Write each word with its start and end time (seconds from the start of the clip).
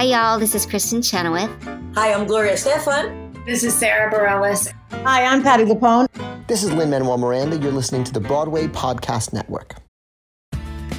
Hi, 0.00 0.06
y'all. 0.06 0.38
This 0.38 0.54
is 0.54 0.64
Kristin 0.64 1.04
Chenoweth. 1.04 1.50
Hi, 1.94 2.14
I'm 2.14 2.26
Gloria 2.26 2.54
Estefan. 2.54 3.44
This 3.44 3.62
is 3.62 3.74
Sara 3.74 4.10
Bareilles. 4.10 4.72
Hi, 5.04 5.26
I'm 5.26 5.42
Patti 5.42 5.64
LuPone. 5.64 6.06
This 6.46 6.62
is 6.62 6.72
Lin 6.72 6.88
Manuel 6.88 7.18
Miranda. 7.18 7.58
You're 7.58 7.70
listening 7.70 8.04
to 8.04 8.12
the 8.14 8.18
Broadway 8.18 8.66
Podcast 8.66 9.34
Network. 9.34 9.74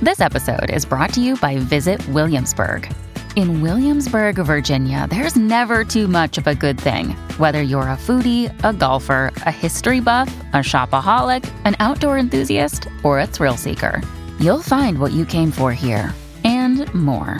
This 0.04 0.22
episode 0.22 0.70
is 0.70 0.86
brought 0.86 1.12
to 1.16 1.20
you 1.20 1.36
by 1.38 1.58
Visit 1.58 2.08
Williamsburg. 2.10 2.94
In 3.36 3.64
Williamsburg, 3.64 4.36
Virginia, 4.36 5.08
there's 5.10 5.36
never 5.36 5.84
too 5.84 6.08
much 6.08 6.38
of 6.38 6.46
a 6.46 6.54
good 6.54 6.80
thing. 6.80 7.14
Whether 7.40 7.64
you're 7.64 7.82
a 7.82 7.98
foodie, 7.98 8.54
a 8.64 8.72
golfer, 8.72 9.32
a 9.48 9.52
history 9.52 10.00
buff, 10.00 10.30
a 10.54 10.58
shopaholic, 10.58 11.52
an 11.66 11.76
outdoor 11.80 12.20
enthusiast, 12.20 12.88
or 13.04 13.20
a 13.20 13.26
thrill 13.26 13.58
seeker, 13.58 14.00
you'll 14.40 14.62
find 14.62 15.00
what 15.00 15.12
you 15.12 15.26
came 15.26 15.50
for 15.50 15.74
here 15.74 16.14
and 16.44 16.94
more. 16.94 17.40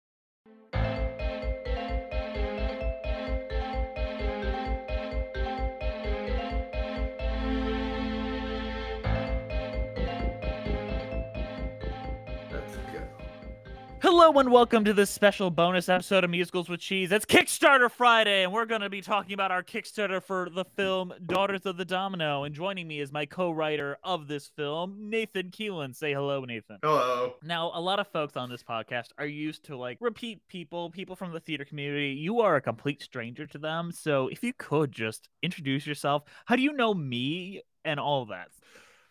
Hello 14.01 14.31
and 14.39 14.51
welcome 14.51 14.83
to 14.83 14.93
this 14.93 15.11
special 15.11 15.51
bonus 15.51 15.87
episode 15.87 16.23
of 16.23 16.31
Musicals 16.31 16.67
with 16.67 16.79
Cheese. 16.79 17.11
It's 17.11 17.23
Kickstarter 17.23 17.89
Friday, 17.89 18.43
and 18.43 18.51
we're 18.51 18.65
going 18.65 18.81
to 18.81 18.89
be 18.89 18.99
talking 18.99 19.35
about 19.35 19.51
our 19.51 19.61
Kickstarter 19.61 20.23
for 20.23 20.49
the 20.49 20.65
film 20.65 21.13
Daughters 21.27 21.67
of 21.67 21.77
the 21.77 21.85
Domino. 21.85 22.43
And 22.43 22.55
joining 22.55 22.87
me 22.87 22.99
is 22.99 23.11
my 23.11 23.27
co-writer 23.27 23.99
of 24.03 24.27
this 24.27 24.49
film, 24.55 24.97
Nathan 24.99 25.51
Keelan. 25.51 25.95
Say 25.95 26.13
hello, 26.13 26.43
Nathan. 26.43 26.79
Hello. 26.81 27.35
Now, 27.43 27.69
a 27.75 27.79
lot 27.79 27.99
of 27.99 28.07
folks 28.07 28.35
on 28.35 28.49
this 28.49 28.63
podcast 28.63 29.09
are 29.19 29.27
used 29.27 29.65
to 29.65 29.77
like 29.77 29.99
repeat 30.01 30.47
people, 30.47 30.89
people 30.89 31.15
from 31.15 31.31
the 31.31 31.39
theater 31.39 31.63
community. 31.63 32.13
You 32.13 32.41
are 32.41 32.55
a 32.55 32.61
complete 32.61 33.03
stranger 33.03 33.45
to 33.45 33.59
them, 33.59 33.91
so 33.91 34.29
if 34.29 34.43
you 34.43 34.53
could 34.57 34.91
just 34.91 35.29
introduce 35.43 35.85
yourself. 35.85 36.23
How 36.45 36.55
do 36.55 36.63
you 36.63 36.73
know 36.73 36.95
me 36.95 37.61
and 37.85 37.99
all 37.99 38.25
that? 38.25 38.47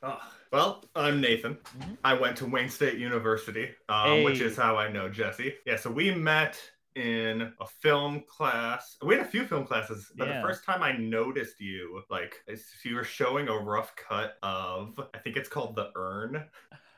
Oh, 0.03 0.19
well, 0.51 0.85
I'm 0.97 1.21
Nathan. 1.21 1.57
Mhm. 1.79 1.99
I 2.05 2.15
went 2.15 2.37
to 2.39 2.47
Wayne 2.47 2.71
State 2.71 2.99
University, 2.99 3.75
um, 3.89 4.23
which 4.23 4.41
is 4.41 4.57
how 4.57 4.77
I 4.77 4.89
know 4.91 5.09
Jesse. 5.09 5.57
Yeah, 5.67 5.77
so 5.77 5.91
we 5.91 6.15
met 6.15 6.59
in 6.97 7.53
a 7.61 7.67
film 7.67 8.23
class. 8.23 8.97
We 9.03 9.15
had 9.15 9.25
a 9.25 9.29
few 9.29 9.45
film 9.45 9.67
classes, 9.67 10.11
but 10.17 10.27
Yeah. 10.29 10.41
the 10.41 10.47
first 10.47 10.65
time 10.65 10.83
I 10.83 10.93
noticed 10.93 11.61
you, 11.61 12.03
like, 12.11 12.43
you 12.83 12.95
were 12.97 13.05
showing 13.05 13.49
a 13.49 13.57
rough 13.57 13.95
cut 13.95 14.39
of, 14.43 14.99
I 15.15 15.19
think 15.19 15.37
it's 15.37 15.49
called 15.49 15.77
The 15.77 15.93
Urn. 15.95 16.49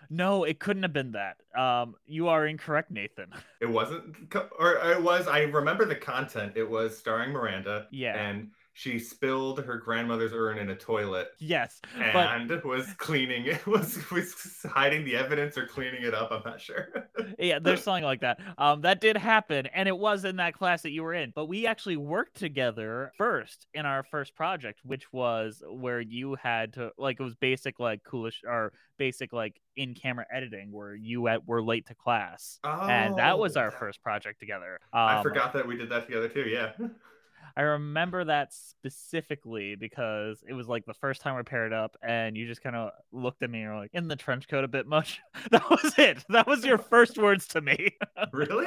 No, 0.09 0.45
it 0.45 0.61
couldn't 0.61 0.83
have 0.83 0.93
been 0.93 1.13
that. 1.13 1.39
Um, 1.57 1.97
you 2.07 2.29
are 2.29 2.47
incorrect, 2.47 2.91
Nathan. 2.91 3.33
It 3.61 3.67
wasn't, 3.67 4.35
or 4.59 4.75
it 4.93 5.03
was, 5.03 5.27
I 5.27 5.43
remember 5.43 5.85
the 5.87 5.97
content. 5.97 6.57
It 6.57 6.69
was 6.69 6.97
starring 6.97 7.31
Miranda. 7.33 7.89
Yeah. 7.91 8.15
And 8.15 8.53
she 8.75 8.99
spilled 8.99 9.63
her 9.63 9.77
grandmother's 9.79 10.33
urn 10.33 10.59
in 10.59 10.71
a 10.71 10.77
toilet 10.77 11.29
Yes, 11.39 11.81
but 12.13 12.27
and 12.29 12.63
was 12.65 12.87
cleaning 12.99 13.47
it 13.47 13.67
was 13.67 13.99
was 14.11 14.35
hiding 14.65 15.05
the 15.05 15.17
evidence 15.17 15.59
or 15.59 15.67
cleaning 15.67 16.03
it 16.05 16.15
up 16.15 16.31
i'm 16.31 16.43
not 16.45 16.61
sure 16.61 16.89
yeah, 17.39 17.59
there's 17.59 17.83
something 17.83 18.05
like 18.05 18.21
that. 18.21 18.41
Um, 18.59 18.81
that 18.83 19.01
did 19.01 19.17
happen, 19.17 19.67
and 19.67 19.89
it 19.89 19.97
was 19.97 20.25
in 20.25 20.37
that 20.37 20.55
class 20.55 20.83
that 20.83 20.91
you 20.91 21.03
were 21.03 21.15
in. 21.15 21.33
But 21.35 21.47
we 21.47 21.67
actually 21.67 21.97
worked 21.97 22.37
together 22.37 23.13
first 23.17 23.67
in 23.75 23.87
our 23.87 24.03
first 24.03 24.35
project, 24.35 24.81
which 24.85 25.13
was 25.13 25.63
where 25.69 26.01
you 26.01 26.37
had 26.43 26.73
to 26.75 26.91
like 26.99 27.21
it 27.21 27.23
was 27.23 27.35
basic 27.37 27.79
like 27.79 28.03
Kuleshov 28.05 28.45
or 28.47 28.73
basic 28.99 29.33
like 29.33 29.61
in 29.77 29.95
camera 29.95 30.27
editing 30.33 30.73
where 30.73 30.95
you 30.95 31.29
at, 31.29 31.47
were 31.47 31.63
late 31.63 31.87
to 31.87 31.95
class, 31.95 32.59
oh, 32.65 32.89
and 32.89 33.17
that 33.19 33.39
was 33.39 33.57
Oh, 33.57 33.61
our 33.61 33.71
first 33.71 34.03
project 34.03 34.41
together. 34.41 34.79
i 34.93 35.17
Um, 35.17 35.23
forgot 35.23 35.53
that 35.53 35.67
we 35.67 35.77
did 35.77 35.89
that 35.91 36.07
together 36.07 36.29
too 36.29 36.43
yeah 36.49 36.73
I 37.57 37.63
remember 37.63 38.25
that 38.25 38.53
specifically 38.53 39.75
because 39.77 40.43
it 40.49 40.53
was 40.55 40.69
like 40.69 40.85
the 40.87 40.95
first 40.95 41.21
time 41.23 41.37
we 41.37 41.43
paired 41.43 41.73
up, 41.73 41.97
and 42.03 42.37
you 42.37 42.47
just 42.47 42.63
kind 42.63 42.77
of 42.77 42.91
looked 43.13 43.43
at 43.43 43.51
me 43.51 43.63
and 43.63 43.71
were 43.73 43.79
like, 43.79 43.91
"In 43.93 44.09
the 44.09 44.17
trench 44.17 44.49
coat 44.49 44.65
a 44.65 44.69
bit 44.69 44.87
much." 44.87 45.21
that 45.51 45.69
was 45.71 45.95
it. 45.99 46.25
That 46.29 46.47
was 46.47 46.65
your 46.65 46.79
first 46.79 47.19
words 47.19 47.47
to 47.49 47.61
me. 47.61 47.91
really 48.33 48.67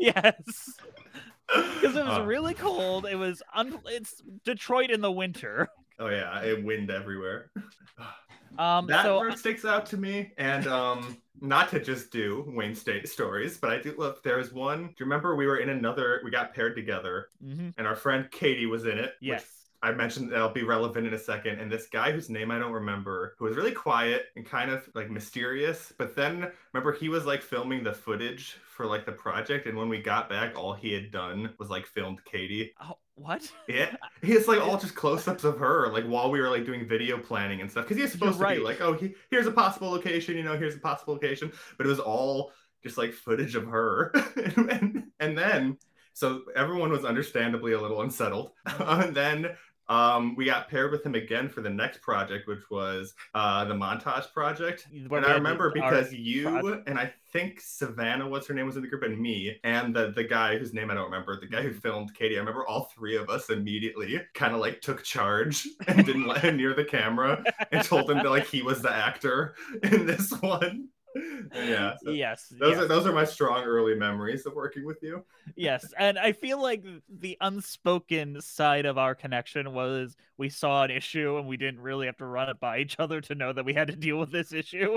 yes. 0.00 0.34
because 1.48 1.96
it 1.96 2.04
was 2.04 2.18
Uh, 2.18 2.24
really 2.24 2.54
cold. 2.54 3.06
It 3.06 3.16
was 3.16 3.42
un- 3.54 3.80
it's 3.86 4.22
Detroit 4.44 4.90
in 4.90 5.00
the 5.00 5.12
winter. 5.12 5.68
oh 5.98 6.08
yeah 6.08 6.40
it 6.42 6.64
wind 6.64 6.90
everywhere 6.90 7.50
Um, 8.58 8.86
that 8.86 9.04
so 9.04 9.18
word 9.18 9.38
sticks 9.38 9.64
out 9.64 9.86
to 9.86 9.96
me 9.96 10.32
and 10.38 10.66
um 10.66 11.18
not 11.40 11.68
to 11.70 11.80
just 11.80 12.10
do 12.12 12.44
wayne 12.54 12.74
state 12.74 13.08
stories 13.08 13.58
but 13.58 13.70
i 13.70 13.78
do 13.78 13.94
love 13.98 14.18
There 14.22 14.38
is 14.38 14.52
one 14.52 14.88
do 14.88 14.94
you 14.98 15.06
remember 15.06 15.34
we 15.34 15.46
were 15.46 15.58
in 15.58 15.70
another 15.70 16.20
we 16.24 16.30
got 16.30 16.54
paired 16.54 16.76
together 16.76 17.28
mhm, 17.44 17.74
and 17.76 17.86
our 17.86 17.96
friend 17.96 18.30
katie 18.30 18.66
was 18.66 18.84
in 18.84 18.98
it 18.98 19.14
which 19.26 19.40
yes, 19.40 19.44
I 19.84 19.90
mentioned 19.90 20.30
that'll 20.30 20.50
be 20.50 20.62
relevant 20.62 21.08
in 21.08 21.14
a 21.14 21.18
second. 21.18 21.58
And 21.58 21.70
this 21.70 21.88
guy 21.88 22.12
whose 22.12 22.30
name 22.30 22.52
I 22.52 22.58
don't 22.60 22.70
remember, 22.72 23.34
who 23.38 23.46
was 23.46 23.56
really 23.56 23.72
quiet 23.72 24.26
and 24.36 24.46
kind 24.46 24.70
of 24.70 24.88
like 24.94 25.10
mysterious. 25.10 25.92
But 25.98 26.14
then 26.14 26.52
remember 26.72 26.92
he 26.92 27.08
was 27.08 27.26
like 27.26 27.42
filming 27.42 27.82
the 27.82 27.92
footage 27.92 28.58
for 28.64 28.86
like 28.86 29.04
the 29.04 29.10
project. 29.12 29.66
And 29.66 29.76
when 29.76 29.88
we 29.88 30.00
got 30.00 30.28
back, 30.28 30.56
all 30.56 30.72
he 30.72 30.92
had 30.92 31.10
done 31.10 31.52
was 31.58 31.68
like 31.68 31.86
filmed 31.86 32.24
Katie. 32.24 32.72
oh, 32.80 32.96
what? 33.14 33.50
Yeah. 33.68 33.94
It's 34.22 34.46
like 34.46 34.60
all 34.60 34.78
just 34.78 34.94
close-ups 34.94 35.42
of 35.44 35.58
her, 35.58 35.88
like 35.92 36.04
while 36.04 36.30
we 36.30 36.40
were 36.40 36.48
like 36.48 36.64
doing 36.64 36.86
video 36.86 37.18
planning 37.18 37.60
and 37.60 37.70
stuff. 37.70 37.84
Because 37.84 38.00
he's 38.00 38.12
supposed 38.12 38.38
You're 38.38 38.50
to 38.50 38.54
be 38.54 38.60
like, 38.60 38.80
oh, 38.80 38.92
he, 38.92 39.14
here's 39.30 39.46
a 39.46 39.50
possible 39.50 39.90
location, 39.90 40.36
you 40.36 40.44
know, 40.44 40.56
here's 40.56 40.76
a 40.76 40.78
possible 40.78 41.14
location. 41.14 41.50
But 41.76 41.86
it 41.86 41.88
was 41.88 41.98
all 41.98 42.52
just 42.84 42.98
like 42.98 43.12
footage 43.12 43.56
of 43.56 43.66
her. 43.66 44.12
and, 44.56 45.04
and 45.18 45.36
then 45.36 45.76
so 46.14 46.42
everyone 46.54 46.90
was 46.90 47.04
understandably 47.04 47.72
a 47.72 47.80
little 47.80 48.02
unsettled. 48.02 48.52
Mm-hmm. 48.66 49.02
and 49.02 49.16
then 49.16 49.46
um, 49.88 50.34
we 50.36 50.44
got 50.44 50.68
paired 50.68 50.92
with 50.92 51.04
him 51.04 51.14
again 51.14 51.48
for 51.48 51.60
the 51.60 51.70
next 51.70 52.00
project, 52.00 52.48
which 52.48 52.70
was 52.70 53.14
uh, 53.34 53.64
the 53.64 53.74
montage 53.74 54.32
project. 54.32 54.86
And 54.92 55.26
I 55.26 55.34
remember 55.34 55.70
because 55.70 56.12
you 56.12 56.44
project- 56.44 56.88
and 56.88 56.98
I 56.98 57.12
think 57.32 57.60
Savannah, 57.60 58.28
what's 58.28 58.46
her 58.46 58.54
name, 58.54 58.66
was 58.66 58.76
in 58.76 58.82
the 58.82 58.88
group, 58.88 59.02
and 59.02 59.18
me, 59.18 59.58
and 59.64 59.94
the 59.94 60.12
the 60.12 60.24
guy 60.24 60.58
whose 60.58 60.72
name 60.72 60.90
I 60.90 60.94
don't 60.94 61.04
remember, 61.04 61.38
the 61.40 61.46
guy 61.46 61.62
who 61.62 61.72
filmed 61.72 62.14
Katie. 62.14 62.36
I 62.36 62.38
remember 62.38 62.66
all 62.66 62.90
three 62.94 63.16
of 63.16 63.28
us 63.28 63.50
immediately 63.50 64.20
kind 64.34 64.54
of 64.54 64.60
like 64.60 64.80
took 64.80 65.02
charge 65.02 65.66
and 65.86 66.04
didn't 66.04 66.26
let 66.26 66.42
him 66.42 66.56
near 66.56 66.74
the 66.74 66.84
camera 66.84 67.42
and 67.70 67.84
told 67.84 68.10
him 68.10 68.18
that 68.18 68.30
like 68.30 68.46
he 68.46 68.62
was 68.62 68.82
the 68.82 68.92
actor 68.92 69.54
in 69.82 70.06
this 70.06 70.30
one. 70.40 70.88
Yeah. 71.54 71.96
so 72.02 72.10
yes, 72.10 72.52
Those 72.58 72.72
yes, 72.72 72.80
are 72.80 72.88
those 72.88 73.06
are 73.06 73.12
my 73.12 73.24
strong 73.24 73.62
early 73.64 73.94
memories 73.94 74.46
of 74.46 74.54
working 74.54 74.84
with 74.86 75.02
you. 75.02 75.24
yes, 75.56 75.92
and 75.98 76.18
I 76.18 76.32
feel 76.32 76.60
like 76.60 76.84
the 77.08 77.36
unspoken 77.40 78.40
side 78.40 78.86
of 78.86 78.98
our 78.98 79.14
connection 79.14 79.72
was 79.74 80.16
we 80.38 80.48
saw 80.48 80.84
an 80.84 80.90
issue 80.90 81.36
and 81.38 81.46
we 81.46 81.56
didn't 81.56 81.80
really 81.80 82.06
have 82.06 82.16
to 82.18 82.26
run 82.26 82.48
it 82.48 82.58
by 82.60 82.78
each 82.78 82.96
other 82.98 83.20
to 83.22 83.34
know 83.34 83.52
that 83.52 83.64
we 83.64 83.74
had 83.74 83.88
to 83.88 83.96
deal 83.96 84.18
with 84.18 84.30
this 84.32 84.52
issue. 84.52 84.96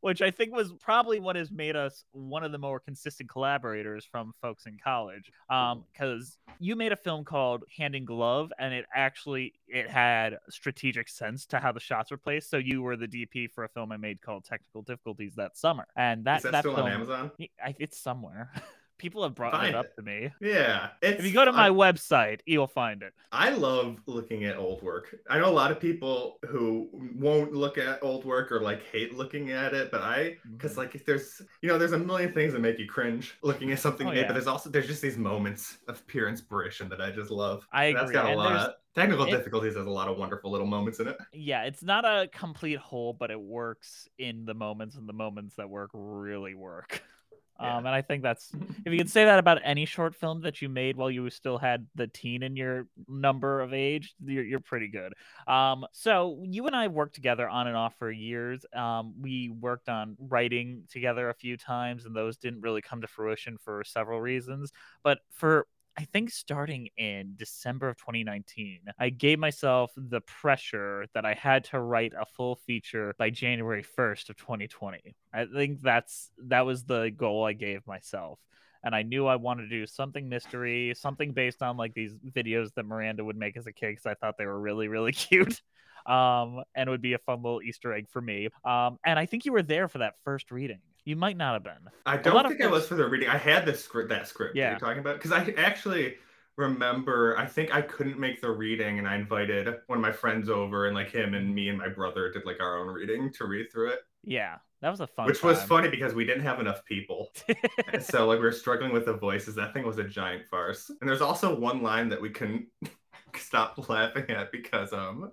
Which 0.00 0.22
I 0.22 0.30
think 0.30 0.54
was 0.54 0.72
probably 0.72 1.20
what 1.20 1.36
has 1.36 1.50
made 1.50 1.76
us 1.76 2.04
one 2.12 2.42
of 2.42 2.52
the 2.52 2.58
more 2.58 2.80
consistent 2.80 3.28
collaborators 3.28 4.04
from 4.04 4.32
folks 4.40 4.66
in 4.66 4.78
college. 4.82 5.30
Um, 5.48 5.84
because 5.92 6.38
you 6.58 6.74
made 6.76 6.92
a 6.92 6.96
film 6.96 7.24
called 7.24 7.64
Hand 7.76 7.94
in 7.94 8.04
Glove, 8.04 8.52
and 8.58 8.72
it 8.72 8.86
actually 8.94 9.54
it 9.68 9.88
had 9.88 10.38
strategic 10.48 11.08
sense 11.08 11.46
to 11.46 11.58
how 11.58 11.72
the 11.72 11.80
shots 11.80 12.10
were 12.10 12.16
placed. 12.16 12.50
So 12.50 12.56
you 12.56 12.82
were 12.82 12.96
the 12.96 13.08
DP 13.08 13.50
for 13.50 13.64
a 13.64 13.68
film 13.68 13.92
I 13.92 13.96
made 13.96 14.22
called 14.22 14.44
Technical 14.44 14.82
Difficulties 14.82 15.34
that 15.36 15.56
summer, 15.56 15.86
and 15.96 16.24
that 16.24 16.38
Is 16.38 16.42
that, 16.44 16.52
that 16.52 16.60
still 16.60 16.74
film, 16.74 16.86
on 16.86 16.92
Amazon? 16.92 17.30
It's 17.78 17.98
somewhere. 17.98 18.50
People 19.00 19.22
have 19.22 19.34
brought 19.34 19.52
Find 19.52 19.70
it 19.70 19.74
up 19.74 19.86
it. 19.86 19.96
to 19.96 20.02
me. 20.02 20.30
Yeah. 20.42 20.90
If 21.00 21.24
you 21.24 21.32
go 21.32 21.46
to 21.46 21.50
I- 21.50 21.70
my 21.70 21.70
website, 21.70 22.40
you'll 22.44 22.66
find 22.66 23.02
it. 23.02 23.14
I 23.32 23.48
love 23.48 23.96
looking 24.06 24.44
at 24.44 24.56
old 24.58 24.82
work. 24.82 25.16
I 25.30 25.38
know 25.38 25.48
a 25.48 25.50
lot 25.50 25.70
of 25.70 25.80
people 25.80 26.38
who 26.46 26.90
won't 27.16 27.52
look 27.54 27.78
at 27.78 28.02
old 28.02 28.26
work 28.26 28.52
or 28.52 28.60
like 28.60 28.82
hate 28.92 29.14
looking 29.16 29.52
at 29.52 29.72
it, 29.72 29.90
but 29.90 30.02
I 30.02 30.36
because 30.52 30.72
mm-hmm. 30.72 30.80
like 30.80 30.94
if 30.94 31.06
there's 31.06 31.40
you 31.62 31.68
know 31.70 31.78
there's 31.78 31.92
a 31.92 31.98
million 31.98 32.32
things 32.34 32.52
that 32.52 32.58
make 32.60 32.78
you 32.78 32.86
cringe 32.86 33.38
looking 33.42 33.72
at 33.72 33.78
something 33.78 34.06
Oh, 34.06 34.10
made, 34.10 34.18
yeah. 34.20 34.26
but 34.26 34.34
there's 34.34 34.46
also 34.46 34.68
there's 34.68 34.86
just 34.86 35.00
these 35.00 35.16
moments 35.16 35.78
of 35.88 36.06
pure 36.06 36.28
inspiration 36.28 36.88
that 36.90 37.00
I 37.00 37.10
just 37.10 37.30
love. 37.30 37.66
I 37.72 37.86
And 37.86 37.96
That's 37.96 38.10
agree, 38.10 38.14
got 38.14 38.26
a 38.26 38.28
and 38.28 38.36
lot. 38.36 38.74
Technical 38.94 39.24
it- 39.26 39.30
difficulties 39.30 39.76
has 39.76 39.86
a 39.86 39.90
lot 39.90 40.08
of 40.08 40.18
wonderful 40.18 40.50
little 40.50 40.66
moments 40.66 40.98
in 41.00 41.08
it. 41.08 41.16
Yeah, 41.32 41.62
it's 41.62 41.82
not 41.82 42.04
a 42.04 42.28
complete 42.32 42.78
whole, 42.78 43.12
but 43.14 43.30
it 43.30 43.40
works 43.40 44.08
in 44.18 44.44
the 44.44 44.54
moments, 44.54 44.96
and 44.96 45.08
the 45.08 45.12
moments 45.12 45.54
that 45.56 45.70
work 45.70 45.90
really 45.94 46.54
work. 46.54 47.02
Yeah. 47.60 47.76
Um, 47.76 47.86
and 47.86 47.94
I 47.94 48.02
think 48.02 48.22
that's 48.22 48.52
if 48.86 48.92
you 48.92 48.98
can 48.98 49.08
say 49.08 49.24
that 49.24 49.38
about 49.38 49.60
any 49.64 49.84
short 49.84 50.14
film 50.14 50.40
that 50.42 50.62
you 50.62 50.68
made 50.68 50.96
while 50.96 51.10
you 51.10 51.28
still 51.30 51.58
had 51.58 51.86
the 51.94 52.06
teen 52.06 52.42
in 52.42 52.56
your 52.56 52.86
number 53.08 53.60
of 53.60 53.72
age, 53.74 54.14
you're, 54.24 54.44
you're 54.44 54.60
pretty 54.60 54.88
good. 54.88 55.12
Um, 55.46 55.86
so 55.92 56.42
you 56.44 56.66
and 56.66 56.74
I 56.74 56.88
worked 56.88 57.14
together 57.14 57.48
on 57.48 57.66
and 57.66 57.76
off 57.76 57.94
for 57.98 58.10
years. 58.10 58.64
Um, 58.74 59.14
we 59.20 59.50
worked 59.50 59.88
on 59.88 60.16
writing 60.18 60.84
together 60.90 61.28
a 61.28 61.34
few 61.34 61.56
times, 61.56 62.04
and 62.04 62.14
those 62.14 62.36
didn't 62.36 62.62
really 62.62 62.82
come 62.82 63.00
to 63.02 63.06
fruition 63.06 63.58
for 63.58 63.84
several 63.84 64.20
reasons. 64.20 64.72
But 65.02 65.18
for 65.30 65.66
I 65.96 66.04
think 66.04 66.30
starting 66.30 66.88
in 66.96 67.34
December 67.36 67.88
of 67.88 67.96
2019, 67.98 68.80
I 68.98 69.10
gave 69.10 69.38
myself 69.38 69.92
the 69.96 70.20
pressure 70.22 71.06
that 71.14 71.26
I 71.26 71.34
had 71.34 71.64
to 71.64 71.80
write 71.80 72.12
a 72.18 72.24
full 72.24 72.56
feature 72.56 73.14
by 73.18 73.30
January 73.30 73.82
1st 73.82 74.30
of 74.30 74.36
2020. 74.36 75.14
I 75.32 75.44
think 75.46 75.80
that's 75.82 76.30
that 76.46 76.64
was 76.64 76.84
the 76.84 77.10
goal 77.14 77.44
I 77.44 77.52
gave 77.52 77.86
myself. 77.86 78.38
And 78.82 78.94
I 78.94 79.02
knew 79.02 79.26
I 79.26 79.36
wanted 79.36 79.64
to 79.64 79.68
do 79.68 79.86
something 79.86 80.28
mystery, 80.28 80.94
something 80.96 81.32
based 81.32 81.62
on 81.62 81.76
like 81.76 81.92
these 81.92 82.14
videos 82.14 82.72
that 82.74 82.86
Miranda 82.86 83.22
would 83.24 83.36
make 83.36 83.56
as 83.58 83.66
a 83.66 83.72
kid 83.72 83.90
because 83.90 84.06
I 84.06 84.14
thought 84.14 84.38
they 84.38 84.46
were 84.46 84.58
really, 84.58 84.88
really 84.88 85.12
cute. 85.12 85.60
Um, 86.06 86.62
and 86.74 86.88
it 86.88 86.90
would 86.90 87.02
be 87.02 87.12
a 87.12 87.18
fun 87.18 87.42
little 87.42 87.60
Easter 87.62 87.92
egg 87.92 88.08
for 88.08 88.22
me. 88.22 88.48
Um, 88.64 88.98
and 89.04 89.18
I 89.18 89.26
think 89.26 89.44
you 89.44 89.52
were 89.52 89.62
there 89.62 89.86
for 89.88 89.98
that 89.98 90.14
first 90.24 90.50
reading. 90.50 90.80
You 91.04 91.16
might 91.16 91.36
not 91.36 91.54
have 91.54 91.64
been. 91.64 91.90
I 92.06 92.16
don't 92.16 92.44
of 92.44 92.50
think 92.50 92.62
I 92.62 92.66
was 92.66 92.86
for 92.86 92.94
the 92.94 93.06
reading. 93.08 93.28
I 93.28 93.36
had 93.38 93.64
the 93.64 93.74
script, 93.74 94.08
that 94.10 94.28
script 94.28 94.56
Yeah. 94.56 94.70
you're 94.70 94.78
talking 94.78 94.98
about, 95.00 95.16
because 95.16 95.32
I 95.32 95.52
actually 95.56 96.16
remember. 96.56 97.36
I 97.38 97.46
think 97.46 97.74
I 97.74 97.82
couldn't 97.82 98.18
make 98.18 98.40
the 98.40 98.50
reading, 98.50 98.98
and 98.98 99.08
I 99.08 99.16
invited 99.16 99.66
one 99.86 99.98
of 99.98 100.02
my 100.02 100.12
friends 100.12 100.48
over, 100.50 100.86
and 100.86 100.94
like 100.94 101.10
him 101.10 101.34
and 101.34 101.54
me 101.54 101.68
and 101.68 101.78
my 101.78 101.88
brother 101.88 102.30
did 102.30 102.44
like 102.44 102.60
our 102.60 102.78
own 102.78 102.88
reading 102.88 103.32
to 103.34 103.46
read 103.46 103.72
through 103.72 103.90
it, 103.90 104.00
Yeah, 104.24 104.56
that 104.82 104.90
was 104.90 105.00
a 105.00 105.06
fun. 105.06 105.26
which 105.26 105.42
was 105.42 105.62
funny 105.62 105.88
because 105.88 106.12
we 106.12 106.24
didn't 106.26 106.42
have 106.42 106.60
enough 106.60 106.84
people, 106.84 107.32
so 108.00 108.26
like 108.26 108.38
we 108.38 108.44
were 108.44 108.52
struggling 108.52 108.92
with 108.92 109.06
the 109.06 109.14
voices. 109.14 109.54
That 109.54 109.72
thing 109.72 109.86
was 109.86 109.98
a 109.98 110.04
giant 110.04 110.46
farce. 110.48 110.90
And 111.00 111.08
there's 111.08 111.22
also 111.22 111.58
one 111.58 111.82
line 111.82 112.08
that 112.10 112.20
we 112.20 112.30
couldn't 112.30 112.66
stop 113.36 113.88
laughing 113.88 114.28
at 114.30 114.52
because 114.52 114.92
um. 114.92 115.30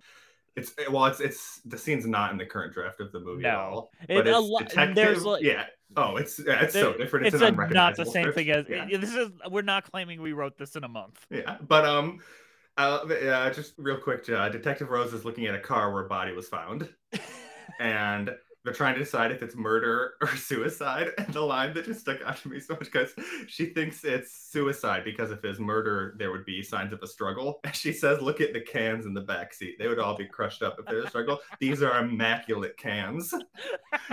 It's 0.58 0.74
well, 0.92 1.06
it's 1.06 1.20
it's 1.20 1.62
the 1.66 1.78
scene's 1.78 2.06
not 2.08 2.32
in 2.32 2.38
the 2.38 2.46
current 2.46 2.74
draft 2.74 3.00
of 3.00 3.12
the 3.12 3.20
movie 3.20 3.46
at 3.46 3.54
No. 3.54 3.60
all. 3.60 3.92
It- 4.10 4.16
But 4.16 4.28
a 4.28 4.38
it's 4.38 4.48
lo- 4.50 4.60
detective. 4.60 4.96
there's, 4.96 5.24
like- 5.24 5.44
yeah. 5.44 5.66
Oh, 5.96 6.18
it's 6.18 6.40
yeah, 6.46 6.64
it's 6.64 6.74
so 6.74 6.94
different. 6.98 7.28
It's, 7.28 7.36
It's, 7.36 7.44
an 7.44 7.58
a, 7.60 7.68
not 7.70 7.96
the 7.96 8.06
same 8.06 8.34
thing 8.34 8.50
as 8.50 8.66
Yeah. 8.68 8.86
this 9.00 9.14
is. 9.14 9.30
We're 9.50 9.62
not 9.62 9.90
claiming 9.90 10.22
we 10.22 10.34
wrote 10.34 10.58
this 10.58 10.76
in 10.76 10.84
a 10.84 10.88
month. 10.90 11.26
Yeah, 11.30 11.58
but 11.66 11.86
um, 11.86 12.20
uh, 12.76 13.06
yeah, 13.10 13.50
just 13.52 13.74
real 13.78 13.98
quick, 13.98 14.28
uh, 14.30 14.50
Detective 14.50 14.90
Rose 14.90 15.14
is 15.14 15.24
looking 15.24 15.46
at 15.46 15.56
a 15.56 15.60
car 15.60 15.94
where 15.94 16.06
a 16.06 16.10
body 16.10 16.34
was 16.34 16.50
found, 16.50 16.90
and 17.80 18.32
they're 18.68 18.74
trying 18.74 18.96
to 18.96 19.00
decide 19.00 19.32
if 19.32 19.42
it's 19.42 19.56
murder 19.56 20.16
or 20.22 20.28
suicide. 20.36 21.12
And 21.18 21.34
the 21.34 21.40
line 21.40 21.74
that 21.76 21.86
just 21.86 22.02
stuck 22.02 22.22
out 22.26 22.36
to 22.40 22.50
me 22.50 22.60
so 22.60 22.74
much 22.74 22.92
because 22.92 23.14
she 23.48 23.68
thinks 23.68 24.04
it's 24.04 24.34
suicide 24.34 25.06
because 25.06 25.32
if 25.32 25.46
it's 25.46 25.58
murder, 25.58 26.16
there 26.20 26.34
would 26.34 26.44
be 26.44 26.62
signs 26.62 26.92
of 26.92 27.02
a 27.02 27.08
struggle. 27.08 27.62
And 27.68 27.76
she 27.76 27.94
says, 27.94 28.22
"Look 28.22 28.42
at 28.42 28.52
the 28.52 28.60
cans 28.60 29.06
in 29.06 29.14
the 29.14 29.22
back 29.22 29.54
seat; 29.54 29.78
they 29.80 29.88
would 29.88 30.00
all 30.00 30.18
be 30.18 30.26
crushed 30.26 30.64
up 30.64 30.78
if 30.80 30.86
there's 30.86 31.06
a 31.06 31.10
struggle. 31.10 31.40
These 31.60 31.82
are 31.82 31.98
immaculate 32.00 32.78
cans." 32.78 33.34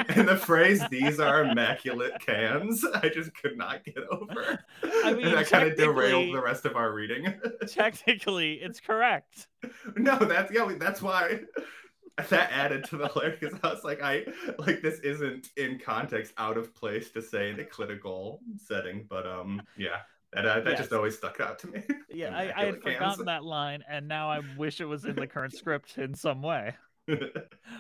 And 0.08 0.26
the 0.28 0.36
phrase 0.36 0.82
"these 0.90 1.20
are 1.20 1.44
immaculate 1.44 2.20
cans," 2.20 2.84
I 2.84 3.08
just 3.08 3.34
could 3.34 3.56
not 3.56 3.84
get 3.84 3.98
over. 4.10 4.58
I 4.82 5.12
mean, 5.12 5.26
and 5.26 5.36
that 5.36 5.46
kind 5.48 5.68
of 5.68 5.76
derailed 5.76 6.34
the 6.34 6.42
rest 6.42 6.64
of 6.64 6.74
our 6.76 6.92
reading. 6.92 7.32
Technically, 7.66 8.54
it's 8.54 8.80
correct. 8.80 9.48
no, 9.96 10.18
that's 10.18 10.52
yeah, 10.52 10.68
that's 10.78 11.00
why 11.00 11.40
that 12.16 12.50
added 12.52 12.84
to 12.84 12.96
the 12.96 13.08
hilarious. 13.08 13.38
Because 13.40 13.58
I 13.62 13.68
was 13.72 13.84
like, 13.84 14.02
I 14.02 14.24
like 14.58 14.82
this 14.82 15.00
isn't 15.00 15.48
in 15.56 15.78
context 15.78 16.32
out 16.38 16.56
of 16.56 16.74
place 16.74 17.10
to 17.10 17.22
say 17.22 17.50
in 17.50 17.60
a 17.60 17.64
clinical 17.64 18.40
setting, 18.56 19.06
but 19.08 19.26
um, 19.26 19.62
yeah, 19.76 19.98
that 20.32 20.46
uh, 20.46 20.60
that 20.60 20.70
Yes. 20.70 20.78
just 20.78 20.92
always 20.92 21.16
stuck 21.16 21.40
out 21.40 21.58
to 21.60 21.68
me. 21.68 21.82
Yeah, 22.08 22.30
I, 22.36 22.52
I 22.56 22.64
had 22.66 22.82
forgotten 22.82 23.26
that 23.26 23.44
line, 23.44 23.84
and 23.88 24.06
now 24.08 24.30
I 24.30 24.40
wish 24.56 24.80
it 24.80 24.84
was 24.86 25.04
in 25.04 25.16
the 25.16 25.26
current 25.26 25.54
script 25.54 25.98
in 25.98 26.14
some 26.14 26.42
way. 26.42 26.74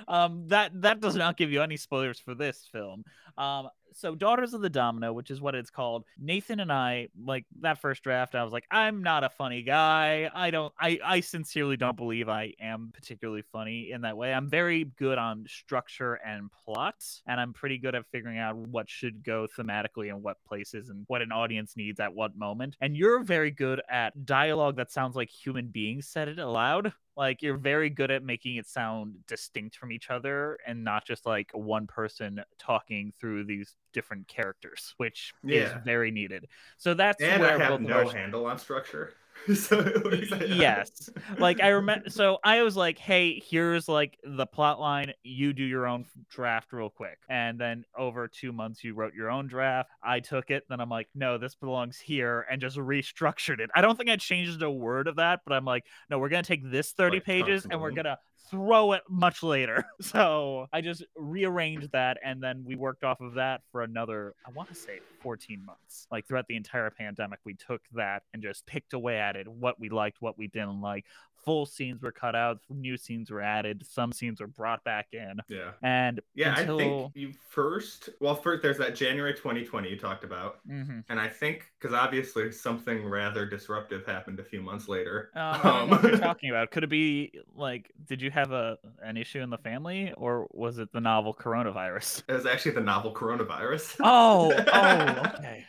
Um, 0.06 0.48
that 0.48 0.70
that 0.82 1.00
does 1.00 1.16
not 1.16 1.38
give 1.38 1.50
you 1.50 1.62
any 1.62 1.78
spoilers 1.78 2.18
for 2.18 2.34
this 2.34 2.68
film. 2.70 3.04
Um, 3.38 3.68
so 3.94 4.14
Daughters 4.14 4.54
of 4.54 4.60
the 4.60 4.70
Domino, 4.70 5.12
which 5.12 5.30
is 5.30 5.40
what 5.40 5.54
it's 5.54 5.70
called. 5.70 6.04
Nathan 6.18 6.60
and 6.60 6.72
I, 6.72 7.08
like 7.22 7.44
that 7.60 7.80
first 7.80 8.02
draft, 8.02 8.34
I 8.34 8.42
was 8.44 8.52
like, 8.52 8.66
I'm 8.70 9.02
not 9.02 9.24
a 9.24 9.30
funny 9.30 9.62
guy. 9.62 10.30
I 10.34 10.50
don't, 10.50 10.72
I, 10.78 10.98
I 11.04 11.20
sincerely 11.20 11.76
don't 11.76 11.96
believe 11.96 12.28
I 12.28 12.54
am 12.60 12.90
particularly 12.92 13.42
funny 13.52 13.90
in 13.92 14.02
that 14.02 14.16
way. 14.16 14.32
I'm 14.32 14.48
very 14.48 14.84
good 14.84 15.18
on 15.18 15.46
structure 15.48 16.14
and 16.14 16.50
plot, 16.64 17.04
and 17.26 17.40
I'm 17.40 17.52
pretty 17.52 17.78
good 17.78 17.94
at 17.94 18.06
figuring 18.10 18.38
out 18.38 18.56
what 18.56 18.90
should 18.90 19.22
go 19.24 19.46
thematically 19.58 20.10
and 20.10 20.22
what 20.22 20.36
places 20.46 20.88
and 20.88 21.04
what 21.06 21.22
an 21.22 21.32
audience 21.32 21.76
needs 21.76 22.00
at 22.00 22.14
what 22.14 22.36
moment. 22.36 22.76
And 22.80 22.96
you're 22.96 23.22
very 23.22 23.50
good 23.50 23.80
at 23.88 24.26
dialogue 24.26 24.76
that 24.76 24.90
sounds 24.90 25.16
like 25.16 25.30
human 25.30 25.68
beings 25.68 26.06
said 26.06 26.28
it 26.28 26.38
aloud. 26.38 26.92
Like 27.16 27.42
you're 27.42 27.56
very 27.56 27.90
good 27.90 28.10
at 28.10 28.22
making 28.24 28.56
it 28.56 28.66
sound 28.66 29.14
distinct 29.26 29.76
from 29.76 29.92
each 29.92 30.10
other 30.10 30.58
and 30.66 30.82
not 30.82 31.06
just 31.06 31.26
like 31.26 31.50
one 31.52 31.86
person 31.86 32.42
talking 32.58 33.12
through 33.20 33.44
these 33.44 33.76
different 33.92 34.26
characters, 34.26 34.94
which 34.96 35.32
is 35.44 35.70
very 35.84 36.10
needed. 36.10 36.48
So 36.76 36.94
that's 36.94 37.22
and 37.22 37.40
where 37.40 37.60
I 37.60 37.64
have 37.64 37.80
no 37.80 38.08
handle 38.08 38.46
on 38.46 38.58
structure. 38.58 39.14
so 39.54 39.78
it 39.80 40.04
was- 40.04 40.32
uh, 40.32 40.46
yes. 40.48 41.10
Like 41.38 41.60
i 41.60 41.68
remember 41.68 42.08
so 42.10 42.38
i 42.44 42.62
was 42.62 42.76
like 42.76 42.98
hey 42.98 43.42
here's 43.48 43.88
like 43.88 44.18
the 44.24 44.46
plot 44.46 44.80
line. 44.80 45.12
You 45.22 45.52
do 45.52 45.64
your 45.64 45.86
own 45.86 46.06
draft 46.30 46.72
real 46.72 46.90
quick. 46.90 47.18
And 47.28 47.58
then 47.58 47.84
over 47.96 48.28
two 48.28 48.52
months 48.52 48.82
you 48.84 48.94
wrote 48.94 49.14
your 49.14 49.30
own 49.30 49.46
draft. 49.46 49.90
I 50.02 50.20
took 50.20 50.50
it. 50.50 50.64
Then 50.68 50.80
i'm 50.80 50.88
like 50.90 51.08
no 51.14 51.38
this 51.38 51.54
belongs 51.54 51.98
here 51.98 52.46
and 52.50 52.60
just 52.60 52.76
restructured 52.76 53.60
it. 53.60 53.70
I 53.74 53.80
don't 53.80 53.96
think 53.96 54.10
i 54.10 54.16
changed 54.16 54.62
a 54.62 54.70
word 54.70 55.08
of 55.08 55.16
that 55.16 55.40
but 55.46 55.52
i'm 55.54 55.64
like 55.64 55.84
no 56.10 56.18
we're 56.18 56.28
gonna 56.28 56.42
take 56.42 56.70
this 56.70 56.92
30 56.92 57.16
Like 57.16 57.24
pages 57.24 57.66
and 57.70 57.80
we're 57.80 57.90
gonna 57.90 58.18
throw 58.50 58.92
it 58.92 59.02
much 59.08 59.42
later. 59.42 59.84
So 60.00 60.66
i 60.72 60.80
just 60.80 61.04
rearranged 61.16 61.90
that 61.92 62.18
and 62.24 62.42
then 62.42 62.64
we 62.66 62.76
worked 62.76 63.04
off 63.04 63.20
of 63.20 63.34
that 63.34 63.62
for 63.72 63.82
another 63.82 64.34
i 64.46 64.50
want 64.50 64.68
to 64.68 64.74
say 64.74 65.00
14 65.24 65.64
months. 65.64 66.06
Like 66.12 66.28
throughout 66.28 66.46
the 66.48 66.56
entire 66.56 66.90
pandemic 66.90 67.40
we 67.44 67.54
took 67.54 67.80
that 67.94 68.24
and 68.34 68.42
just 68.42 68.66
picked 68.66 68.92
away 68.92 69.18
at 69.18 69.36
it 69.36 69.48
what 69.48 69.80
we 69.80 69.88
liked 69.88 70.20
what 70.20 70.36
we 70.36 70.48
didn't 70.48 70.82
like 70.82 71.06
full 71.44 71.66
scenes 71.66 72.02
were 72.02 72.12
cut 72.12 72.34
out 72.34 72.58
new 72.70 72.96
scenes 72.96 73.30
were 73.30 73.40
added 73.42 73.84
some 73.86 74.12
scenes 74.12 74.40
were 74.40 74.46
brought 74.46 74.82
back 74.84 75.08
in 75.12 75.36
yeah. 75.48 75.72
and 75.82 76.20
Yeah, 76.34 76.58
until 76.58 76.76
I 76.76 76.78
think 76.78 77.12
you 77.14 77.32
first. 77.50 78.08
Well, 78.20 78.34
first 78.34 78.62
there's 78.62 78.78
that 78.78 78.94
January 78.94 79.34
2020 79.34 79.88
you 79.88 79.98
talked 79.98 80.24
about, 80.24 80.58
Mhm. 80.68 81.04
and 81.08 81.20
I 81.20 81.28
think 81.28 81.70
because 81.78 81.94
obviously 81.94 82.50
something 82.52 83.04
rather 83.04 83.46
disruptive 83.46 84.06
happened 84.06 84.40
a 84.40 84.44
few 84.44 84.62
months 84.62 84.88
later. 84.88 85.30
Uh, 85.36 85.38
I 85.62 85.84
what 85.84 86.04
Um, 86.04 86.10
you're 86.10 86.18
talking 86.32 86.50
about. 86.50 86.70
Could 86.70 86.84
it 86.84 86.90
be 86.90 87.38
like, 87.54 87.90
did 88.06 88.20
you 88.22 88.30
have 88.30 88.52
a 88.52 88.78
an 89.02 89.16
issue 89.16 89.40
in 89.40 89.50
the 89.50 89.58
family, 89.58 90.12
or 90.16 90.46
was 90.52 90.78
it 90.78 90.90
the 90.92 91.00
novel 91.00 91.34
coronavirus? 91.34 92.22
It 92.28 92.32
was 92.32 92.46
actually 92.46 92.72
the 92.72 92.80
novel 92.80 93.12
coronavirus. 93.14 93.96
Oh, 94.00 94.52
oh, 94.72 95.32
okay. 95.38 95.64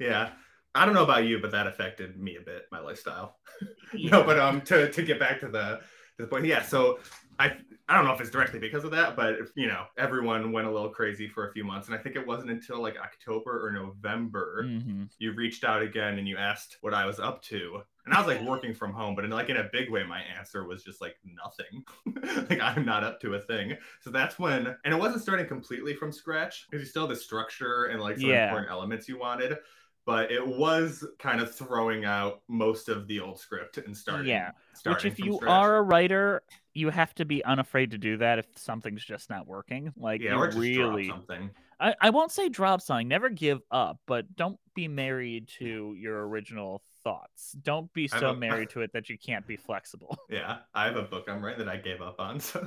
yeah. 0.00 0.30
I 0.74 0.84
don't 0.86 0.94
know 0.94 1.04
about 1.04 1.24
you, 1.24 1.38
but 1.38 1.50
that 1.50 1.66
affected 1.66 2.18
me 2.18 2.36
a 2.36 2.40
bit, 2.40 2.66
my 2.72 2.80
lifestyle. 2.80 3.36
Yeah. 3.94 4.10
No, 4.10 4.24
but 4.24 4.38
um, 4.38 4.62
to 4.62 4.90
to 4.90 5.02
get 5.02 5.20
back 5.20 5.38
to 5.40 5.48
the 5.48 5.80
to 6.16 6.22
the 6.22 6.26
point, 6.26 6.46
yeah. 6.46 6.62
So 6.62 6.98
I 7.38 7.52
I 7.88 7.94
don't 7.94 8.06
know 8.06 8.14
if 8.14 8.20
it's 8.22 8.30
directly 8.30 8.58
because 8.58 8.84
of 8.84 8.90
that, 8.92 9.16
but 9.16 9.36
you 9.54 9.66
know, 9.66 9.84
everyone 9.98 10.50
went 10.50 10.66
a 10.66 10.70
little 10.70 10.88
crazy 10.88 11.28
for 11.28 11.46
a 11.48 11.52
few 11.52 11.62
months, 11.62 11.88
and 11.88 11.94
I 11.94 11.98
think 11.98 12.16
it 12.16 12.26
wasn't 12.26 12.50
until 12.52 12.80
like 12.80 12.96
October 12.98 13.66
or 13.66 13.70
November 13.70 14.64
Mhm. 14.64 15.10
you 15.18 15.32
reached 15.34 15.62
out 15.62 15.82
again 15.82 16.18
and 16.18 16.26
you 16.26 16.38
asked 16.38 16.78
what 16.80 16.94
I 16.94 17.04
was 17.04 17.20
up 17.20 17.42
to. 17.44 17.82
And 18.06 18.14
I 18.14 18.18
was 18.18 18.26
like 18.26 18.40
working 18.40 18.72
from 18.74 18.94
home, 18.94 19.14
but 19.14 19.26
in 19.26 19.30
like 19.30 19.50
in 19.50 19.58
a 19.58 19.68
big 19.70 19.90
way, 19.90 20.02
my 20.04 20.22
answer 20.38 20.64
was 20.66 20.82
just 20.82 21.02
like 21.02 21.16
nothing. 21.22 21.84
like 22.48 22.60
I'm 22.60 22.86
not 22.86 23.04
up 23.04 23.20
to 23.20 23.34
a 23.34 23.40
thing. 23.40 23.76
So 24.00 24.10
that's 24.10 24.38
when, 24.38 24.74
and 24.84 24.94
it 24.94 24.98
wasn't 24.98 25.20
starting 25.22 25.46
completely 25.46 25.94
from 25.94 26.10
scratch 26.12 26.66
because 26.70 26.82
you 26.82 26.88
still 26.88 27.06
had 27.06 27.14
the 27.14 27.20
structure 27.20 27.84
and 27.86 28.00
like 28.00 28.16
some 28.16 28.30
Yeah. 28.30 28.44
important 28.46 28.70
elements 28.70 29.06
you 29.06 29.18
wanted. 29.18 29.58
But 30.04 30.32
it 30.32 30.44
was 30.44 31.06
kind 31.18 31.40
of 31.40 31.54
throwing 31.54 32.04
out 32.04 32.42
most 32.48 32.88
of 32.88 33.06
the 33.06 33.20
old 33.20 33.38
script 33.38 33.78
and 33.78 33.96
starting. 33.96 34.26
Yeah. 34.26 34.50
Which, 34.84 35.04
if 35.04 35.18
you 35.20 35.34
scratch. 35.34 35.48
are 35.50 35.76
a 35.76 35.82
writer, 35.82 36.42
you 36.74 36.90
have 36.90 37.14
to 37.16 37.24
be 37.24 37.44
unafraid 37.44 37.92
to 37.92 37.98
do 37.98 38.16
that 38.16 38.40
if 38.40 38.46
something's 38.56 39.04
just 39.04 39.30
not 39.30 39.46
working. 39.46 39.92
Like, 39.96 40.20
yeah, 40.20 40.34
or 40.34 40.50
really, 40.50 41.08
something. 41.08 41.50
I, 41.78 41.94
I 42.00 42.10
won't 42.10 42.32
say 42.32 42.48
drop 42.48 42.80
something. 42.80 43.08
Never 43.08 43.28
give 43.28 43.60
up, 43.70 43.98
but 44.06 44.34
don't 44.36 44.58
be 44.74 44.88
married 44.88 45.48
to 45.58 45.94
your 45.98 46.26
original 46.28 46.82
thoughts. 47.02 47.52
Don't 47.62 47.92
be 47.92 48.08
so 48.08 48.20
don't- 48.20 48.38
married 48.38 48.70
to 48.70 48.80
it 48.82 48.92
that 48.92 49.08
you 49.08 49.18
can't 49.18 49.46
be 49.46 49.56
flexible. 49.56 50.16
Yeah, 50.30 50.58
I 50.72 50.86
have 50.86 50.96
a 50.96 51.02
book 51.02 51.26
I'm 51.28 51.44
writing 51.44 51.66
that 51.66 51.68
I 51.68 51.76
gave 51.76 52.00
up 52.00 52.18
on. 52.18 52.40
So 52.40 52.66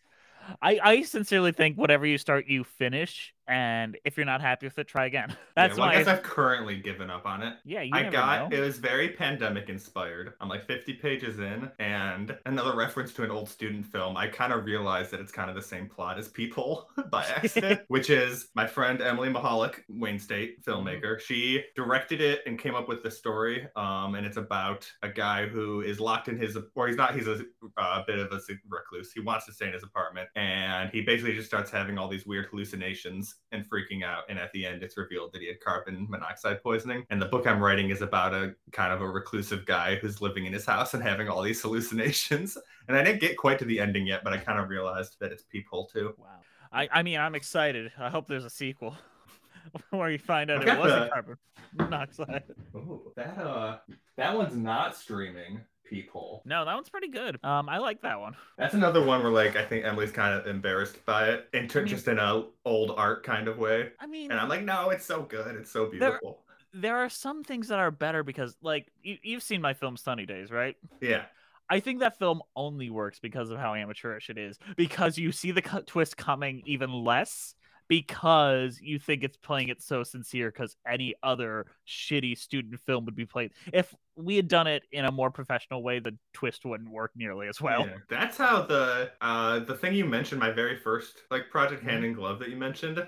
I, 0.62 0.78
I 0.82 1.02
sincerely 1.02 1.52
think 1.52 1.76
whatever 1.76 2.06
you 2.06 2.16
start, 2.16 2.46
you 2.46 2.64
finish. 2.64 3.34
And 3.46 3.98
if 4.04 4.16
you're 4.16 4.26
not 4.26 4.40
happy 4.40 4.66
with 4.66 4.78
it, 4.78 4.88
try 4.88 5.06
again. 5.06 5.36
That's 5.56 5.76
yeah, 5.76 5.80
well, 5.80 5.90
I 5.90 5.98
guess 5.98 6.06
I've 6.06 6.22
currently 6.22 6.78
given 6.78 7.10
up 7.10 7.26
on 7.26 7.42
it. 7.42 7.54
yeah, 7.64 7.82
you 7.82 7.90
I 7.92 8.04
got 8.04 8.50
know. 8.50 8.56
it 8.56 8.60
was 8.60 8.78
very 8.78 9.10
pandemic 9.10 9.68
inspired. 9.68 10.32
I'm 10.40 10.48
like 10.48 10.64
50 10.64 10.94
pages 10.94 11.38
in, 11.38 11.70
and 11.78 12.36
another 12.46 12.74
reference 12.74 13.12
to 13.14 13.22
an 13.22 13.30
old 13.30 13.48
student 13.48 13.86
film. 13.86 14.16
I 14.16 14.28
kind 14.28 14.52
of 14.52 14.64
realized 14.64 15.10
that 15.10 15.20
it's 15.20 15.32
kind 15.32 15.50
of 15.50 15.56
the 15.56 15.62
same 15.62 15.88
plot 15.88 16.18
as 16.18 16.28
Peephole 16.28 16.88
by 17.10 17.24
accident, 17.36 17.82
which 17.88 18.10
is 18.10 18.48
my 18.54 18.66
friend 18.66 19.00
Emily 19.00 19.28
Mahalik, 19.28 19.80
Wayne 19.88 20.18
State 20.18 20.64
filmmaker. 20.64 21.20
She 21.20 21.62
directed 21.76 22.20
it 22.20 22.40
and 22.46 22.58
came 22.58 22.74
up 22.74 22.88
with 22.88 23.02
the 23.02 23.10
story. 23.10 23.68
Um, 23.76 24.14
and 24.14 24.26
it's 24.26 24.36
about 24.38 24.90
a 25.02 25.08
guy 25.08 25.46
who 25.46 25.82
is 25.82 26.00
locked 26.00 26.28
in 26.28 26.38
his, 26.38 26.56
or 26.74 26.88
he's 26.88 26.96
not, 26.96 27.14
he's 27.14 27.28
a, 27.28 27.44
a 27.76 28.04
bit 28.06 28.18
of 28.18 28.32
a 28.32 28.40
recluse. 28.68 29.12
He 29.12 29.20
wants 29.20 29.46
to 29.46 29.52
stay 29.52 29.66
in 29.66 29.72
his 29.72 29.82
apartment, 29.82 30.28
and 30.34 30.90
he 30.90 31.02
basically 31.02 31.34
just 31.34 31.48
starts 31.48 31.70
having 31.70 31.98
all 31.98 32.08
these 32.08 32.26
weird 32.26 32.46
hallucinations 32.46 33.33
and 33.52 33.68
freaking 33.68 34.04
out. 34.04 34.24
And 34.28 34.38
at 34.38 34.52
the 34.52 34.66
end, 34.66 34.82
it's 34.82 34.96
revealed 34.96 35.32
that 35.32 35.40
he 35.42 35.48
had 35.48 35.60
carbon 35.60 36.06
monoxide 36.08 36.62
poisoning. 36.62 37.04
And 37.10 37.20
the 37.20 37.26
book 37.26 37.46
I'm 37.46 37.62
writing 37.62 37.90
is 37.90 38.02
about 38.02 38.34
a 38.34 38.54
kind 38.72 38.92
of 38.92 39.00
a 39.00 39.08
reclusive 39.08 39.64
guy 39.66 39.96
who's 39.96 40.20
living 40.20 40.46
in 40.46 40.52
his 40.52 40.66
house 40.66 40.94
and 40.94 41.02
having 41.02 41.28
all 41.28 41.42
these 41.42 41.60
hallucinations. 41.62 42.58
And 42.88 42.96
I 42.96 43.02
didn't 43.02 43.20
get 43.20 43.36
quite 43.36 43.58
to 43.60 43.64
the 43.64 43.80
ending 43.80 44.06
yet, 44.06 44.24
but 44.24 44.32
I 44.32 44.38
kind 44.38 44.58
of 44.58 44.68
realized 44.68 45.16
that 45.20 45.32
it's 45.32 45.44
Peephole 45.44 45.86
too. 45.86 46.14
Wow. 46.18 46.26
I, 46.72 46.88
I 46.92 47.02
mean, 47.02 47.20
I'm 47.20 47.34
excited. 47.34 47.92
I 47.98 48.10
hope 48.10 48.26
there's 48.26 48.44
a 48.44 48.50
sequel 48.50 48.96
where 49.90 50.10
you 50.10 50.18
find 50.18 50.50
out 50.50 50.66
it 50.66 50.78
wasn't 50.78 51.04
the- 51.04 51.08
carbon 51.10 51.36
monoxide. 51.76 52.42
Oh, 52.74 53.12
that 53.16 53.38
uh, 53.38 53.78
that 54.16 54.36
one's 54.36 54.56
not 54.56 54.96
streaming. 54.96 55.60
Peephole. 55.84 56.42
No, 56.44 56.64
that 56.64 56.74
one's 56.74 56.88
pretty 56.88 57.08
good. 57.08 57.38
Um, 57.44 57.68
I 57.68 57.78
like 57.78 58.02
that 58.02 58.18
one. 58.20 58.34
That's 58.58 58.74
another 58.74 59.04
one 59.04 59.22
where 59.22 59.32
like 59.32 59.56
I 59.56 59.64
think 59.64 59.84
Emily's 59.84 60.10
kind 60.12 60.38
of 60.38 60.46
embarrassed 60.46 61.04
by 61.06 61.28
it, 61.28 61.48
and 61.52 61.70
I 61.74 61.78
mean- 61.78 61.86
just 61.88 62.08
in 62.08 62.18
a 62.18 62.44
old 62.64 62.92
art 62.96 63.22
kind 63.22 63.48
of 63.48 63.58
way. 63.58 63.90
I 64.00 64.06
mean, 64.06 64.30
And 64.30 64.40
I'm 64.40 64.48
like, 64.48 64.62
no, 64.62 64.90
it's 64.90 65.04
so 65.06 65.22
good, 65.22 65.56
it's 65.56 65.70
so 65.70 65.86
beautiful. 65.86 66.40
there 66.72 66.96
are 66.96 67.08
some 67.08 67.44
things 67.44 67.68
that 67.68 67.78
are 67.78 67.90
better 67.90 68.22
because, 68.22 68.56
like, 68.62 68.88
you, 69.02 69.18
you've 69.22 69.42
seen 69.42 69.60
my 69.60 69.74
film 69.74 69.96
Sunny 69.96 70.26
Days, 70.26 70.50
right? 70.50 70.76
Yeah, 71.00 71.22
I 71.70 71.80
think 71.80 72.00
that 72.00 72.18
film 72.18 72.42
only 72.56 72.90
works 72.90 73.20
because 73.20 73.50
of 73.50 73.58
how 73.58 73.74
amateurish 73.74 74.28
it 74.30 74.38
is. 74.38 74.58
Because 74.76 75.16
you 75.18 75.32
see 75.32 75.50
the 75.50 75.62
cu- 75.62 75.82
twist 75.82 76.16
coming 76.16 76.62
even 76.66 76.92
less 76.92 77.54
because 77.88 78.80
you 78.80 78.98
think 78.98 79.22
it's 79.22 79.36
playing 79.36 79.68
it 79.68 79.82
so 79.82 80.02
sincere. 80.02 80.50
Because 80.50 80.76
any 80.88 81.14
other 81.22 81.66
shitty 81.86 82.36
student 82.38 82.80
film 82.80 83.04
would 83.04 83.16
be 83.16 83.26
played. 83.26 83.52
If 83.72 83.94
we 84.16 84.36
had 84.36 84.48
done 84.48 84.66
it 84.66 84.84
in 84.92 85.04
a 85.04 85.12
more 85.12 85.30
professional 85.30 85.82
way, 85.82 85.98
the 85.98 86.16
twist 86.32 86.64
wouldn't 86.64 86.90
work 86.90 87.12
nearly 87.16 87.48
as 87.48 87.60
well. 87.60 87.86
yeah. 87.86 87.96
That's 88.08 88.36
how 88.38 88.62
the 88.62 89.12
uh 89.20 89.60
the 89.60 89.74
thing 89.74 89.94
you 89.94 90.04
mentioned, 90.04 90.40
my 90.40 90.50
very 90.50 90.76
first 90.76 91.22
like 91.30 91.50
Project 91.50 91.82
Mm-hmm. 91.82 91.90
Hand 91.90 92.04
in 92.04 92.12
Glove 92.14 92.38
that 92.40 92.48
you 92.48 92.56
mentioned. 92.56 93.04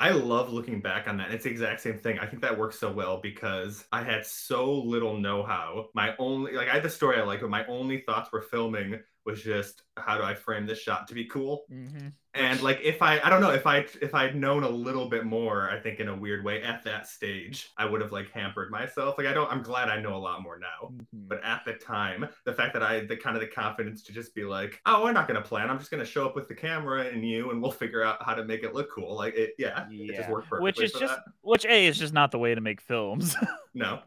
I 0.00 0.10
love 0.10 0.52
looking 0.52 0.80
back 0.80 1.08
on 1.08 1.16
that. 1.16 1.32
It's 1.32 1.42
the 1.42 1.50
exact 1.50 1.80
same 1.80 1.98
thing. 1.98 2.20
I 2.20 2.26
think 2.26 2.40
that 2.42 2.56
works 2.56 2.78
so 2.78 2.92
well 2.92 3.18
because 3.20 3.84
I 3.90 4.04
had 4.04 4.24
so 4.24 4.72
little 4.72 5.16
know-how. 5.16 5.88
My 5.92 6.14
only 6.20 6.52
like 6.52 6.68
I 6.68 6.74
had 6.74 6.84
the 6.84 6.90
story 6.90 7.18
I 7.18 7.24
like, 7.24 7.40
but 7.40 7.50
my 7.50 7.66
only 7.66 8.02
thoughts 8.02 8.30
were 8.32 8.42
filming 8.42 9.00
was 9.28 9.42
just 9.42 9.82
how 9.98 10.16
do 10.16 10.24
I 10.24 10.34
frame 10.34 10.64
this 10.64 10.80
shot 10.80 11.06
to 11.08 11.14
be 11.14 11.26
cool? 11.26 11.64
Mm-hmm. 11.70 12.08
And 12.32 12.62
like 12.62 12.80
if 12.82 13.02
I 13.02 13.20
I 13.20 13.28
don't 13.28 13.42
know 13.42 13.50
if 13.50 13.66
I 13.66 13.84
if 14.00 14.14
I'd 14.14 14.34
known 14.34 14.62
a 14.62 14.68
little 14.68 15.08
bit 15.10 15.26
more, 15.26 15.68
I 15.70 15.78
think 15.78 16.00
in 16.00 16.08
a 16.08 16.16
weird 16.16 16.44
way 16.44 16.62
at 16.62 16.82
that 16.84 17.06
stage, 17.06 17.70
I 17.76 17.84
would 17.84 18.00
have 18.00 18.10
like 18.10 18.30
hampered 18.30 18.70
myself. 18.70 19.18
Like 19.18 19.26
I 19.26 19.34
don't 19.34 19.50
I'm 19.52 19.62
glad 19.62 19.90
I 19.90 20.00
know 20.00 20.16
a 20.16 20.18
lot 20.18 20.42
more 20.42 20.58
now. 20.58 20.88
Mm-hmm. 20.88 21.28
But 21.28 21.44
at 21.44 21.62
the 21.66 21.74
time, 21.74 22.26
the 22.46 22.54
fact 22.54 22.72
that 22.72 22.82
I 22.82 22.94
had 22.94 23.08
the 23.08 23.16
kind 23.16 23.36
of 23.36 23.42
the 23.42 23.48
confidence 23.48 24.02
to 24.04 24.12
just 24.12 24.34
be 24.34 24.44
like, 24.44 24.80
oh, 24.86 25.04
we're 25.04 25.12
not 25.12 25.28
gonna 25.28 25.42
plan. 25.42 25.68
I'm 25.68 25.78
just 25.78 25.90
gonna 25.90 26.06
show 26.06 26.24
up 26.24 26.34
with 26.34 26.48
the 26.48 26.54
camera 26.54 27.06
and 27.08 27.22
you, 27.28 27.50
and 27.50 27.60
we'll 27.60 27.70
figure 27.70 28.02
out 28.02 28.22
how 28.22 28.34
to 28.34 28.44
make 28.44 28.62
it 28.62 28.74
look 28.74 28.90
cool. 28.90 29.14
Like 29.14 29.34
it, 29.34 29.50
yeah, 29.58 29.86
it 29.90 30.16
just 30.16 30.30
worked 30.30 30.48
perfectly. 30.48 30.64
which 30.64 30.80
is 30.80 30.92
just 30.92 31.14
that. 31.14 31.24
which 31.42 31.66
a 31.66 31.86
is 31.86 31.98
just 31.98 32.14
not 32.14 32.30
the 32.30 32.38
way 32.38 32.54
to 32.54 32.62
make 32.62 32.80
films. 32.80 33.36
no. 33.74 34.00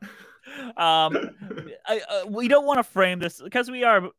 Um 0.77 1.17
I, 1.87 2.01
uh, 2.09 2.25
we 2.27 2.47
don't 2.47 2.65
want 2.65 2.79
to 2.79 2.83
frame 2.83 3.19
this 3.19 3.41
because 3.41 3.69
we 3.69 3.83
are 3.83 4.09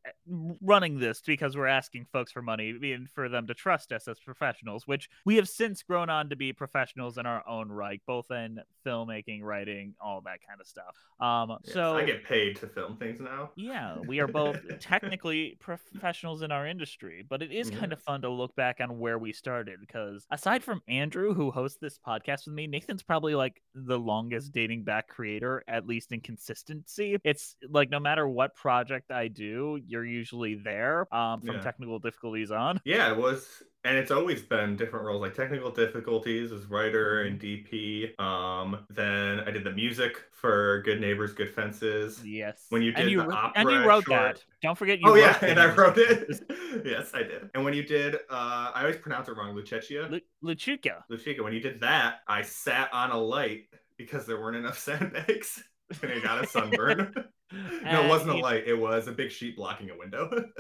running 0.61 0.99
this 0.99 1.21
because 1.21 1.57
we're 1.57 1.67
asking 1.67 2.07
folks 2.13 2.33
for 2.33 2.43
money 2.43 2.71
and 2.93 3.09
for 3.09 3.29
them 3.29 3.47
to 3.47 3.55
trust 3.55 3.93
us 3.93 4.09
as 4.09 4.19
professionals 4.21 4.87
which 4.87 5.09
we 5.25 5.37
have 5.37 5.49
since 5.49 5.83
grown 5.83 6.09
on 6.11 6.29
to 6.31 6.37
be 6.37 6.53
professionals 6.53 7.19
in 7.19 7.27
our 7.27 7.47
own 7.49 7.71
right 7.71 8.01
both 8.07 8.31
in 8.31 8.59
filmmaking 8.87 9.43
writing 9.43 9.95
all 10.01 10.21
that 10.21 10.39
kind 10.47 10.61
of 10.61 10.67
stuff 10.67 10.97
um 11.21 11.57
Yes, 11.65 11.75
so 11.75 11.97
I 11.97 12.05
get 12.05 12.25
paid 12.25 12.57
to 12.57 12.67
film 12.67 12.97
things 12.97 13.21
now. 13.21 13.51
yeah, 13.57 13.99
we 14.01 14.21
are 14.21 14.27
both 14.27 14.59
technically 14.81 15.57
professionals 15.61 16.43
in 16.43 16.51
our 16.53 16.67
industry, 16.67 17.25
but 17.29 17.43
it 17.43 17.53
is 17.53 17.71
kind 17.71 17.93
of 17.93 18.01
fun 18.01 18.23
to 18.23 18.29
look 18.31 18.55
back 18.57 18.79
on 18.81 18.99
where 18.99 19.19
we 19.19 19.33
started 19.33 19.81
because 19.81 20.27
aside 20.31 20.63
from 20.65 20.83
Andrew, 20.89 21.35
who 21.35 21.51
hosts 21.51 21.79
this 21.81 21.99
podcast 22.07 22.47
with 22.47 22.55
me, 22.55 22.67
Nathan's 22.67 23.03
probably 23.03 23.35
like 23.35 23.63
the 23.75 23.99
longest 23.99 24.53
dating 24.53 24.85
back 24.85 25.09
creator, 25.09 25.63
at 25.69 25.87
least 25.87 26.12
consistency. 26.21 27.17
It's 27.25 27.57
like 27.71 27.91
no 27.91 28.01
matter 28.01 28.29
what 28.29 28.55
project 28.55 29.11
I 29.11 29.29
do, 29.29 29.81
you're 29.87 30.05
usually 30.05 30.55
there 30.57 31.13
um, 31.15 31.41
from 31.41 31.57
Yeah. 31.57 31.61
technical 31.63 31.99
difficulties 31.99 32.51
on. 32.51 32.81
Yeah, 32.85 33.11
it 33.13 33.17
was, 33.17 33.63
and 33.85 33.97
it's 33.97 34.11
always 34.11 34.43
been 34.43 34.77
different 34.77 35.05
roles, 35.05 35.21
like 35.23 35.35
technical 35.35 35.71
difficulties 35.71 36.53
as 36.53 36.67
writer 36.67 37.23
and 37.23 37.41
DP. 37.41 38.19
Um, 38.21 38.85
then 38.91 39.41
I 39.41 39.51
did 39.51 39.65
the 39.65 39.73
music 39.73 40.17
for 40.33 40.83
Good 40.85 41.01
Neighbors, 41.01 41.33
Good 41.33 41.51
Fences. 41.55 42.21
Yes. 42.25 42.67
When 42.71 42.83
you 42.83 42.93
and 42.97 43.05
did 43.05 43.11
you, 43.13 43.19
the 43.23 43.29
wro- 43.29 43.51
and 43.55 43.71
you 43.71 43.79
wrote 43.85 44.05
short- 44.05 44.37
that. 44.37 44.45
Don't 44.63 44.77
forget 44.79 45.01
you 45.01 45.09
oh 45.11 45.15
yeah, 45.15 45.33
wrote 45.33 45.43
and 45.51 45.59
I 45.61 45.75
wrote 45.75 45.99
it. 45.99 46.41
yes, 46.85 47.11
I 47.15 47.23
did. 47.23 47.51
And 47.55 47.65
when 47.65 47.75
you 47.75 47.83
did, 47.83 48.15
uh, 48.31 48.71
I 48.75 48.81
always 48.83 48.97
pronounce 48.97 49.29
it 49.29 49.37
wrong, 49.37 49.55
Luchechia. 49.57 50.09
Lu- 50.11 50.21
Luchuka. 50.55 51.03
Luchika, 51.11 51.43
when 51.43 51.53
you 51.53 51.61
did 51.61 51.81
that, 51.81 52.21
I 52.29 52.43
sat 52.43 52.93
on 52.93 53.11
a 53.11 53.19
light 53.19 53.65
because 53.97 54.25
there 54.27 54.41
weren't 54.41 54.57
enough 54.57 54.79
sandbags. 54.87 55.63
And 56.03 56.13
I 56.13 56.19
got 56.21 56.43
a 56.43 56.47
sunburn. 56.47 57.13
no, 57.85 58.05
it 58.05 58.09
wasn't 58.09 58.31
a 58.31 58.37
light. 58.39 58.65
It 58.67 58.75
was 58.75 59.09
a 59.09 59.13
big 59.13 59.31
sheet 59.31 59.57
blocking 59.57 59.91
a 59.91 59.97
window. 59.97 60.31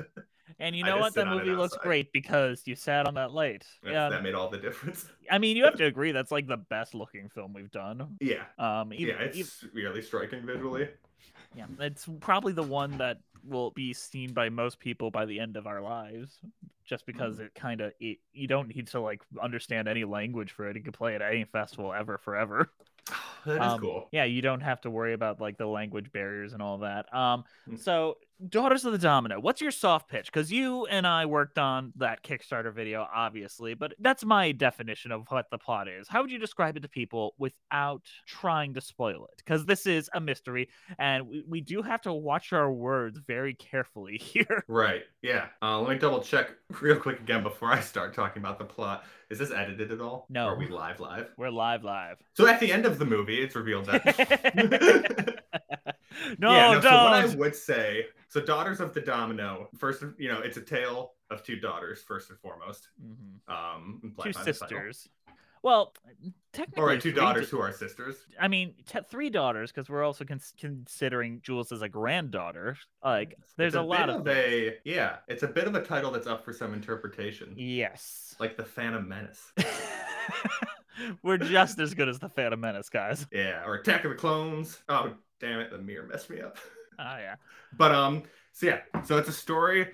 And 0.58 0.76
you 0.76 0.84
know 0.84 0.98
what? 0.98 1.14
That 1.14 1.26
movie 1.26 1.50
looks 1.50 1.72
outside. 1.74 1.82
great 1.82 2.12
because 2.12 2.62
you 2.66 2.76
sat 2.76 3.08
on 3.08 3.14
that 3.14 3.32
light. 3.32 3.64
That's- 3.82 3.94
Yeah, 3.94 4.10
That 4.10 4.22
made 4.22 4.34
all 4.34 4.48
the 4.48 4.58
difference. 4.58 5.06
I 5.30 5.38
mean, 5.38 5.56
you 5.56 5.64
have 5.64 5.76
to 5.76 5.86
agree 5.86 6.12
that's 6.12 6.30
like 6.30 6.46
the 6.46 6.58
best 6.58 6.94
looking 6.94 7.30
film 7.30 7.52
we've 7.52 7.70
done. 7.70 8.16
Yeah. 8.20 8.44
Um, 8.58 8.92
even, 8.92 9.16
yeah, 9.18 9.22
it's 9.32 9.64
really 9.72 10.02
striking 10.02 10.44
visually. 10.46 10.88
yeah, 11.56 11.64
it's 11.80 12.06
probably 12.20 12.52
the 12.52 12.62
one 12.62 12.98
that 12.98 13.18
will 13.44 13.70
be 13.72 13.92
seen 13.92 14.34
by 14.34 14.50
most 14.50 14.78
people 14.78 15.10
by 15.10 15.24
the 15.24 15.40
end 15.40 15.56
of 15.56 15.66
our 15.66 15.80
lives, 15.80 16.38
just 16.84 17.06
because 17.06 17.36
Mm-hmm. 17.36 17.44
it 17.46 17.54
kind 17.54 17.80
of 17.80 17.92
it, 17.98 18.18
you 18.32 18.46
don't 18.46 18.68
need 18.76 18.86
to 18.88 19.00
like 19.00 19.22
understand 19.42 19.88
any 19.88 20.04
language 20.04 20.52
for 20.52 20.68
it. 20.68 20.76
You 20.76 20.82
can 20.82 20.92
play 20.92 21.14
it 21.16 21.22
at 21.22 21.32
any 21.32 21.44
festival 21.44 21.92
ever, 21.92 22.18
forever. 22.18 22.70
That 23.44 23.56
is 23.56 23.72
Um, 23.72 23.80
cool. 23.80 24.08
Yeah, 24.12 24.24
you 24.24 24.42
don't 24.42 24.60
have 24.60 24.80
to 24.82 24.90
worry 24.90 25.14
about 25.14 25.40
like 25.40 25.58
the 25.58 25.66
language 25.66 26.12
barriers 26.12 26.52
and 26.52 26.62
all 26.62 26.78
that. 26.78 27.12
Um, 27.14 27.44
Mm. 27.68 27.78
so 27.78 28.18
Daughters 28.48 28.84
of 28.84 28.92
the 28.92 28.98
Domino, 28.98 29.38
what's 29.38 29.60
your 29.60 29.70
soft 29.70 30.08
pitch? 30.08 30.26
Because 30.26 30.50
you 30.50 30.86
and 30.86 31.06
I 31.06 31.26
worked 31.26 31.58
on 31.58 31.92
that 31.96 32.24
Kickstarter 32.24 32.74
video, 32.74 33.06
obviously, 33.14 33.74
but 33.74 33.94
that's 34.00 34.24
my 34.24 34.52
definition 34.52 35.12
of 35.12 35.26
what 35.28 35.50
the 35.50 35.58
plot 35.58 35.86
is. 35.86 36.08
How 36.08 36.22
would 36.22 36.30
you 36.30 36.38
describe 36.38 36.76
it 36.76 36.80
to 36.80 36.88
people 36.88 37.34
without 37.38 38.02
trying 38.26 38.74
to 38.74 38.80
spoil 38.80 39.26
it? 39.30 39.36
Because 39.44 39.64
this 39.64 39.86
is 39.86 40.10
a 40.14 40.20
mystery, 40.20 40.70
and 40.98 41.28
we, 41.28 41.44
we 41.46 41.60
do 41.60 41.82
have 41.82 42.00
to 42.02 42.12
watch 42.12 42.52
our 42.52 42.72
words 42.72 43.20
very 43.26 43.54
carefully 43.54 44.16
here. 44.22 44.64
Right. 44.66 45.02
Yeah. 45.22 45.46
Uh, 45.60 45.80
let 45.80 45.90
me 45.90 45.98
double 45.98 46.20
check 46.20 46.50
real 46.80 46.96
quick 46.96 47.20
again 47.20 47.42
before 47.42 47.70
I 47.70 47.80
start 47.80 48.14
talking 48.14 48.42
about 48.42 48.58
the 48.58 48.64
plot. 48.64 49.04
Is 49.30 49.38
this 49.38 49.50
edited 49.50 49.92
at 49.92 50.00
all? 50.00 50.26
No. 50.28 50.46
Or 50.48 50.54
are 50.54 50.58
we 50.58 50.68
live 50.68 51.00
live? 51.00 51.30
We're 51.38 51.50
live, 51.50 51.84
live. 51.84 52.16
So 52.34 52.46
at 52.46 52.60
the 52.60 52.72
end 52.72 52.86
of 52.86 52.98
the 52.98 53.06
movie, 53.06 53.40
it's 53.40 53.54
revealed 53.54 53.86
that. 53.86 54.04
no, 56.38 56.52
yeah, 56.52 56.72
no. 56.72 56.80
So 56.80 56.90
what 56.90 57.12
I 57.14 57.26
would 57.34 57.56
say, 57.56 58.06
so 58.32 58.40
Daughters 58.40 58.80
of 58.80 58.94
the 58.94 59.00
Domino. 59.02 59.68
First, 59.76 60.02
you 60.18 60.28
know, 60.32 60.40
it's 60.40 60.56
a 60.56 60.62
tale 60.62 61.12
of 61.30 61.42
two 61.42 61.56
daughters, 61.60 62.02
first 62.02 62.30
and 62.30 62.38
foremost. 62.38 62.88
Mhm. 62.98 63.52
Um, 63.52 63.98
Two 64.00 64.06
implied 64.08 64.24
by 64.34 64.42
the 64.42 64.52
title. 64.52 64.54
sisters. 64.54 65.08
Well, 65.62 65.94
technically, 66.52 66.80
All 66.80 66.86
right, 66.88 67.00
two 67.00 67.12
daughters 67.12 67.48
who 67.50 67.60
are 67.60 67.70
sisters. 67.72 68.16
I 68.40 68.48
mean, 68.48 68.74
t- 68.86 68.98
three 69.08 69.28
daughters 69.30 69.70
because 69.70 69.88
we're 69.90 70.02
also 70.02 70.24
cons- 70.24 70.54
considering 70.58 71.40
Jules 71.42 71.70
as 71.72 71.82
a 71.82 71.88
granddaughter. 71.88 72.76
Like, 73.04 73.36
there's 73.56 73.74
It's 73.74 73.78
a, 73.78 73.82
lot 73.82 74.08
of, 74.10 74.26
a 74.26 74.78
yeah. 74.84 75.18
It's 75.28 75.42
a 75.44 75.48
bit 75.48 75.68
of 75.68 75.74
a 75.74 75.82
title 75.84 76.10
that's 76.10 76.26
up 76.26 76.42
for 76.44 76.52
some 76.54 76.72
interpretation, 76.74 77.52
yes. 77.56 78.34
like 78.40 78.56
the 78.56 78.64
Phantom 78.64 79.06
Menace. 79.06 79.52
we're 81.22 81.38
just 81.38 81.78
as 81.78 81.94
good 81.94 82.08
as 82.08 82.18
the 82.18 82.28
Phantom 82.28 82.58
Menace, 82.60 82.88
guys. 82.88 83.26
yeah, 83.30 83.62
or 83.64 83.74
Attack 83.74 84.04
of 84.04 84.10
the 84.10 84.16
Clones. 84.16 84.82
Oh 84.88 85.14
damn 85.38 85.60
it, 85.60 85.70
the 85.70 85.78
mirror 85.78 86.06
messed 86.06 86.28
me 86.30 86.40
up. 86.40 86.56
Oh 86.98 87.16
yeah, 87.18 87.36
But 87.76 87.92
um, 87.92 88.22
so 88.52 88.66
yeah, 88.66 88.80
so 89.04 89.18
it's 89.18 89.28
a 89.28 89.32
story 89.32 89.88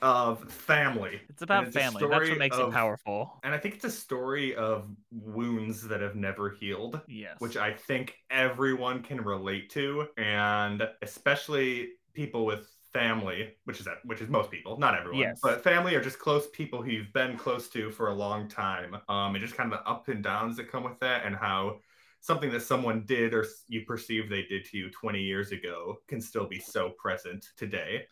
of 0.00 0.50
family. 0.52 1.20
it's 1.28 1.42
about 1.42 1.64
it's 1.66 1.76
family. 1.76 2.06
That's 2.08 2.28
what 2.30 2.38
makes 2.38 2.56
of- 2.56 2.68
it 2.68 2.72
powerful. 2.72 3.40
And 3.42 3.52
I 3.54 3.58
think 3.58 3.74
it's 3.74 3.84
a 3.84 3.90
story 3.90 4.54
of 4.54 4.88
wounds 5.10 5.82
that 5.88 6.00
have 6.00 6.14
never 6.14 6.50
healed, 6.50 7.00
Yes. 7.08 7.36
which 7.40 7.56
I 7.56 7.72
think 7.72 8.14
everyone 8.30 9.02
can 9.02 9.20
relate 9.20 9.70
to, 9.70 10.06
and 10.16 10.88
especially 11.02 11.90
people 12.14 12.46
with 12.46 12.68
family, 12.92 13.54
which 13.64 13.80
is 13.80 13.84
that, 13.86 13.98
which 14.04 14.20
is 14.20 14.28
most 14.28 14.50
people, 14.50 14.78
not 14.78 14.96
everyone, 14.96 15.18
Yes. 15.20 15.40
but 15.42 15.62
family 15.64 15.94
are 15.96 16.00
just 16.00 16.18
close 16.18 16.48
people 16.50 16.80
who 16.82 16.90
you've 16.90 17.12
been 17.12 17.36
close 17.36 17.68
to 17.70 17.90
for 17.90 18.08
a 18.08 18.14
long 18.14 18.48
time. 18.48 18.94
Um, 19.08 19.34
and 19.34 19.40
just 19.40 19.56
kind 19.56 19.72
of 19.72 19.78
the 19.80 19.88
up 19.90 20.08
and 20.08 20.22
downs 20.22 20.56
that 20.58 20.70
come 20.70 20.84
with 20.84 20.98
that, 21.00 21.26
and 21.26 21.34
how 21.34 21.80
something 22.28 22.52
that 22.52 22.62
someone 22.62 23.04
did 23.06 23.34
or 23.34 23.46
you 23.68 23.84
perceive 23.86 24.30
they 24.30 24.42
did 24.44 24.64
to 24.66 24.78
you 24.78 24.90
20 24.92 25.20
years 25.22 25.52
ago 25.52 25.98
can 26.08 26.20
still 26.20 26.46
be 26.46 26.60
so 26.60 26.90
present 26.90 27.46
today. 27.56 28.06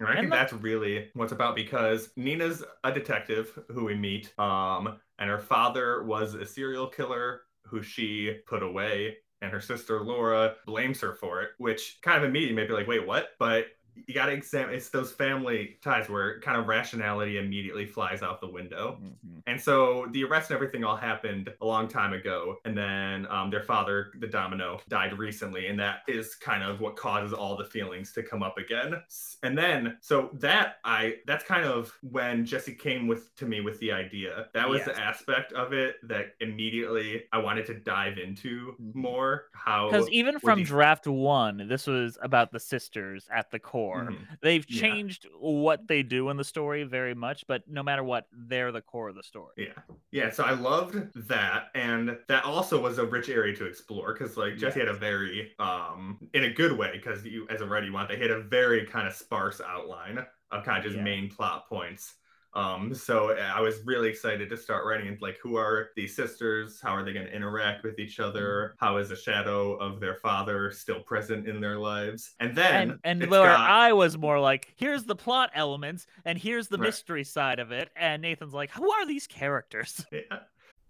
And 0.00 0.08
I 0.08 0.16
And 0.16 0.30
think 0.30 0.32
that's 0.32 0.52
really 0.52 1.10
what's 1.14 1.32
about 1.32 1.54
because 1.56 2.10
Nina's 2.16 2.64
a 2.84 2.92
detective 2.92 3.58
who 3.68 3.84
we 3.84 3.94
meet, 3.94 4.36
um, 4.38 4.98
and 5.18 5.30
her 5.30 5.38
father 5.40 6.02
was 6.04 6.34
a 6.34 6.44
serial 6.44 6.88
killer 6.88 7.42
who 7.66 7.82
she 7.82 8.38
put 8.46 8.62
away, 8.64 9.18
and 9.42 9.52
her 9.52 9.60
sister 9.60 10.00
Laura 10.02 10.56
blames 10.66 11.00
her 11.00 11.14
for 11.14 11.42
it, 11.42 11.50
which 11.58 11.98
kind 12.02 12.18
of 12.18 12.28
immediately 12.28 12.56
made 12.56 12.68
me 12.68 12.74
like, 12.74 12.88
wait, 12.88 13.06
what? 13.06 13.30
But 13.38 13.66
you 13.94 14.14
got 14.14 14.26
to 14.26 14.32
examine 14.32 14.74
it's 14.74 14.88
those 14.90 15.12
family 15.12 15.76
ties 15.82 16.08
where 16.08 16.40
kind 16.40 16.56
of 16.58 16.66
rationality 16.66 17.38
immediately 17.38 17.86
flies 17.86 18.22
out 18.22 18.40
the 18.40 18.46
window. 18.48 18.98
Mhm. 19.02 19.42
And 19.46 19.60
so 19.60 20.06
the 20.12 20.24
arrest 20.24 20.50
and 20.50 20.54
everything 20.56 20.84
all 20.84 20.96
happened 20.96 21.52
a 21.60 21.66
long 21.66 21.88
time 21.88 22.12
ago. 22.12 22.56
And 22.64 22.76
then 22.76 23.26
um, 23.30 23.50
their 23.50 23.62
father, 23.62 24.12
the 24.18 24.26
domino, 24.26 24.80
died 24.88 25.18
recently. 25.18 25.66
And 25.66 25.78
that 25.80 26.00
is 26.08 26.34
kind 26.34 26.62
of 26.62 26.80
what 26.80 26.96
causes 26.96 27.32
all 27.32 27.56
the 27.56 27.64
feelings 27.64 28.12
to 28.12 28.22
come 28.22 28.42
up 28.42 28.56
again. 28.58 29.02
And 29.42 29.56
then, 29.58 29.98
so 30.00 30.30
that 30.34 30.76
I, 30.84 31.16
that's 31.26 31.44
kind 31.44 31.64
of 31.64 31.92
when 32.02 32.44
Jesse 32.46 32.74
came 32.74 33.06
with 33.06 33.34
to 33.36 33.46
me 33.46 33.60
with 33.60 33.78
the 33.80 33.92
idea. 33.92 34.46
That 34.54 34.68
was 34.68 34.84
the 34.84 34.98
aspect 34.98 35.52
of 35.52 35.72
it 35.72 35.96
that 36.08 36.34
immediately 36.40 37.24
I 37.32 37.38
wanted 37.38 37.66
to 37.66 37.74
dive 37.74 38.18
into 38.18 38.74
Mhm. 38.80 38.94
more. 38.94 39.46
How, 39.52 39.90
Because 39.90 40.08
even 40.10 40.38
from 40.38 40.60
you- 40.60 40.64
draft 40.64 41.06
one, 41.06 41.66
this 41.68 41.86
was 41.86 42.16
about 42.22 42.52
the 42.52 42.60
sisters 42.60 43.28
at 43.32 43.50
the 43.50 43.58
core. 43.58 43.81
Mhm. 43.90 44.26
They've 44.40 44.66
Yeah. 44.68 44.80
changed 44.80 45.26
what 45.38 45.88
they 45.88 46.02
do 46.02 46.30
in 46.30 46.36
the 46.36 46.44
story 46.44 46.84
very 46.84 47.14
much, 47.14 47.46
but 47.46 47.66
no 47.68 47.82
matter 47.82 48.02
what, 48.04 48.26
they're 48.32 48.72
the 48.72 48.82
core 48.82 49.08
of 49.08 49.14
the 49.14 49.22
story. 49.22 49.54
Yeah. 49.56 49.82
Yeah. 50.10 50.30
So 50.30 50.44
I 50.44 50.52
loved 50.52 50.94
that. 51.28 51.70
And 51.74 52.18
that 52.28 52.44
also 52.44 52.80
was 52.80 52.98
a 52.98 53.06
rich 53.06 53.28
area 53.28 53.54
to 53.56 53.66
explore 53.66 54.12
because, 54.12 54.36
like, 54.36 54.56
Jesse 54.56 54.80
had 54.80 54.88
a 54.88 54.94
very, 54.94 55.54
um, 55.58 56.18
in 56.34 56.44
a 56.44 56.50
good 56.52 56.72
way, 56.78 56.90
because 56.92 57.24
you, 57.24 57.46
as 57.48 57.60
a 57.60 57.66
writer, 57.66 57.86
you 57.86 57.92
want, 57.92 58.08
they 58.08 58.16
had 58.18 58.30
a 58.30 58.40
very 58.40 58.86
kind 58.86 59.06
of 59.06 59.14
sparse 59.14 59.60
outline 59.60 60.24
of 60.50 60.64
kind 60.64 60.78
of 60.78 60.84
just 60.84 60.96
Yeah. 60.96 61.02
main 61.02 61.30
plot 61.30 61.68
points. 61.68 62.16
Um, 62.54 62.94
so 62.94 63.32
I 63.32 63.60
was 63.60 63.80
really 63.86 64.08
excited 64.10 64.50
to 64.50 64.56
start 64.56 64.84
writing 64.84 65.06
it. 65.12 65.22
Like, 65.22 65.38
who 65.42 65.56
are 65.56 65.88
these 65.96 66.14
sisters? 66.14 66.80
How 66.82 66.94
are 66.94 67.02
they 67.04 67.12
going 67.14 67.24
to 67.26 67.34
interact 67.34 67.82
with 67.82 67.98
each 67.98 68.20
other? 68.20 68.74
Mm-hmm. 68.76 68.84
How 68.84 68.96
is 68.98 69.08
the 69.08 69.16
shadow 69.16 69.74
of 69.76 70.00
their 70.00 70.16
father 70.16 70.70
still 70.70 71.00
present 71.00 71.48
in 71.48 71.60
their 71.60 71.78
lives? 71.78 72.34
And 72.40 72.54
then, 72.54 72.98
And 73.04 73.22
and 73.22 73.30
where 73.30 73.44
got- 73.44 73.70
I 73.70 73.92
was 73.94 74.18
more 74.18 74.38
like, 74.38 74.74
here's 74.76 75.04
the 75.04 75.16
plot 75.16 75.50
elements 75.54 76.06
and 76.26 76.36
here's 76.38 76.68
the 76.68 76.76
Right. 76.78 76.86
mystery 76.88 77.24
side 77.24 77.58
of 77.58 77.72
it, 77.72 77.88
and 77.96 78.20
Nathan's 78.22 78.52
like, 78.54 78.70
who 78.72 78.90
are 78.92 79.06
these 79.06 79.26
characters? 79.26 80.04
Yeah. 80.12 80.40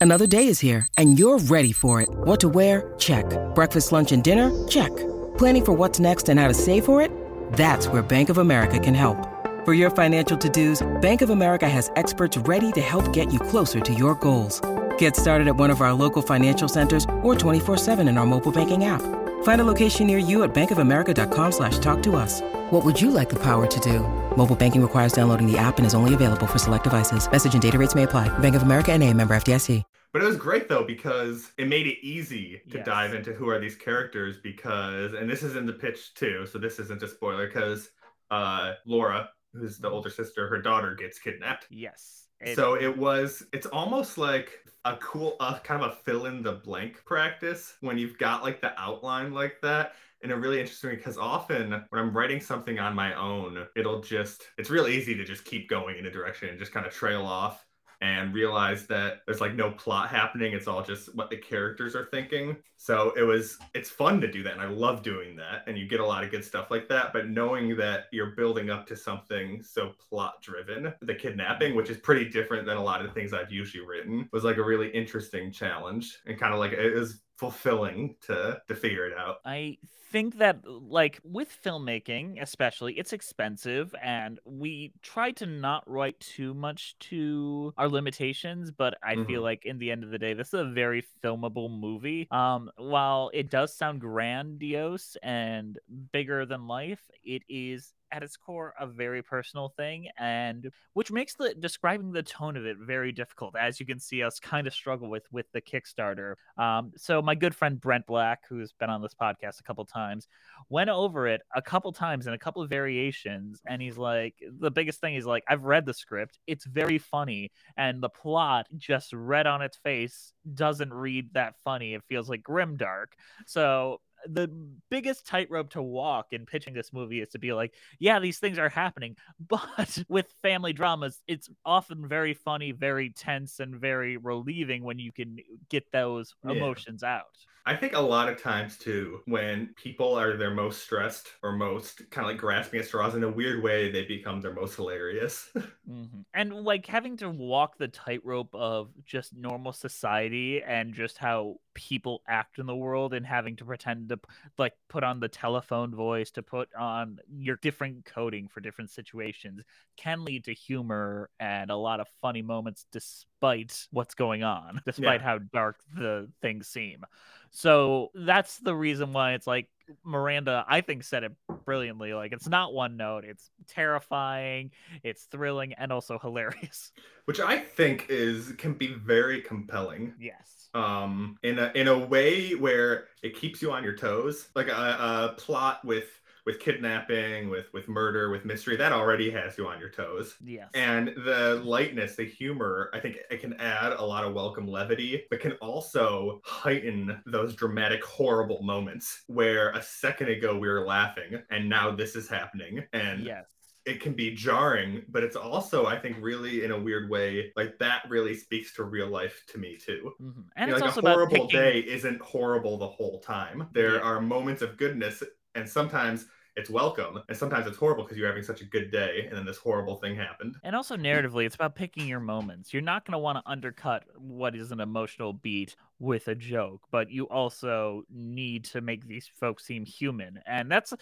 Another 0.01 0.27
day 0.27 0.49
is 0.49 0.59
here, 0.59 0.89
and 0.99 1.17
you're 1.17 1.39
ready 1.39 1.71
for 1.71 2.01
it. 2.01 2.09
What 2.11 2.41
to 2.41 2.49
wear? 2.49 2.93
Check. 2.99 3.25
Breakfast, 3.55 3.93
lunch, 3.93 4.11
and 4.11 4.25
dinner? 4.25 4.51
Check. 4.67 4.91
Planning 5.39 5.65
for 5.65 5.73
what's 5.75 6.01
next 6.01 6.29
and 6.29 6.41
how 6.41 6.49
to 6.49 6.55
save 6.55 6.85
for 6.85 7.01
it? 7.01 7.13
That's 7.53 7.87
where 7.87 8.03
Bank 8.03 8.29
of 8.29 8.39
America 8.39 8.81
can 8.81 8.95
help. 8.95 9.17
For 9.65 9.75
your 9.75 9.91
financial 9.91 10.37
to-dos, 10.37 10.83
Bank 11.01 11.23
of 11.23 11.31
America 11.31 11.69
has 11.69 11.89
experts 11.95 12.37
ready 12.37 12.73
to 12.73 12.81
help 12.81 13.13
get 13.13 13.33
you 13.33 13.39
closer 13.39 13.79
to 13.79 13.95
your 13.95 14.17
goals. 14.17 14.61
Get 14.99 15.15
started 15.15 15.47
at 15.47 15.55
one 15.55 15.71
of 15.71 15.81
our 15.81 15.93
local 15.93 16.21
financial 16.21 16.69
centers 16.69 17.05
or 17.23 17.35
24-7 17.37 18.09
in 18.09 18.19
our 18.19 18.27
mobile 18.27 18.51
banking 18.51 18.87
app. 18.87 19.03
Find 19.45 19.61
a 19.61 19.65
location 19.65 20.09
near 20.09 20.19
you 20.19 20.43
at 20.43 20.53
bankofamerica.com 20.53 21.53
slash 21.53 21.79
talk 21.79 22.03
to 22.03 22.17
us. 22.17 22.41
What 22.71 22.85
would 22.85 23.01
you 23.01 23.13
like 23.13 23.29
the 23.29 23.39
power 23.41 23.67
to 23.69 23.81
do? 23.81 24.01
Mobile 24.37 24.57
banking 24.57 24.83
requires 24.83 25.13
downloading 25.13 25.47
the 25.51 25.59
app 25.59 25.79
and 25.79 25.87
is 25.87 25.95
only 25.95 26.15
available 26.15 26.49
for 26.49 26.59
select 26.59 26.83
devices. 26.85 27.31
Message 27.31 27.53
and 27.53 27.63
data 27.63 27.79
rates 27.79 27.95
may 27.95 28.03
apply. 28.05 28.37
Bank 28.41 28.57
of 28.57 28.63
America 28.63 28.91
and 28.93 29.03
a 29.05 29.15
member 29.15 29.35
FDIC. 29.37 29.85
But 30.13 30.23
it 30.23 30.27
was 30.27 30.37
great 30.37 30.69
though 30.69 30.85
because 30.85 31.53
it 31.57 31.69
made 31.69 31.87
it 31.87 31.99
easy 32.03 32.61
to 32.71 32.79
Yes. 32.79 32.87
dive 32.87 33.15
into 33.15 33.33
who 33.33 33.49
are 33.49 33.59
these 33.61 33.77
characters 33.77 34.37
because 34.43 35.15
and 35.15 35.31
this 35.31 35.43
is 35.45 35.57
in 35.57 35.67
the 35.67 35.73
pitch 35.73 36.13
too, 36.15 36.47
so 36.47 36.59
this 36.59 36.79
isn't 36.81 37.03
a 37.03 37.09
spoiler 37.09 37.47
because 37.47 37.91
uh 38.31 38.73
Laura, 38.85 39.31
who's 39.53 39.79
the 39.79 39.89
older 39.91 40.11
sister, 40.11 40.49
her 40.49 40.61
daughter 40.61 40.95
gets 40.95 41.19
kidnapped. 41.19 41.67
yes. 41.71 42.29
It- 42.41 42.57
So 42.57 42.75
it 42.75 42.97
was 42.97 43.45
it's 43.53 43.67
almost 43.67 44.19
like 44.19 44.59
a 44.85 44.97
cool 44.97 45.37
uh, 45.39 45.59
kind 45.61 45.83
of 45.83 45.93
a 45.93 45.95
fill 45.95 46.27
in 46.27 46.43
the 46.43 46.53
blank 46.53 47.05
practice 47.05 47.75
when 47.83 47.97
you've 47.99 48.19
got 48.19 48.43
like 48.43 48.61
the 48.61 48.73
outline 48.81 49.33
like 49.33 49.61
that 49.63 49.93
and 50.23 50.33
it 50.33 50.35
really 50.37 50.59
interesting 50.61 50.91
because 50.97 51.17
often 51.19 51.71
when 51.91 52.01
I'm 52.03 52.17
writing 52.17 52.41
something 52.41 52.79
on 52.81 52.95
my 52.95 53.15
own, 53.15 53.67
it'll 53.77 54.01
just 54.01 54.43
it's 54.59 54.71
real 54.71 54.89
easy 54.89 55.15
to 55.15 55.25
just 55.25 55.45
keep 55.45 55.69
going 55.69 55.99
in 55.99 56.07
a 56.07 56.11
direction 56.11 56.49
and 56.49 56.59
just 56.59 56.73
kind 56.73 56.85
of 56.87 56.93
trail 56.93 57.25
off 57.25 57.65
and 58.03 58.35
realize 58.35 58.85
that 58.89 59.21
there's 59.25 59.41
like 59.41 59.55
no 59.55 59.71
plot 59.71 60.09
happening. 60.09 60.53
It's 60.53 60.67
all 60.67 60.83
just 60.83 61.15
what 61.15 61.31
the 61.31 61.37
characters 61.37 61.95
are 61.95 62.09
thinking. 62.11 62.57
So 62.77 63.13
it 63.17 63.23
was 63.23 63.59
it's 63.75 63.89
fun 63.89 64.21
to 64.21 64.31
do 64.31 64.43
that 64.43 64.55
and 64.55 64.61
I 64.61 64.67
love 64.67 65.05
doing 65.05 65.37
that 65.37 65.63
and 65.69 65.79
you 65.79 65.87
get 65.87 66.01
a 66.01 66.05
lot 66.07 66.25
of 66.25 66.33
good 66.33 66.45
stuff 66.45 66.69
like 66.69 66.89
that. 66.89 67.13
But 67.13 67.29
knowing 67.29 67.77
that 67.77 68.07
you're 68.11 68.33
building 68.33 68.71
up 68.71 68.89
to 68.89 68.97
something 68.97 69.63
so 69.63 69.93
plot 70.11 70.43
driven, 70.43 70.93
the 71.01 71.15
kidnapping, 71.15 71.77
which 71.77 71.91
is 71.91 71.99
pretty 71.99 72.29
different 72.29 72.67
than 72.67 72.77
a 72.77 72.83
lot 72.83 73.01
of 73.01 73.07
the 73.07 73.15
things 73.15 73.33
I've 73.33 73.53
usually 73.53 73.87
written, 73.87 74.29
was 74.33 74.43
like 74.43 74.57
a 74.57 74.65
really 74.65 74.91
interesting 74.91 75.53
challenge 75.53 76.19
and 76.27 76.39
kind 76.39 76.53
of 76.53 76.59
like 76.59 76.73
it 76.73 76.95
was 76.95 77.21
fulfilling 77.37 78.17
to 78.23 78.61
to 78.67 78.75
figure 78.75 79.07
it 79.07 79.17
out. 79.17 79.37
I 79.45 79.79
think 80.13 80.37
that 80.39 80.59
like 80.67 81.19
with 81.25 81.49
filmmaking 81.65 82.41
especially 82.43 82.95
it's 82.99 83.13
expensive 83.13 83.95
and 84.03 84.39
we 84.45 84.93
try 85.03 85.31
to 85.33 85.47
not 85.47 85.83
write 85.89 86.19
too 86.21 86.55
much 86.55 86.97
to 87.01 87.73
our 87.79 87.89
limitations 87.89 88.71
but 88.71 88.95
i 89.03 89.17
feel 89.17 89.41
Mhm. 89.41 89.45
like 89.45 89.65
in 89.65 89.79
the 89.79 89.91
end 89.91 90.05
of 90.05 90.11
the 90.11 90.19
day 90.19 90.35
this 90.35 90.49
is 90.49 90.61
a 90.61 90.65
very 90.65 91.03
filmable 91.25 91.71
movie 91.71 92.29
um 92.31 92.71
while 92.77 93.31
it 93.35 93.51
does 93.51 93.75
sound 93.75 94.01
grandiose 94.01 95.17
and 95.23 95.79
bigger 96.13 96.47
than 96.47 96.67
life 96.67 97.01
it 97.25 97.43
is 97.49 97.93
at 98.13 98.23
its 98.23 98.37
core 98.37 98.75
a 98.79 98.87
very 98.87 99.23
personal 99.23 99.71
thing 99.77 100.07
and 100.19 100.71
which 100.93 101.11
makes 101.11 101.35
the 101.35 101.55
describing 101.59 102.13
the 102.13 102.23
tone 102.23 102.57
of 102.57 102.67
it 102.67 102.77
very 102.79 103.13
difficult 103.13 103.57
as 103.57 103.81
you 103.81 103.87
can 103.87 103.99
see 103.99 104.23
us 104.23 104.39
kind 104.39 104.67
of 104.67 104.73
struggle 104.73 105.09
with 105.09 105.25
with 105.33 105.47
the 105.53 105.61
kickstarter. 105.61 106.35
Um 106.57 106.93
so 106.97 107.23
my 107.23 107.35
good 107.35 107.55
friend 107.55 107.81
brent 107.81 108.07
black 108.07 108.41
who's 108.49 108.73
been 108.73 108.91
on 108.91 109.03
this 109.03 109.15
podcast 109.15 109.61
a 109.61 109.63
couple 109.63 109.85
times 109.85 110.29
went 110.69 110.91
over 110.91 111.27
it 111.27 111.41
a 111.55 111.63
couple 111.63 111.93
times 111.93 112.27
in 112.27 112.33
a 112.33 112.39
couple 112.39 112.63
of 112.63 112.71
variations 112.71 113.61
and 113.67 113.81
he's 113.81 113.99
like 113.99 114.35
the 114.61 114.71
biggest 114.71 115.01
thing 115.01 115.15
is 115.15 115.27
like 115.27 115.45
i've 115.49 115.65
read 115.65 115.87
the 115.87 115.95
script 115.95 116.39
it's 116.47 116.67
very 116.67 116.99
funny 116.99 117.51
and 117.77 118.03
the 118.03 118.09
plot 118.09 118.67
just 118.77 119.13
read 119.13 119.47
on 119.47 119.63
its 119.63 119.77
face 119.79 120.33
doesn't 120.55 120.93
read 120.93 121.33
that 121.35 121.55
funny 121.65 121.95
it 121.95 122.03
feels 122.09 122.29
like 122.29 122.43
grimdark. 122.43 123.07
So 123.47 124.01
the 124.27 124.49
biggest 124.91 125.27
tightrope 125.27 125.71
to 125.71 125.83
walk 125.83 126.33
in 126.33 126.47
pitching 126.47 126.75
this 126.75 126.93
movie 126.93 127.21
is 127.21 127.31
to 127.31 127.39
be 127.39 127.53
like, 127.53 127.75
yeah, 127.99 128.19
these 128.21 128.39
things 128.39 128.59
are 128.59 128.69
happening, 128.69 129.17
but 129.41 130.03
with 130.09 130.35
family 130.43 130.73
dramas, 130.73 131.23
it's 131.27 131.49
often 131.65 132.09
very 132.09 132.35
funny, 132.35 132.73
very 132.73 133.11
tense, 133.11 133.61
and 133.61 133.81
very 133.81 134.17
relieving 134.17 134.85
when 134.85 134.99
you 134.99 135.13
can 135.13 135.39
get 135.69 135.91
those 135.93 136.35
Yeah. 136.43 136.73
emotions 136.73 137.03
out. 137.03 137.37
I 137.65 137.77
think 137.77 137.93
a 137.95 138.01
lot 138.01 138.29
of 138.29 138.41
times 138.41 138.77
too, 138.79 139.23
when 139.27 139.75
people 139.75 140.15
are 140.15 140.37
their 140.37 140.53
most 140.55 140.83
stressed 140.83 141.33
or 141.43 141.53
most 141.53 142.11
kind 142.11 142.27
of 142.27 142.33
like 142.33 142.41
grasping 142.41 142.81
at 142.81 142.87
straws 142.87 143.15
in 143.15 143.23
a 143.23 143.31
weird 143.31 143.63
way, 143.63 143.91
they 143.91 144.05
become 144.05 144.41
their 144.41 144.53
most 144.55 144.75
hilarious. 144.77 145.51
Mhm. 145.89 146.25
And 146.33 146.53
like 146.65 146.87
having 146.87 147.17
to 147.19 147.29
walk 147.31 147.77
the 147.77 147.89
tightrope 147.89 148.55
of 148.55 148.93
just 149.05 149.35
normal 149.35 149.73
society 149.73 150.63
and 150.63 150.95
just 150.95 151.19
how 151.19 151.59
people 151.75 152.23
act 152.29 152.59
in 152.59 152.67
the 152.67 152.77
world 152.77 153.15
and 153.15 153.27
having 153.27 153.57
to 153.57 153.65
pretend 153.65 154.09
to 154.09 154.19
like 154.59 154.75
put 154.89 155.03
on 155.03 155.21
the 155.21 155.29
telephone 155.29 155.95
voice 155.95 156.31
to 156.31 156.43
put 156.43 156.69
on 156.75 157.19
your 157.31 157.57
different 157.57 158.05
coding 158.05 158.49
for 158.49 158.61
different 158.61 158.91
situations 158.91 159.61
can 159.97 160.25
lead 160.25 160.45
to 160.45 160.53
humor 160.53 161.31
and 161.41 161.71
a 161.71 161.77
lot 161.77 162.01
of 162.01 162.07
funny 162.21 162.43
moments 162.43 162.87
despite 162.93 163.87
what's 163.91 164.15
going 164.15 164.43
on, 164.43 164.81
despite 164.87 165.23
how 165.23 165.39
dark 165.39 165.79
the 165.97 166.29
things 166.41 166.69
seem. 166.69 167.05
So 167.51 168.11
that's 168.15 168.59
the 168.59 168.75
reason 168.75 169.13
why 169.13 169.35
it's 169.35 169.47
like 169.47 169.69
Miranda, 170.05 170.65
I 170.67 170.81
think, 170.81 171.05
said 171.05 171.25
it 171.25 171.33
brilliantly. 171.65 172.15
Like 172.15 172.33
it's 172.33 172.49
not 172.49 172.73
one 172.73 172.97
note, 172.97 173.25
it's 173.25 173.51
terrifying, 173.69 174.71
it's 175.03 175.25
thrilling, 175.25 175.75
and 175.75 175.93
also 175.93 176.19
hilarious. 176.19 176.93
Which 177.27 177.41
I 177.41 177.59
think 177.59 178.07
is 178.09 178.53
can 178.59 178.75
be 178.75 178.95
very 178.95 179.43
compelling. 179.43 180.15
Yes. 180.19 180.62
Um 180.75 181.39
in 181.43 181.59
a 181.59 181.71
in 181.75 181.89
a 181.89 181.99
way 181.99 182.55
where 182.55 183.09
it 183.23 183.37
keeps 183.37 183.63
you 183.63 183.73
on 183.73 183.85
your 183.85 183.97
toes. 183.97 184.49
Like 184.55 184.69
a, 184.69 184.73
a 184.73 185.35
plot 185.39 185.85
with 185.85 186.07
with 186.45 186.59
kidnapping, 186.59 187.51
with 187.51 187.73
with 187.73 187.89
murder, 187.89 188.31
with 188.31 188.45
mystery, 188.45 188.77
that 188.77 188.93
already 188.93 189.31
has 189.31 189.57
you 189.57 189.67
on 189.67 189.79
your 189.79 189.91
toes. 189.91 190.35
Yes. 190.45 190.69
And 190.75 191.09
the 191.25 191.61
lightness, 191.65 192.17
the 192.17 192.25
humor, 192.25 192.91
I 192.93 193.01
think 193.01 193.19
it 193.31 193.41
can 193.41 193.55
add 193.55 193.93
a 193.93 194.03
lot 194.05 194.25
of 194.25 194.35
welcome 194.35 194.67
levity, 194.67 195.25
but 195.31 195.41
can 195.41 195.53
also 195.55 196.41
heighten 196.45 197.23
those 197.27 197.55
dramatic, 197.55 198.05
horrible 198.05 198.63
moments 198.63 199.23
where 199.29 199.71
a 199.71 199.83
second 199.83 200.29
ago 200.31 200.59
we 200.59 200.69
were 200.69 200.85
laughing 200.85 201.41
and 201.51 201.69
now 201.69 201.91
this 201.91 202.17
is 202.17 202.29
happening. 202.29 202.85
And 202.93 203.25
yes. 203.25 203.47
It 203.85 204.01
can 204.01 204.15
be 204.15 204.35
jarring, 204.35 205.05
but 205.09 205.25
it's 205.25 205.37
also, 205.37 205.87
I 205.87 205.99
think, 205.99 206.17
really 206.21 206.65
in 206.65 206.71
a 206.71 206.79
weird 206.81 207.11
way, 207.11 207.53
like 207.57 207.79
that 207.79 208.03
really 208.09 208.35
speaks 208.35 208.75
to 208.77 208.85
real 208.85 209.09
life 209.09 209.45
to 209.49 209.59
me 209.59 209.77
too. 209.77 210.13
Mhm. 210.21 210.45
And 210.57 210.69
You 210.69 210.73
know, 210.73 210.77
it's 210.77 210.81
like 210.81 210.97
also 210.97 211.01
a 211.03 211.05
horrible 211.05 211.49
picking... 211.49 211.49
day 211.49 211.79
isn't 211.81 212.21
horrible 212.21 212.79
the 212.79 212.89
whole 212.89 213.21
time. 213.21 213.69
There 213.73 213.97
Yeah. 213.97 214.01
are 214.01 214.21
moments 214.21 214.63
of 214.63 214.77
goodness, 214.77 215.23
and 215.55 215.69
sometimes 215.69 216.27
it's 216.57 216.69
welcome. 216.69 217.21
And 217.29 217.37
sometimes 217.37 217.67
it's 217.67 217.77
horrible 217.77 218.05
because 218.05 218.19
you're 218.19 218.29
having 218.29 218.43
such 218.43 218.61
a 218.61 218.65
good 218.65 218.91
day 218.91 219.27
and 219.29 219.37
then 219.37 219.47
this 219.47 219.57
horrible 219.57 219.97
thing 219.97 220.15
happened. 220.15 220.57
And 220.63 220.77
also 220.77 220.97
narratively, 220.97 221.47
it's 221.47 221.55
about 221.55 221.75
picking 221.75 222.07
your 222.07 222.21
moments. 222.21 222.73
You're 222.73 222.83
not 222.83 223.07
going 223.07 223.13
to 223.13 223.19
want 223.19 223.39
to 223.39 223.51
undercut 223.51 224.05
what 224.17 224.55
is 224.55 224.71
an 224.71 224.81
emotional 224.81 225.33
beat 225.33 225.77
with 225.99 226.29
a 226.29 226.35
joke, 226.35 226.83
but 226.91 227.11
you 227.11 227.25
also 227.29 228.03
need 228.11 228.65
to 228.65 228.81
make 228.81 229.07
these 229.07 229.31
folks 229.41 229.65
seem 229.65 229.87
human. 229.87 230.41
And 230.47 230.71
that's 230.71 230.93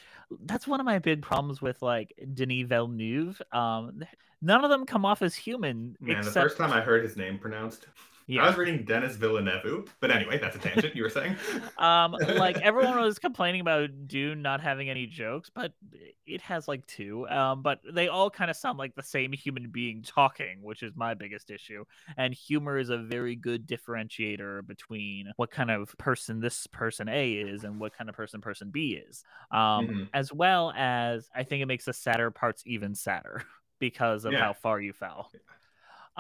that's 0.44 0.68
one 0.68 0.78
of 0.78 0.86
my 0.86 0.98
big 0.98 1.22
problems 1.22 1.60
with 1.60 1.82
like 1.82 2.14
Denis 2.34 2.66
Villeneuve. 2.68 3.40
Um, 3.50 4.04
none 4.42 4.64
of 4.64 4.70
them 4.70 4.86
come 4.86 5.04
off 5.04 5.22
as 5.22 5.34
human. 5.34 5.96
Man, 6.00 6.18
except... 6.18 6.34
the 6.34 6.40
first 6.42 6.58
time 6.58 6.72
I 6.72 6.80
heard 6.80 7.02
his 7.02 7.16
name 7.16 7.38
pronounced, 7.38 7.86
yeah. 8.26 8.44
I 8.44 8.46
was 8.46 8.56
reading 8.56 8.84
Dennis 8.84 9.16
Villeneuve, 9.16 9.94
but 10.00 10.10
anyway, 10.10 10.38
that's 10.38 10.56
a 10.56 10.58
tangent. 10.58 10.94
You 10.94 11.02
were 11.02 11.10
saying, 11.10 11.36
um, 11.78 12.12
like 12.36 12.56
everyone 12.62 13.00
was 13.00 13.18
complaining 13.18 13.60
about 13.60 13.90
Dune 14.06 14.42
not 14.42 14.60
having 14.60 14.88
any 14.88 15.06
jokes, 15.06 15.50
but 15.52 15.72
it 16.26 16.40
has 16.42 16.68
like 16.68 16.86
two. 16.86 17.28
Um, 17.28 17.62
but 17.62 17.80
they 17.92 18.08
all 18.08 18.30
kind 18.30 18.50
of 18.50 18.56
sound 18.56 18.78
like 18.78 18.94
the 18.94 19.02
same 19.02 19.32
human 19.32 19.70
being 19.70 20.02
talking, 20.02 20.62
which 20.62 20.82
is 20.82 20.92
my 20.94 21.14
biggest 21.14 21.50
issue. 21.50 21.84
And 22.16 22.32
humor 22.32 22.78
is 22.78 22.90
a 22.90 22.98
very 22.98 23.36
good 23.36 23.66
differentiator 23.66 24.66
between 24.66 25.32
what 25.36 25.50
kind 25.50 25.70
of 25.70 25.96
person 25.98 26.40
this 26.40 26.66
person 26.66 27.08
A 27.08 27.32
is 27.32 27.64
and 27.64 27.80
what 27.80 27.96
kind 27.96 28.08
of 28.08 28.16
person 28.16 28.40
person 28.40 28.70
B 28.70 29.00
is. 29.08 29.24
Um, 29.50 29.58
mm-hmm. 29.58 30.02
as 30.14 30.32
well 30.32 30.72
as 30.76 31.28
I 31.34 31.42
think 31.42 31.62
it 31.62 31.66
makes 31.66 31.84
the 31.86 31.92
sadder 31.92 32.30
parts 32.30 32.62
even 32.66 32.94
sadder 32.94 33.42
because 33.80 34.24
of 34.24 34.32
yeah. 34.32 34.40
how 34.40 34.52
far 34.52 34.80
you 34.80 34.92
fell. 34.92 35.30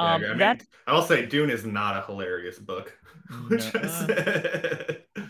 Um, 0.00 0.24
I, 0.24 0.28
mean, 0.28 0.38
that 0.38 0.62
I'll 0.86 1.02
say 1.02 1.26
Dune 1.26 1.50
is 1.50 1.66
not 1.66 1.96
a 1.96 2.06
hilarious 2.06 2.58
book. 2.58 2.96
No. 3.32 3.56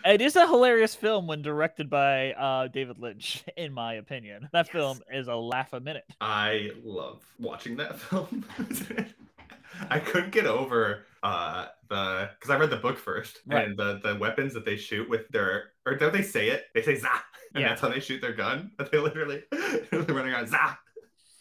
it 0.06 0.22
is 0.22 0.34
a 0.34 0.46
hilarious 0.46 0.94
film 0.94 1.26
when 1.26 1.42
directed 1.42 1.90
by 1.90 2.32
uh, 2.32 2.68
David 2.68 2.98
Lynch, 2.98 3.44
in 3.58 3.74
my 3.74 3.94
opinion. 3.94 4.48
That 4.54 4.68
yes. 4.68 4.72
film 4.72 5.00
is 5.12 5.28
a 5.28 5.34
laugh 5.34 5.74
a 5.74 5.80
minute. 5.80 6.04
I 6.18 6.70
love 6.82 7.22
watching 7.38 7.76
that 7.76 7.98
film. 8.00 8.46
I 9.90 9.98
couldn't 9.98 10.30
get 10.30 10.46
over 10.46 11.04
uh 11.22 11.66
the 11.90 12.30
because 12.34 12.48
I 12.48 12.56
read 12.56 12.70
the 12.70 12.78
book 12.78 12.96
first 12.96 13.40
right. 13.46 13.68
and 13.68 13.76
the 13.76 14.00
the 14.02 14.16
weapons 14.16 14.54
that 14.54 14.64
they 14.64 14.76
shoot 14.76 15.06
with 15.06 15.28
their 15.28 15.72
or 15.84 15.94
don't 15.94 16.14
they 16.14 16.22
say 16.22 16.48
it? 16.48 16.68
They 16.74 16.80
say 16.80 16.94
za, 16.94 17.10
and 17.54 17.60
yeah. 17.60 17.68
that's 17.68 17.82
how 17.82 17.88
they 17.88 18.00
shoot 18.00 18.22
their 18.22 18.32
gun. 18.32 18.70
But 18.78 18.90
they 18.90 18.98
literally 18.98 19.42
running 19.92 20.32
around 20.32 20.48
za, 20.48 20.78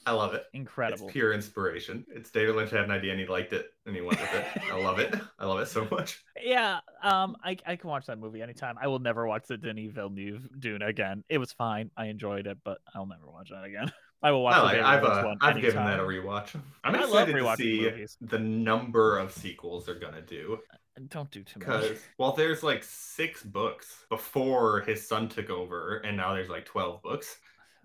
I 0.09 0.13
love 0.13 0.33
it. 0.33 0.45
Incredible. 0.53 1.05
It's 1.05 1.13
pure 1.13 1.33
inspiration. 1.33 2.03
It's 2.09 2.31
David 2.31 2.55
Lynch 2.55 2.71
had 2.71 2.81
an 2.81 2.89
idea 2.89 3.11
and 3.11 3.19
he 3.19 3.27
liked 3.27 3.53
it 3.53 3.67
and 3.85 3.95
he 3.95 4.01
went 4.01 4.19
with 4.19 4.33
it. 4.33 4.43
I 4.71 4.81
love 4.81 4.97
it. 4.97 5.13
I 5.37 5.45
love 5.45 5.59
it 5.59 5.67
so 5.67 5.87
much. 5.91 6.23
Yeah, 6.41 6.79
um, 7.03 7.35
I, 7.43 7.57
I 7.67 7.75
can 7.75 7.89
watch 7.89 8.05
that 8.05 8.17
movie 8.17 8.41
anytime. 8.41 8.77
I 8.81 8.87
will 8.87 8.99
never 8.99 9.27
watch 9.27 9.43
the 9.49 9.57
Denis 9.57 9.91
Villeneuve 9.91 10.47
Dune 10.57 10.81
again. 10.81 11.25
It 11.27 11.37
was 11.37 11.51
fine. 11.51 11.91
I 11.97 12.05
enjoyed 12.05 12.47
it, 12.47 12.57
but 12.63 12.77
I'll 12.95 13.05
never 13.05 13.27
watch 13.27 13.49
that 13.49 13.65
again. 13.65 13.91
I 14.23 14.31
will 14.31 14.43
watch. 14.43 14.55
I 14.55 14.61
like, 14.61 14.81
I've 14.81 15.03
uh, 15.03 15.35
I've 15.41 15.59
given 15.59 15.83
that 15.83 15.99
a 15.99 16.03
rewatch. 16.03 16.55
I'm 16.85 16.95
I 16.95 17.03
excited 17.03 17.33
to 17.33 17.55
see 17.57 17.81
movies. 17.81 18.17
the 18.21 18.39
number 18.39 19.17
of 19.17 19.33
sequels 19.33 19.85
they're 19.85 19.99
gonna 19.99 20.21
do. 20.21 20.59
Uh, 20.73 21.01
don't 21.09 21.29
do 21.29 21.43
too 21.43 21.59
much. 21.59 21.97
Well, 22.17 22.31
there's 22.31 22.63
like 22.63 22.85
six 22.85 23.43
books 23.43 24.05
before 24.09 24.79
his 24.81 25.05
son 25.05 25.27
took 25.27 25.49
over, 25.49 25.97
and 25.97 26.15
now 26.15 26.33
there's 26.33 26.49
like 26.49 26.63
twelve 26.63 27.01
books. 27.03 27.35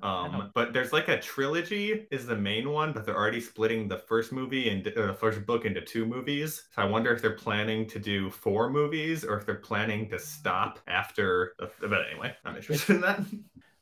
Um, 0.02 0.50
but 0.54 0.72
there's 0.72 0.92
like 0.92 1.08
a 1.08 1.18
trilogy 1.20 2.06
is 2.10 2.26
the 2.26 2.36
main 2.36 2.70
one, 2.70 2.92
but 2.92 3.06
they're 3.06 3.16
already 3.16 3.40
splitting 3.40 3.88
the 3.88 3.98
first 3.98 4.32
movie 4.32 4.68
and 4.68 4.86
uh, 4.86 5.06
the 5.06 5.14
first 5.14 5.46
book 5.46 5.64
into 5.64 5.80
two 5.80 6.04
movies. 6.04 6.64
So 6.74 6.82
I 6.82 6.84
wonder 6.84 7.12
if 7.12 7.22
they're 7.22 7.32
planning 7.32 7.86
to 7.88 7.98
do 7.98 8.30
four 8.30 8.68
movies 8.70 9.24
or 9.24 9.38
if 9.38 9.46
they're 9.46 9.54
planning 9.54 10.08
to 10.10 10.18
stop 10.18 10.80
after. 10.86 11.54
The, 11.58 11.88
but 11.88 12.00
anyway, 12.10 12.34
I'm 12.44 12.56
interested 12.56 12.96
in 12.96 13.00
that. 13.02 13.20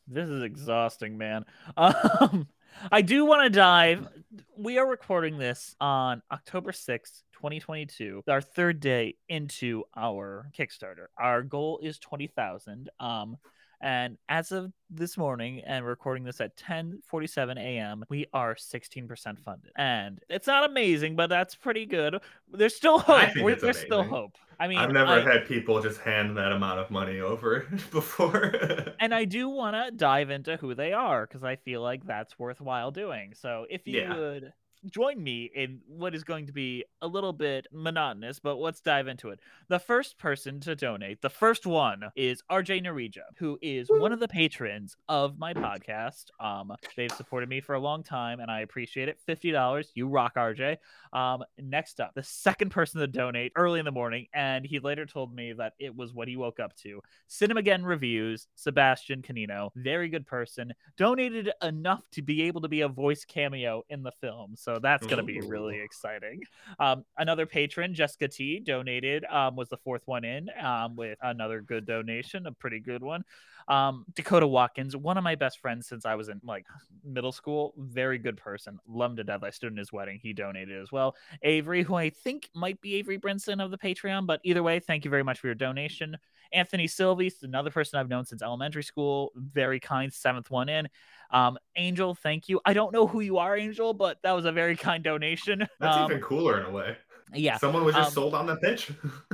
This 0.08 0.28
is 0.28 0.42
exhausting, 0.42 1.16
man. 1.16 1.44
Um, 1.76 2.48
I 2.90 3.02
do 3.02 3.24
want 3.24 3.44
to 3.44 3.50
dive. 3.50 4.08
We 4.56 4.78
are 4.78 4.86
recording 4.86 5.38
this 5.38 5.76
on 5.80 6.22
October 6.30 6.72
6th, 6.72 7.22
2022, 7.34 8.24
our 8.28 8.40
third 8.40 8.80
day 8.80 9.14
into 9.28 9.84
our 9.96 10.50
Kickstarter. 10.58 11.06
Our 11.16 11.42
goal 11.42 11.80
is 11.82 11.98
20,000. 11.98 12.90
Um, 12.98 13.38
and 13.82 14.16
as 14.28 14.52
of 14.52 14.72
this 14.88 15.18
morning 15.18 15.60
and 15.66 15.84
recording 15.84 16.22
this 16.22 16.40
at 16.40 16.56
10:47 16.56 17.58
a.m., 17.58 18.04
we 18.08 18.26
are 18.32 18.54
16% 18.54 19.38
funded. 19.40 19.72
And 19.76 20.20
it's 20.28 20.46
not 20.46 20.70
amazing, 20.70 21.16
but 21.16 21.28
that's 21.28 21.56
pretty 21.56 21.84
good. 21.86 22.18
There's 22.52 22.76
still 22.76 22.98
hope. 22.98 23.30
There's 23.34 23.62
amazing. 23.62 23.86
still 23.86 24.04
hope. 24.04 24.36
I 24.60 24.68
mean, 24.68 24.78
I've 24.78 24.92
never 24.92 25.10
I, 25.10 25.20
had 25.20 25.46
people 25.46 25.82
just 25.82 26.00
hand 26.00 26.36
that 26.36 26.52
amount 26.52 26.78
of 26.78 26.90
money 26.90 27.18
over 27.18 27.66
before. 27.90 28.54
and 29.00 29.12
I 29.12 29.24
do 29.24 29.48
want 29.48 29.74
to 29.74 29.90
dive 29.90 30.30
into 30.30 30.56
who 30.56 30.74
they 30.74 30.92
are 30.92 31.26
because 31.26 31.42
I 31.42 31.56
feel 31.56 31.82
like 31.82 32.06
that's 32.06 32.38
worthwhile 32.38 32.92
doing. 32.92 33.34
So 33.34 33.66
if 33.68 33.88
you 33.88 34.02
yeah. 34.02 34.16
would 34.16 34.52
join 34.90 35.22
me 35.22 35.50
in 35.54 35.80
what 35.86 36.14
is 36.14 36.24
going 36.24 36.46
to 36.46 36.52
be 36.52 36.84
a 37.00 37.06
little 37.06 37.32
bit 37.32 37.66
monotonous, 37.72 38.38
but 38.38 38.56
let's 38.56 38.80
dive 38.80 39.08
into 39.08 39.30
it. 39.30 39.40
The 39.68 39.78
first 39.78 40.18
person 40.18 40.60
to 40.60 40.74
donate, 40.74 41.22
the 41.22 41.30
first 41.30 41.66
one, 41.66 42.04
is 42.16 42.42
RJ 42.50 42.84
Narija, 42.84 43.22
who 43.36 43.58
is 43.62 43.88
one 43.88 44.12
of 44.12 44.20
the 44.20 44.28
patrons 44.28 44.96
of 45.08 45.38
my 45.38 45.54
podcast. 45.54 46.26
Um, 46.40 46.72
they've 46.96 47.12
supported 47.12 47.48
me 47.48 47.60
for 47.60 47.74
a 47.74 47.80
long 47.80 48.02
time, 48.02 48.40
and 48.40 48.50
I 48.50 48.60
appreciate 48.60 49.08
it. 49.08 49.20
Fifty 49.26 49.50
dollars, 49.50 49.90
you 49.94 50.08
rock, 50.08 50.34
RJ. 50.36 50.76
Um, 51.12 51.44
next 51.58 52.00
up, 52.00 52.12
the 52.14 52.22
second 52.22 52.70
person 52.70 53.00
to 53.00 53.06
donate 53.06 53.52
early 53.56 53.78
in 53.78 53.84
the 53.84 53.92
morning, 53.92 54.26
and 54.34 54.64
he 54.64 54.78
later 54.78 55.06
told 55.06 55.34
me 55.34 55.52
that 55.52 55.74
it 55.78 55.94
was 55.94 56.12
what 56.12 56.28
he 56.28 56.36
woke 56.36 56.60
up 56.60 56.74
to. 56.78 57.00
Cinemageddon 57.28 57.84
reviews, 57.84 58.48
Sebastian 58.54 59.22
Canino, 59.22 59.70
very 59.76 60.08
good 60.08 60.26
person, 60.26 60.72
donated 60.96 61.50
enough 61.62 62.02
to 62.12 62.22
be 62.22 62.42
able 62.42 62.60
to 62.60 62.68
be 62.68 62.80
a 62.80 62.88
voice 62.88 63.24
cameo 63.24 63.82
in 63.88 64.02
the 64.02 64.12
film. 64.20 64.54
So 64.56 64.71
so 64.72 64.78
that's 64.80 65.06
going 65.06 65.18
to 65.18 65.22
be 65.22 65.40
really 65.40 65.80
exciting. 65.84 66.42
Um, 66.78 67.04
another 67.18 67.46
patron, 67.46 67.94
Jessica 67.94 68.28
T, 68.28 68.60
donated, 68.60 69.24
um, 69.26 69.56
was 69.56 69.68
the 69.68 69.76
fourth 69.76 70.02
one 70.06 70.24
in 70.24 70.48
um, 70.62 70.96
with 70.96 71.18
another 71.22 71.60
good 71.60 71.86
donation, 71.86 72.46
a 72.46 72.52
pretty 72.52 72.80
good 72.80 73.02
one. 73.02 73.24
Um, 73.68 74.04
Dakota 74.14 74.46
Watkins, 74.46 74.96
one 74.96 75.18
of 75.18 75.24
my 75.24 75.34
best 75.34 75.58
friends 75.58 75.86
since 75.86 76.04
I 76.04 76.14
was 76.14 76.28
in 76.28 76.40
like 76.44 76.66
middle 77.04 77.32
school, 77.32 77.74
very 77.76 78.18
good 78.18 78.36
person, 78.36 78.78
love 78.88 79.12
him 79.12 79.16
to 79.18 79.24
death. 79.24 79.42
I 79.42 79.50
stood 79.50 79.72
in 79.72 79.78
his 79.78 79.92
wedding, 79.92 80.18
he 80.22 80.32
donated 80.32 80.80
as 80.80 80.92
well. 80.92 81.16
Avery, 81.42 81.82
who 81.82 81.94
I 81.94 82.10
think 82.10 82.48
might 82.54 82.80
be 82.80 82.96
Avery 82.96 83.18
Brinson 83.18 83.62
of 83.62 83.70
the 83.70 83.78
Patreon, 83.78 84.26
but 84.26 84.40
either 84.44 84.62
way, 84.62 84.80
thank 84.80 85.04
you 85.04 85.10
very 85.10 85.22
much 85.22 85.38
for 85.38 85.46
your 85.46 85.54
donation. 85.54 86.16
Anthony 86.52 86.86
Silvies, 86.86 87.42
another 87.42 87.70
person 87.70 87.98
I've 87.98 88.08
known 88.08 88.24
since 88.24 88.42
elementary 88.42 88.82
school, 88.82 89.32
very 89.36 89.80
kind, 89.80 90.12
seventh 90.12 90.50
one 90.50 90.68
in. 90.68 90.88
Um, 91.30 91.58
Angel, 91.76 92.14
thank 92.14 92.48
you. 92.48 92.60
I 92.64 92.74
don't 92.74 92.92
know 92.92 93.06
who 93.06 93.20
you 93.20 93.38
are, 93.38 93.56
Angel, 93.56 93.94
but 93.94 94.18
that 94.22 94.32
was 94.32 94.44
a 94.44 94.52
very 94.52 94.76
kind 94.76 95.02
donation. 95.02 95.66
That's 95.80 95.96
um, 95.96 96.10
even 96.10 96.22
cooler 96.22 96.60
in 96.60 96.66
a 96.66 96.70
way. 96.70 96.96
Yeah. 97.34 97.58
Someone 97.58 97.84
was 97.84 97.94
just 97.94 98.08
um, 98.08 98.12
sold 98.14 98.34
on 98.34 98.46
the 98.46 98.56
pitch. 98.56 98.90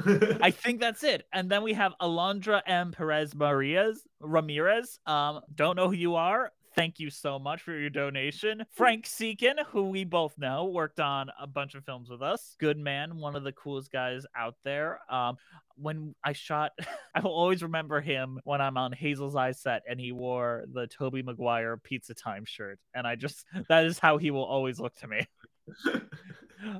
I 0.42 0.50
think 0.50 0.80
that's 0.80 1.02
it. 1.02 1.26
And 1.32 1.50
then 1.50 1.62
we 1.62 1.72
have 1.74 1.92
Alondra 2.00 2.62
M. 2.66 2.92
Perez 2.92 3.34
Marias 3.34 4.06
Ramirez. 4.20 4.98
Um, 5.06 5.40
don't 5.54 5.76
know 5.76 5.88
who 5.88 5.94
you 5.94 6.16
are. 6.16 6.52
Thank 6.74 7.00
you 7.00 7.10
so 7.10 7.40
much 7.40 7.62
for 7.62 7.76
your 7.76 7.90
donation. 7.90 8.64
Frank 8.72 9.06
Seekin, 9.06 9.54
who 9.66 9.88
we 9.88 10.04
both 10.04 10.38
know, 10.38 10.66
worked 10.66 11.00
on 11.00 11.28
a 11.40 11.46
bunch 11.46 11.74
of 11.74 11.84
films 11.84 12.08
with 12.08 12.22
us. 12.22 12.54
Good 12.60 12.78
man, 12.78 13.16
one 13.16 13.34
of 13.34 13.42
the 13.42 13.50
coolest 13.50 13.90
guys 13.90 14.24
out 14.36 14.54
there. 14.62 15.00
Um, 15.10 15.38
when 15.74 16.14
I 16.22 16.34
shot, 16.34 16.72
I 17.16 17.20
will 17.20 17.32
always 17.32 17.64
remember 17.64 18.00
him 18.00 18.38
when 18.44 18.60
I'm 18.60 18.76
on 18.76 18.92
Hazel's 18.92 19.34
Eye 19.34 19.52
set 19.52 19.82
and 19.88 19.98
he 19.98 20.12
wore 20.12 20.66
the 20.72 20.86
Tobey 20.86 21.22
Maguire 21.22 21.76
Pizza 21.78 22.14
Time 22.14 22.44
shirt. 22.44 22.78
And 22.94 23.06
I 23.06 23.16
just, 23.16 23.44
that 23.68 23.84
is 23.84 23.98
how 23.98 24.18
he 24.18 24.30
will 24.30 24.44
always 24.44 24.78
look 24.78 24.94
to 24.96 25.08
me. 25.08 25.26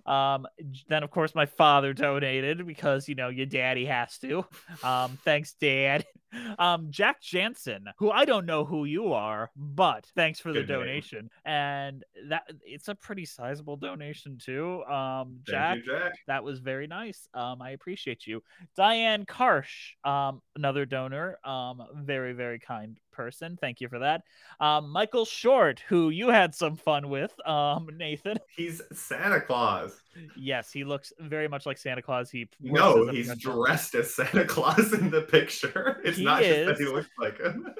Um, 0.06 0.46
then 0.88 1.02
of 1.02 1.10
course 1.10 1.34
my 1.34 1.46
father 1.46 1.92
donated 1.92 2.66
because 2.66 3.08
you 3.08 3.14
know 3.14 3.28
your 3.28 3.46
daddy 3.46 3.84
has 3.86 4.18
to. 4.18 4.44
Um, 4.82 5.18
thanks, 5.24 5.54
Dad. 5.54 6.06
Um, 6.58 6.88
Jack 6.90 7.22
Jansen, 7.22 7.86
who 7.96 8.10
I 8.10 8.26
don't 8.26 8.44
know 8.44 8.62
who 8.64 8.84
you 8.84 9.14
are, 9.14 9.50
but 9.56 10.04
thanks 10.14 10.38
for 10.38 10.52
the 10.52 10.60
Good 10.60 10.68
donation. 10.68 11.30
Name. 11.46 11.54
And 11.54 12.04
that 12.28 12.42
it's 12.66 12.88
a 12.88 12.94
pretty 12.94 13.24
sizable 13.24 13.78
donation 13.78 14.36
too. 14.36 14.84
Um, 14.84 15.38
Jack, 15.46 15.78
you, 15.78 15.84
Jack, 15.90 16.12
that 16.26 16.44
was 16.44 16.58
very 16.58 16.86
nice. 16.86 17.28
Um, 17.32 17.62
I 17.62 17.70
appreciate 17.70 18.26
you. 18.26 18.42
Diane 18.76 19.24
Karsh, 19.24 19.94
um, 20.04 20.42
another 20.54 20.84
donor. 20.84 21.38
Um, 21.46 21.82
very 21.94 22.34
very 22.34 22.58
kind 22.58 22.98
person. 23.18 23.58
Thank 23.60 23.80
you 23.80 23.88
for 23.88 23.98
that. 23.98 24.22
Um, 24.60 24.90
Michael 24.90 25.24
Short, 25.24 25.82
who 25.88 26.10
you 26.10 26.28
had 26.28 26.54
some 26.54 26.76
fun 26.76 27.08
with, 27.08 27.34
um, 27.46 27.88
Nathan. 27.98 28.38
He's 28.56 28.80
Santa 28.92 29.40
Claus. 29.40 30.00
Yes, 30.36 30.70
he 30.70 30.84
looks 30.84 31.12
very 31.18 31.48
much 31.48 31.66
like 31.66 31.78
Santa 31.78 32.00
Claus. 32.00 32.30
He 32.30 32.48
no, 32.60 33.08
he's 33.08 33.34
dressed 33.36 33.96
as 33.96 34.14
Santa 34.14 34.44
Claus 34.44 34.92
in 34.92 35.10
the 35.10 35.22
picture. 35.22 36.00
It's 36.08 36.16
he 36.16 36.24
not 36.24 36.42
is. 36.42 36.66
just 36.66 36.78
that 36.78 36.84
he 36.84 36.92
looks 36.92 37.08
like 37.18 37.38
him. 37.38 37.74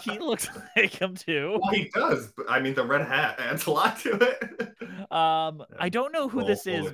he, 0.00 0.12
he, 0.12 0.18
looks 0.30 0.48
like 0.74 1.00
him 1.00 1.14
too. 1.14 1.58
Well, 1.62 1.72
he 1.72 1.90
does. 1.94 2.32
But, 2.36 2.46
I 2.48 2.60
mean, 2.60 2.74
the 2.74 2.84
red 2.84 3.06
hat 3.06 3.38
adds 3.38 3.66
a 3.66 3.70
lot 3.70 3.98
to 4.00 4.14
it. 4.14 5.12
Um, 5.12 5.62
I 5.78 5.90
don't 5.90 6.12
know 6.12 6.28
who 6.28 6.44
this 6.44 6.66
is. 6.66 6.92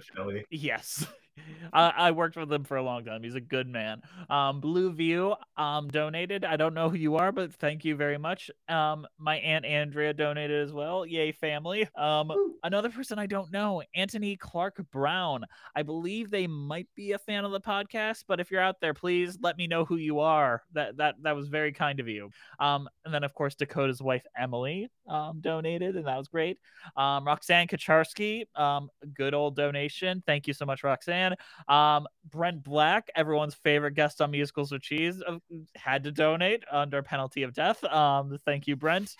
Yes. 0.50 1.06
I, 1.72 1.92
I 1.96 2.10
worked 2.10 2.36
with 2.36 2.52
him 2.52 2.64
for 2.64 2.76
a 2.76 2.82
long 2.82 3.04
time. 3.04 3.22
He's 3.22 3.34
a 3.34 3.40
good 3.40 3.68
man. 3.68 4.02
Um, 4.28 4.60
Blue 4.60 4.92
View 4.92 5.34
um 5.56 5.88
donated. 5.88 6.44
I 6.44 6.56
don't 6.56 6.74
know 6.74 6.88
who 6.88 6.96
you 6.96 7.16
are, 7.16 7.32
but 7.32 7.52
thank 7.54 7.84
you 7.84 7.96
very 7.96 8.18
much. 8.18 8.50
Um, 8.68 9.06
my 9.18 9.36
aunt 9.36 9.64
Andrea 9.64 10.12
donated 10.12 10.62
as 10.62 10.72
well. 10.72 11.06
Yay, 11.06 11.32
family. 11.32 11.88
Um, 11.96 12.32
another 12.62 12.90
person 12.90 13.18
I 13.18 13.26
don't 13.26 13.50
know, 13.52 13.82
Anthony 13.94 14.36
Clark 14.36 14.80
Brown. 14.90 15.44
I 15.74 15.82
believe 15.82 16.30
they 16.30 16.46
might 16.46 16.88
be 16.94 17.12
a 17.12 17.18
fan 17.18 17.44
of 17.44 17.52
the 17.52 17.60
podcast, 17.60 18.24
but 18.26 18.40
if 18.40 18.50
you're 18.50 18.60
out 18.60 18.80
there, 18.80 18.94
please 18.94 19.38
let 19.40 19.56
me 19.56 19.66
know 19.66 19.84
who 19.84 19.96
you 19.96 20.20
are. 20.20 20.62
That 20.72 20.96
that 20.98 21.16
that 21.22 21.36
was 21.36 21.48
very 21.48 21.72
kind 21.72 22.00
of 22.00 22.08
you. 22.08 22.30
Um, 22.58 22.88
and 23.04 23.12
then 23.14 23.24
of 23.24 23.34
course 23.34 23.54
Dakota's 23.54 24.02
wife 24.02 24.24
Emily 24.38 24.90
um 25.08 25.40
donated, 25.40 25.96
and 25.96 26.06
that 26.06 26.18
was 26.18 26.28
great. 26.28 26.58
Um, 26.96 27.26
Roxanne 27.26 27.66
Kacharsky, 27.68 28.44
um, 28.58 28.90
good 29.14 29.34
old 29.34 29.56
donation. 29.56 30.22
Thank 30.26 30.46
you 30.46 30.54
so 30.54 30.66
much, 30.66 30.82
Roxanne. 30.84 31.21
Um, 31.68 32.06
Brent 32.30 32.62
Black, 32.62 33.08
everyone's 33.14 33.54
favorite 33.54 33.94
guest 33.94 34.20
on 34.20 34.30
Musicals 34.30 34.72
with 34.72 34.82
Cheese, 34.82 35.22
uh, 35.26 35.38
had 35.74 36.04
to 36.04 36.12
donate 36.12 36.64
under 36.70 37.02
penalty 37.02 37.42
of 37.42 37.52
death. 37.54 37.82
Um, 37.84 38.38
thank 38.44 38.66
you, 38.66 38.76
Brent. 38.76 39.14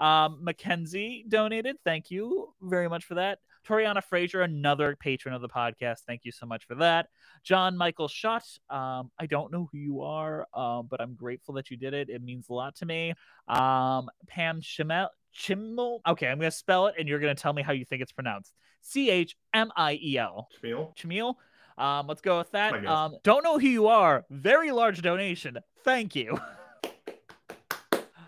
Um, 0.00 0.38
Mackenzie 0.42 1.24
donated. 1.28 1.76
Thank 1.84 2.10
you 2.10 2.52
very 2.60 2.88
much 2.88 3.04
for 3.04 3.14
that. 3.14 3.38
Toriana 3.66 4.02
Frazier, 4.02 4.42
another 4.42 4.96
patron 4.98 5.34
of 5.34 5.42
the 5.42 5.48
podcast. 5.48 5.98
Thank 6.06 6.24
you 6.24 6.32
so 6.32 6.46
much 6.46 6.66
for 6.66 6.76
that. 6.76 7.08
John 7.42 7.76
Michael 7.76 8.08
Schott. 8.08 8.44
Um, 8.70 9.10
I 9.18 9.26
don't 9.26 9.52
know 9.52 9.68
who 9.72 9.78
you 9.78 10.02
are, 10.02 10.46
um, 10.54 10.86
but 10.88 11.00
I'm 11.00 11.14
grateful 11.14 11.54
that 11.54 11.70
you 11.70 11.76
did 11.76 11.92
it. 11.92 12.08
It 12.08 12.22
means 12.22 12.48
a 12.48 12.52
lot 12.52 12.76
to 12.76 12.86
me. 12.86 13.14
Um, 13.48 14.08
Pam 14.28 14.60
Chimel. 14.60 15.08
Chimel. 15.36 16.00
Okay, 16.06 16.28
I'm 16.28 16.38
gonna 16.38 16.50
spell 16.50 16.86
it, 16.86 16.94
and 16.98 17.08
you're 17.08 17.18
gonna 17.18 17.34
tell 17.34 17.52
me 17.52 17.62
how 17.62 17.72
you 17.72 17.84
think 17.84 18.02
it's 18.02 18.12
pronounced. 18.12 18.52
C 18.80 19.10
H 19.10 19.36
M 19.52 19.70
I 19.76 19.98
E 20.02 20.18
L. 20.18 20.48
Chmiel? 20.62 20.96
Chmiel. 20.96 21.34
Um, 21.78 22.06
let's 22.06 22.22
go 22.22 22.38
with 22.38 22.50
that. 22.52 22.86
Um, 22.86 23.16
don't 23.22 23.44
know 23.44 23.58
who 23.58 23.66
you 23.66 23.88
are. 23.88 24.24
Very 24.30 24.70
large 24.70 25.02
donation. 25.02 25.58
Thank 25.84 26.16
you. 26.16 26.38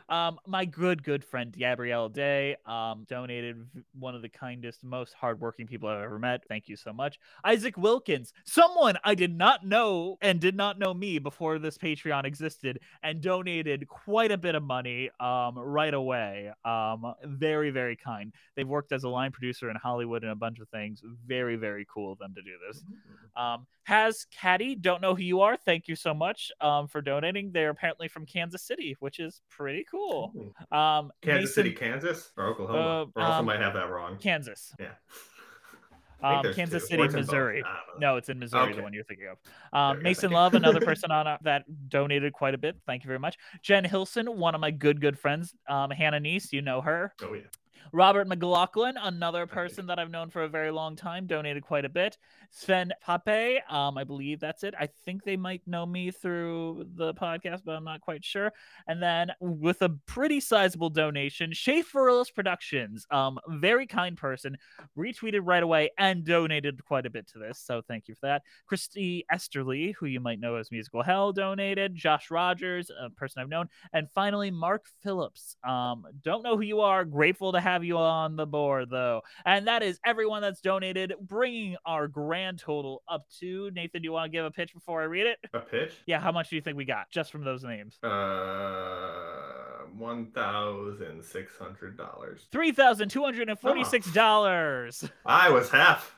Um, 0.08 0.38
my 0.46 0.64
good, 0.64 1.02
good 1.02 1.22
friend 1.22 1.52
Gabrielle 1.52 2.08
Day 2.08 2.56
um, 2.64 3.04
donated 3.08 3.66
one 3.98 4.14
of 4.14 4.22
the 4.22 4.28
kindest, 4.28 4.82
most 4.82 5.12
hardworking 5.14 5.66
people 5.66 5.88
I've 5.88 6.02
ever 6.02 6.18
met. 6.18 6.44
Thank 6.48 6.68
you 6.68 6.76
so 6.76 6.92
much. 6.92 7.18
Isaac 7.44 7.76
Wilkins, 7.76 8.32
someone 8.44 8.96
I 9.04 9.14
did 9.14 9.36
not 9.36 9.66
know 9.66 10.16
and 10.22 10.40
did 10.40 10.56
not 10.56 10.78
know 10.78 10.94
me 10.94 11.18
before 11.18 11.58
this 11.58 11.76
Patreon 11.76 12.24
existed, 12.24 12.80
and 13.02 13.20
donated 13.20 13.86
quite 13.88 14.32
a 14.32 14.38
bit 14.38 14.54
of 14.54 14.62
money 14.62 15.10
um, 15.20 15.58
right 15.58 15.92
away. 15.94 16.50
Um, 16.64 17.14
very, 17.24 17.70
very 17.70 17.96
kind. 17.96 18.32
They've 18.56 18.66
worked 18.68 18.92
as 18.92 19.04
a 19.04 19.08
line 19.08 19.32
producer 19.32 19.70
in 19.70 19.76
Hollywood 19.76 20.22
and 20.22 20.32
a 20.32 20.36
bunch 20.36 20.58
of 20.58 20.68
things. 20.70 21.02
Very, 21.26 21.56
very 21.56 21.86
cool 21.92 22.12
of 22.12 22.18
them 22.18 22.34
to 22.34 22.42
do 22.42 22.52
this. 22.66 22.82
Um, 23.36 23.66
has 23.84 24.26
Caddy, 24.30 24.74
don't 24.74 25.00
know 25.00 25.14
who 25.14 25.22
you 25.22 25.40
are. 25.40 25.56
Thank 25.56 25.88
you 25.88 25.96
so 25.96 26.12
much 26.12 26.50
um, 26.60 26.88
for 26.88 27.00
donating. 27.00 27.52
They're 27.52 27.70
apparently 27.70 28.08
from 28.08 28.26
Kansas 28.26 28.62
City, 28.62 28.96
which 29.00 29.18
is 29.18 29.40
pretty 29.48 29.84
cool. 29.90 29.97
Ooh. 29.98 30.52
Um, 30.76 31.10
Kansas 31.22 31.42
Mason- 31.42 31.46
City, 31.54 31.72
Kansas, 31.72 32.30
or 32.36 32.46
Oklahoma. 32.46 32.78
Uh, 32.78 33.06
or 33.16 33.22
also 33.22 33.38
um, 33.40 33.44
might 33.46 33.60
have 33.60 33.74
that 33.74 33.90
wrong. 33.90 34.16
Kansas. 34.18 34.72
Yeah. 34.78 34.88
Um, 36.20 36.42
Kansas 36.52 36.82
two. 36.82 36.88
City, 36.88 37.02
Or 37.02 37.04
it's 37.04 37.14
in 37.14 37.20
both. 37.20 37.26
Missouri. 37.28 37.62
I 37.64 37.76
don't 37.86 38.00
know. 38.00 38.10
No, 38.14 38.16
it's 38.16 38.28
in 38.28 38.40
Missouri, 38.40 38.74
the 38.74 38.82
one 38.82 38.92
you're 38.92 39.04
thinking 39.04 39.28
of. 39.28 39.38
Um, 39.72 40.02
Mason. 40.02 40.32
Love, 40.32 40.54
another 40.54 40.80
person 40.84 41.12
on 41.12 41.28
uh, 41.28 41.38
that 41.42 41.62
donated 41.88 42.32
quite 42.32 42.54
a 42.54 42.58
bit. 42.58 42.74
Thank 42.88 43.04
you 43.04 43.06
very 43.06 43.20
much. 43.20 43.36
Jen 43.62 43.84
Hilson, 43.84 44.26
one 44.36 44.52
of 44.56 44.60
my 44.60 44.72
good, 44.72 45.00
good 45.00 45.16
friends. 45.16 45.54
Um, 45.68 45.92
Hannah 45.92 46.18
Neese, 46.18 46.50
you 46.52 46.60
know 46.60 46.80
her. 46.80 47.14
Oh 47.22 47.34
yeah. 47.34 47.42
Robert 47.92 48.28
McLaughlin, 48.28 48.96
another 49.00 49.46
person 49.46 49.86
that 49.86 49.98
I've 49.98 50.10
known 50.10 50.30
for 50.30 50.42
a 50.42 50.48
very 50.48 50.70
long 50.70 50.96
time, 50.96 51.26
donated 51.26 51.62
quite 51.62 51.84
a 51.84 51.88
bit. 51.88 52.18
Sven 52.50 52.92
Pape, 53.06 53.60
um, 53.70 53.98
I 53.98 54.04
believe 54.04 54.40
that's 54.40 54.64
it. 54.64 54.74
I 54.78 54.88
think 55.04 55.24
they 55.24 55.36
might 55.36 55.62
know 55.66 55.84
me 55.84 56.10
through 56.10 56.86
the 56.94 57.14
podcast, 57.14 57.62
but 57.64 57.72
I'm 57.72 57.84
not 57.84 58.00
quite 58.00 58.24
sure. 58.24 58.52
And 58.86 59.02
then 59.02 59.30
with 59.40 59.82
a 59.82 59.90
pretty 60.06 60.40
sizable 60.40 60.90
donation, 60.90 61.50
Schaeferless 61.50 62.34
Productions, 62.34 63.06
um, 63.10 63.38
very 63.48 63.86
kind 63.86 64.16
person, 64.16 64.56
retweeted 64.96 65.40
right 65.44 65.62
away 65.62 65.90
and 65.98 66.24
donated 66.24 66.82
quite 66.84 67.06
a 67.06 67.10
bit 67.10 67.26
to 67.28 67.38
this. 67.38 67.58
So 67.58 67.82
thank 67.86 68.08
you 68.08 68.14
for 68.14 68.26
that. 68.26 68.42
Christy 68.66 69.24
Esterly, 69.32 69.94
who 69.98 70.06
you 70.06 70.20
might 70.20 70.40
know 70.40 70.56
as 70.56 70.70
Musical 70.70 71.02
Hell, 71.02 71.32
donated. 71.32 71.94
Josh 71.94 72.30
Rogers, 72.30 72.90
a 72.90 73.10
person 73.10 73.42
I've 73.42 73.48
known. 73.48 73.68
And 73.92 74.10
finally, 74.10 74.50
Mark 74.50 74.86
Phillips. 75.02 75.56
Um, 75.66 76.04
don't 76.22 76.42
know 76.42 76.56
who 76.56 76.62
you 76.62 76.80
are. 76.80 77.04
Grateful 77.04 77.52
to 77.52 77.60
have 77.60 77.77
you 77.84 77.96
on 77.98 78.36
the 78.36 78.46
board, 78.46 78.90
though. 78.90 79.22
And 79.44 79.66
that 79.66 79.82
is 79.82 79.98
everyone 80.04 80.42
that's 80.42 80.60
donated, 80.60 81.14
bringing 81.20 81.76
our 81.84 82.08
grand 82.08 82.58
total 82.58 83.02
up 83.08 83.26
to 83.40 83.70
Nathan. 83.72 84.02
Do 84.02 84.06
you 84.06 84.12
want 84.12 84.30
to 84.30 84.36
give 84.36 84.44
a 84.44 84.50
pitch 84.50 84.74
before 84.74 85.00
I 85.02 85.04
read 85.04 85.26
it? 85.26 85.38
A 85.52 85.60
pitch? 85.60 85.92
Yeah, 86.06 86.20
how 86.20 86.32
much 86.32 86.50
do 86.50 86.56
you 86.56 86.62
think 86.62 86.76
we 86.76 86.84
got 86.84 87.10
just 87.10 87.32
from 87.32 87.44
those 87.44 87.64
names? 87.64 87.98
Uh, 88.02 89.86
one 89.96 90.30
thousand 90.32 91.22
six 91.24 91.52
hundred 91.58 91.96
dollars. 91.96 92.46
Three 92.52 92.72
thousand 92.72 93.08
two 93.08 93.24
hundred 93.24 93.48
and 93.48 93.58
forty-six 93.58 94.12
dollars. 94.12 95.08
I 95.26 95.50
was 95.50 95.70
half. 95.70 96.14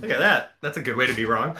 Look 0.00 0.10
at 0.10 0.18
that. 0.18 0.52
That's 0.60 0.76
a 0.76 0.82
good 0.82 0.96
way 0.96 1.06
to 1.06 1.14
be 1.14 1.24
wrong. 1.24 1.56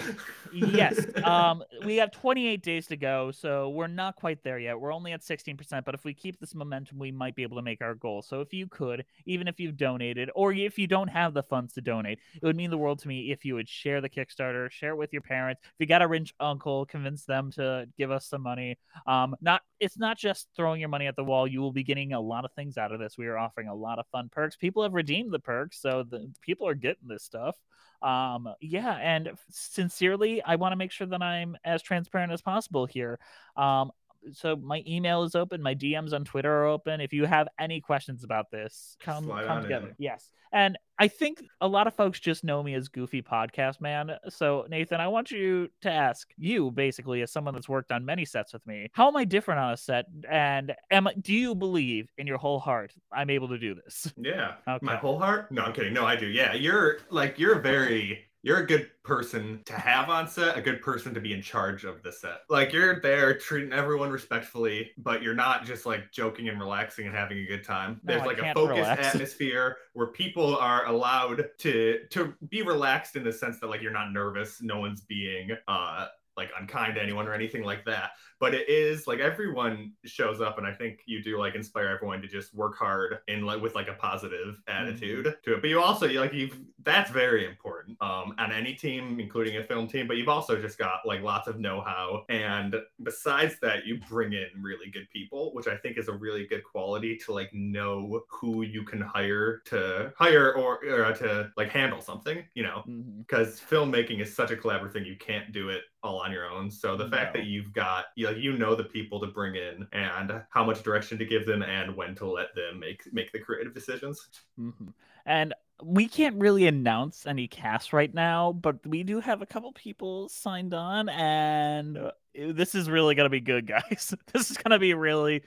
yes. 0.52 0.98
Um, 1.20 1.62
we 1.84 1.96
have 1.96 2.10
28 2.10 2.62
days 2.62 2.86
to 2.88 2.96
go, 2.96 3.30
so 3.30 3.68
we're 3.68 3.86
not 3.86 4.16
quite 4.16 4.42
there 4.42 4.58
yet. 4.58 4.80
We're 4.80 4.92
only 4.92 5.12
at 5.12 5.20
16%, 5.20 5.84
but 5.84 5.94
if 5.94 6.04
we 6.04 6.14
keep 6.14 6.40
this 6.40 6.54
momentum, 6.54 6.98
we 6.98 7.12
might 7.12 7.36
be 7.36 7.42
able 7.42 7.56
to 7.56 7.62
make 7.62 7.82
our 7.82 7.94
goal. 7.94 8.22
So 8.22 8.40
if 8.40 8.52
you 8.52 8.66
could, 8.66 9.04
even 9.26 9.46
if 9.46 9.60
you've 9.60 9.76
donated, 9.76 10.30
or 10.34 10.52
if 10.52 10.78
you 10.78 10.86
don't 10.86 11.08
have 11.08 11.34
the 11.34 11.42
funds 11.42 11.74
to 11.74 11.80
donate, 11.82 12.18
it 12.34 12.42
would 12.42 12.56
mean 12.56 12.70
the 12.70 12.78
world 12.78 13.00
to 13.00 13.08
me 13.08 13.30
if 13.30 13.44
you 13.44 13.54
would 13.54 13.68
share 13.68 14.00
the 14.00 14.08
Kickstarter, 14.08 14.70
share 14.70 14.90
it 14.90 14.96
with 14.96 15.12
your 15.12 15.22
parents. 15.22 15.60
If 15.62 15.74
you 15.78 15.86
got 15.86 16.02
a 16.02 16.08
rich 16.08 16.34
uncle, 16.40 16.86
convince 16.86 17.24
them 17.24 17.50
to 17.52 17.86
give 17.98 18.10
us 18.10 18.26
some 18.26 18.42
money. 18.42 18.78
Um, 19.06 19.36
not 19.40 19.62
it's 19.78 19.98
not 19.98 20.18
just 20.18 20.48
throwing 20.56 20.80
your 20.80 20.88
money 20.88 21.06
at 21.06 21.16
the 21.16 21.24
wall. 21.24 21.46
You 21.46 21.60
will 21.60 21.72
be 21.72 21.84
getting 21.84 22.12
a 22.12 22.20
lot 22.20 22.44
of 22.44 22.52
things 22.52 22.76
out 22.76 22.92
of 22.92 22.98
this. 22.98 23.18
We 23.18 23.26
are 23.26 23.38
offering 23.38 23.68
a 23.68 23.74
lot 23.74 23.98
of 23.98 24.06
fun 24.10 24.30
perks. 24.30 24.56
People 24.56 24.82
have 24.82 24.94
redeemed 24.94 25.32
the 25.32 25.38
perks, 25.38 25.80
so 25.80 26.02
the 26.02 26.30
people 26.40 26.66
are 26.66 26.74
getting 26.74 27.08
this 27.08 27.24
stuff 27.24 27.56
um 28.02 28.48
yeah 28.60 28.94
and 28.96 29.30
sincerely 29.50 30.42
i 30.42 30.56
want 30.56 30.72
to 30.72 30.76
make 30.76 30.90
sure 30.90 31.06
that 31.06 31.22
i'm 31.22 31.56
as 31.64 31.82
transparent 31.82 32.32
as 32.32 32.40
possible 32.40 32.86
here. 32.86 33.18
Um 33.56 33.92
so 34.32 34.56
my 34.56 34.82
email 34.86 35.22
is 35.22 35.34
open 35.34 35.62
my 35.62 35.74
dms 35.74 36.12
on 36.12 36.24
twitter 36.24 36.52
are 36.52 36.66
open 36.66 37.00
if 37.00 37.12
you 37.12 37.24
have 37.24 37.48
any 37.58 37.80
questions 37.80 38.24
about 38.24 38.50
this 38.50 38.96
come 39.00 39.24
Slide 39.24 39.46
come 39.46 39.62
together 39.62 39.88
in. 39.88 39.94
yes 39.98 40.30
and 40.52 40.76
i 40.98 41.06
think 41.08 41.42
a 41.60 41.68
lot 41.68 41.86
of 41.86 41.94
folks 41.94 42.18
just 42.20 42.42
know 42.44 42.62
me 42.62 42.74
as 42.74 42.88
goofy 42.88 43.22
podcast 43.22 43.80
man 43.80 44.10
so 44.28 44.66
nathan 44.68 45.00
i 45.00 45.08
want 45.08 45.30
you 45.30 45.68
to 45.82 45.90
ask 45.90 46.28
you 46.36 46.70
basically 46.70 47.22
as 47.22 47.30
someone 47.32 47.54
that's 47.54 47.68
worked 47.68 47.92
on 47.92 48.04
many 48.04 48.24
sets 48.24 48.52
with 48.52 48.66
me 48.66 48.88
how 48.92 49.08
am 49.08 49.16
i 49.16 49.24
different 49.24 49.60
on 49.60 49.72
a 49.72 49.76
set 49.76 50.06
and 50.30 50.74
am 50.90 51.06
I- 51.06 51.14
do 51.14 51.32
you 51.32 51.54
believe 51.54 52.10
in 52.18 52.26
your 52.26 52.38
whole 52.38 52.58
heart 52.60 52.92
i'm 53.12 53.30
able 53.30 53.48
to 53.48 53.58
do 53.58 53.74
this 53.74 54.12
Yeah. 54.16 54.54
Okay. 54.68 54.84
My 54.84 54.96
whole 54.96 55.18
heart? 55.18 55.50
No, 55.50 55.62
I'm 55.62 55.72
kidding. 55.72 55.92
No, 55.94 56.04
I 56.04 56.14
do. 56.16 56.26
Yeah. 56.26 56.52
You're 56.54 56.98
like 57.10 57.38
you're 57.38 57.58
very 57.60 58.24
you're 58.42 58.58
a 58.58 58.66
good 58.66 58.90
person 59.04 59.60
to 59.66 59.74
have 59.74 60.08
on 60.08 60.26
set, 60.26 60.56
a 60.56 60.62
good 60.62 60.80
person 60.80 61.12
to 61.14 61.20
be 61.20 61.32
in 61.32 61.42
charge 61.42 61.84
of 61.84 62.02
the 62.02 62.10
set. 62.10 62.40
Like 62.48 62.72
you're 62.72 63.00
there 63.00 63.36
treating 63.36 63.72
everyone 63.72 64.10
respectfully, 64.10 64.92
but 64.98 65.22
you're 65.22 65.34
not 65.34 65.64
just 65.64 65.84
like 65.84 66.10
joking 66.10 66.48
and 66.48 66.58
relaxing 66.58 67.06
and 67.06 67.14
having 67.14 67.38
a 67.38 67.46
good 67.46 67.64
time. 67.64 68.00
No, 68.02 68.14
There's 68.14 68.22
I 68.22 68.26
like 68.26 68.38
a 68.38 68.54
focused 68.54 68.78
relax. 68.78 69.06
atmosphere 69.14 69.76
where 69.92 70.06
people 70.08 70.56
are 70.56 70.86
allowed 70.86 71.44
to 71.58 72.00
to 72.10 72.34
be 72.48 72.62
relaxed 72.62 73.16
in 73.16 73.24
the 73.24 73.32
sense 73.32 73.60
that 73.60 73.68
like 73.68 73.82
you're 73.82 73.92
not 73.92 74.12
nervous, 74.12 74.62
no 74.62 74.80
one's 74.80 75.02
being 75.02 75.50
uh 75.68 76.06
like 76.40 76.50
unkind 76.58 76.94
to 76.94 77.02
anyone 77.02 77.28
or 77.28 77.34
anything 77.34 77.62
like 77.62 77.84
that. 77.84 78.12
But 78.38 78.54
it 78.54 78.68
is 78.68 79.06
like 79.06 79.20
everyone 79.20 79.92
shows 80.06 80.40
up 80.40 80.56
and 80.56 80.66
i 80.66 80.72
think 80.72 81.00
you 81.04 81.22
do 81.22 81.38
like 81.38 81.54
inspire 81.54 81.88
everyone 81.88 82.22
to 82.22 82.28
just 82.28 82.54
work 82.54 82.78
hard 82.78 83.18
and 83.28 83.44
like 83.44 83.60
with 83.60 83.74
like 83.74 83.88
a 83.88 83.92
positive 83.92 84.60
mm-hmm. 84.66 84.72
attitude 84.72 85.34
to 85.44 85.54
it. 85.54 85.60
But 85.60 85.68
you 85.68 85.80
also 85.80 86.06
you 86.06 86.20
like 86.20 86.32
you've 86.32 86.58
that's 86.82 87.10
very 87.10 87.46
important 87.46 87.98
um 88.00 88.34
on 88.38 88.50
any 88.52 88.74
team 88.74 89.20
including 89.20 89.58
a 89.58 89.64
film 89.64 89.86
team 89.86 90.06
but 90.08 90.16
you've 90.16 90.28
also 90.28 90.60
just 90.60 90.78
got 90.78 91.00
like 91.04 91.22
lots 91.22 91.48
of 91.48 91.60
know-how. 91.60 92.24
And 92.28 92.74
besides 93.02 93.56
that 93.60 93.86
you 93.86 94.00
bring 94.08 94.32
in 94.32 94.48
really 94.60 94.90
good 94.90 95.08
people 95.12 95.52
which 95.54 95.66
i 95.66 95.76
think 95.76 95.98
is 95.98 96.08
a 96.08 96.12
really 96.12 96.46
good 96.46 96.64
quality 96.64 97.16
to 97.18 97.32
like 97.32 97.50
know 97.52 98.22
who 98.28 98.62
you 98.62 98.82
can 98.84 99.00
hire 99.00 99.60
to 99.66 100.12
hire 100.16 100.54
or, 100.54 100.80
or 100.86 101.04
uh, 101.04 101.12
to 101.12 101.50
like 101.56 101.70
handle 101.70 102.00
something 102.00 102.42
you 102.54 102.62
know? 102.62 102.82
Mm-hmm. 102.88 103.20
Because 103.20 103.60
filmmaking 103.60 104.20
is 104.20 104.34
such 104.34 104.50
a 104.50 104.56
collaborative 104.56 104.92
thing 104.92 105.04
you 105.04 105.16
can't 105.16 105.52
do 105.52 105.68
it 105.68 105.82
all 106.02 106.18
on 106.18 106.32
your 106.32 106.46
own 106.46 106.70
so 106.70 106.96
the 106.96 107.08
fact 107.08 107.34
that 107.34 107.44
you've 107.44 107.72
got 107.72 108.06
you 108.16 108.26
know, 108.26 108.32
you 108.32 108.56
know 108.56 108.74
the 108.74 108.84
people 108.84 109.20
to 109.20 109.26
bring 109.26 109.54
in 109.56 109.86
and 109.92 110.32
how 110.50 110.64
much 110.64 110.82
direction 110.82 111.18
to 111.18 111.24
give 111.26 111.44
them 111.46 111.62
and 111.62 111.94
when 111.94 112.14
to 112.14 112.26
let 112.26 112.54
them 112.54 112.80
make 112.80 113.02
make 113.12 113.30
the 113.32 113.38
creative 113.38 113.74
decisions 113.74 114.28
Mhm. 114.58 114.92
And 115.26 115.54
we 115.82 116.08
can't 116.08 116.36
really 116.38 116.66
announce 116.66 117.26
any 117.26 117.46
cast 117.48 117.92
right 117.92 118.12
now, 118.12 118.52
but 118.52 118.84
we 118.86 119.02
do 119.02 119.20
have 119.20 119.42
a 119.42 119.46
couple 119.46 119.72
people 119.72 120.28
signed 120.28 120.74
on, 120.74 121.08
and 121.08 121.96
uh, 121.96 122.10
this 122.34 122.74
is 122.74 122.90
really 122.90 123.14
gonna 123.14 123.28
be 123.30 123.40
good, 123.40 123.66
guys. 123.66 124.14
this 124.32 124.50
is 124.50 124.56
gonna 124.58 124.78
be 124.78 124.94
really. 124.94 125.42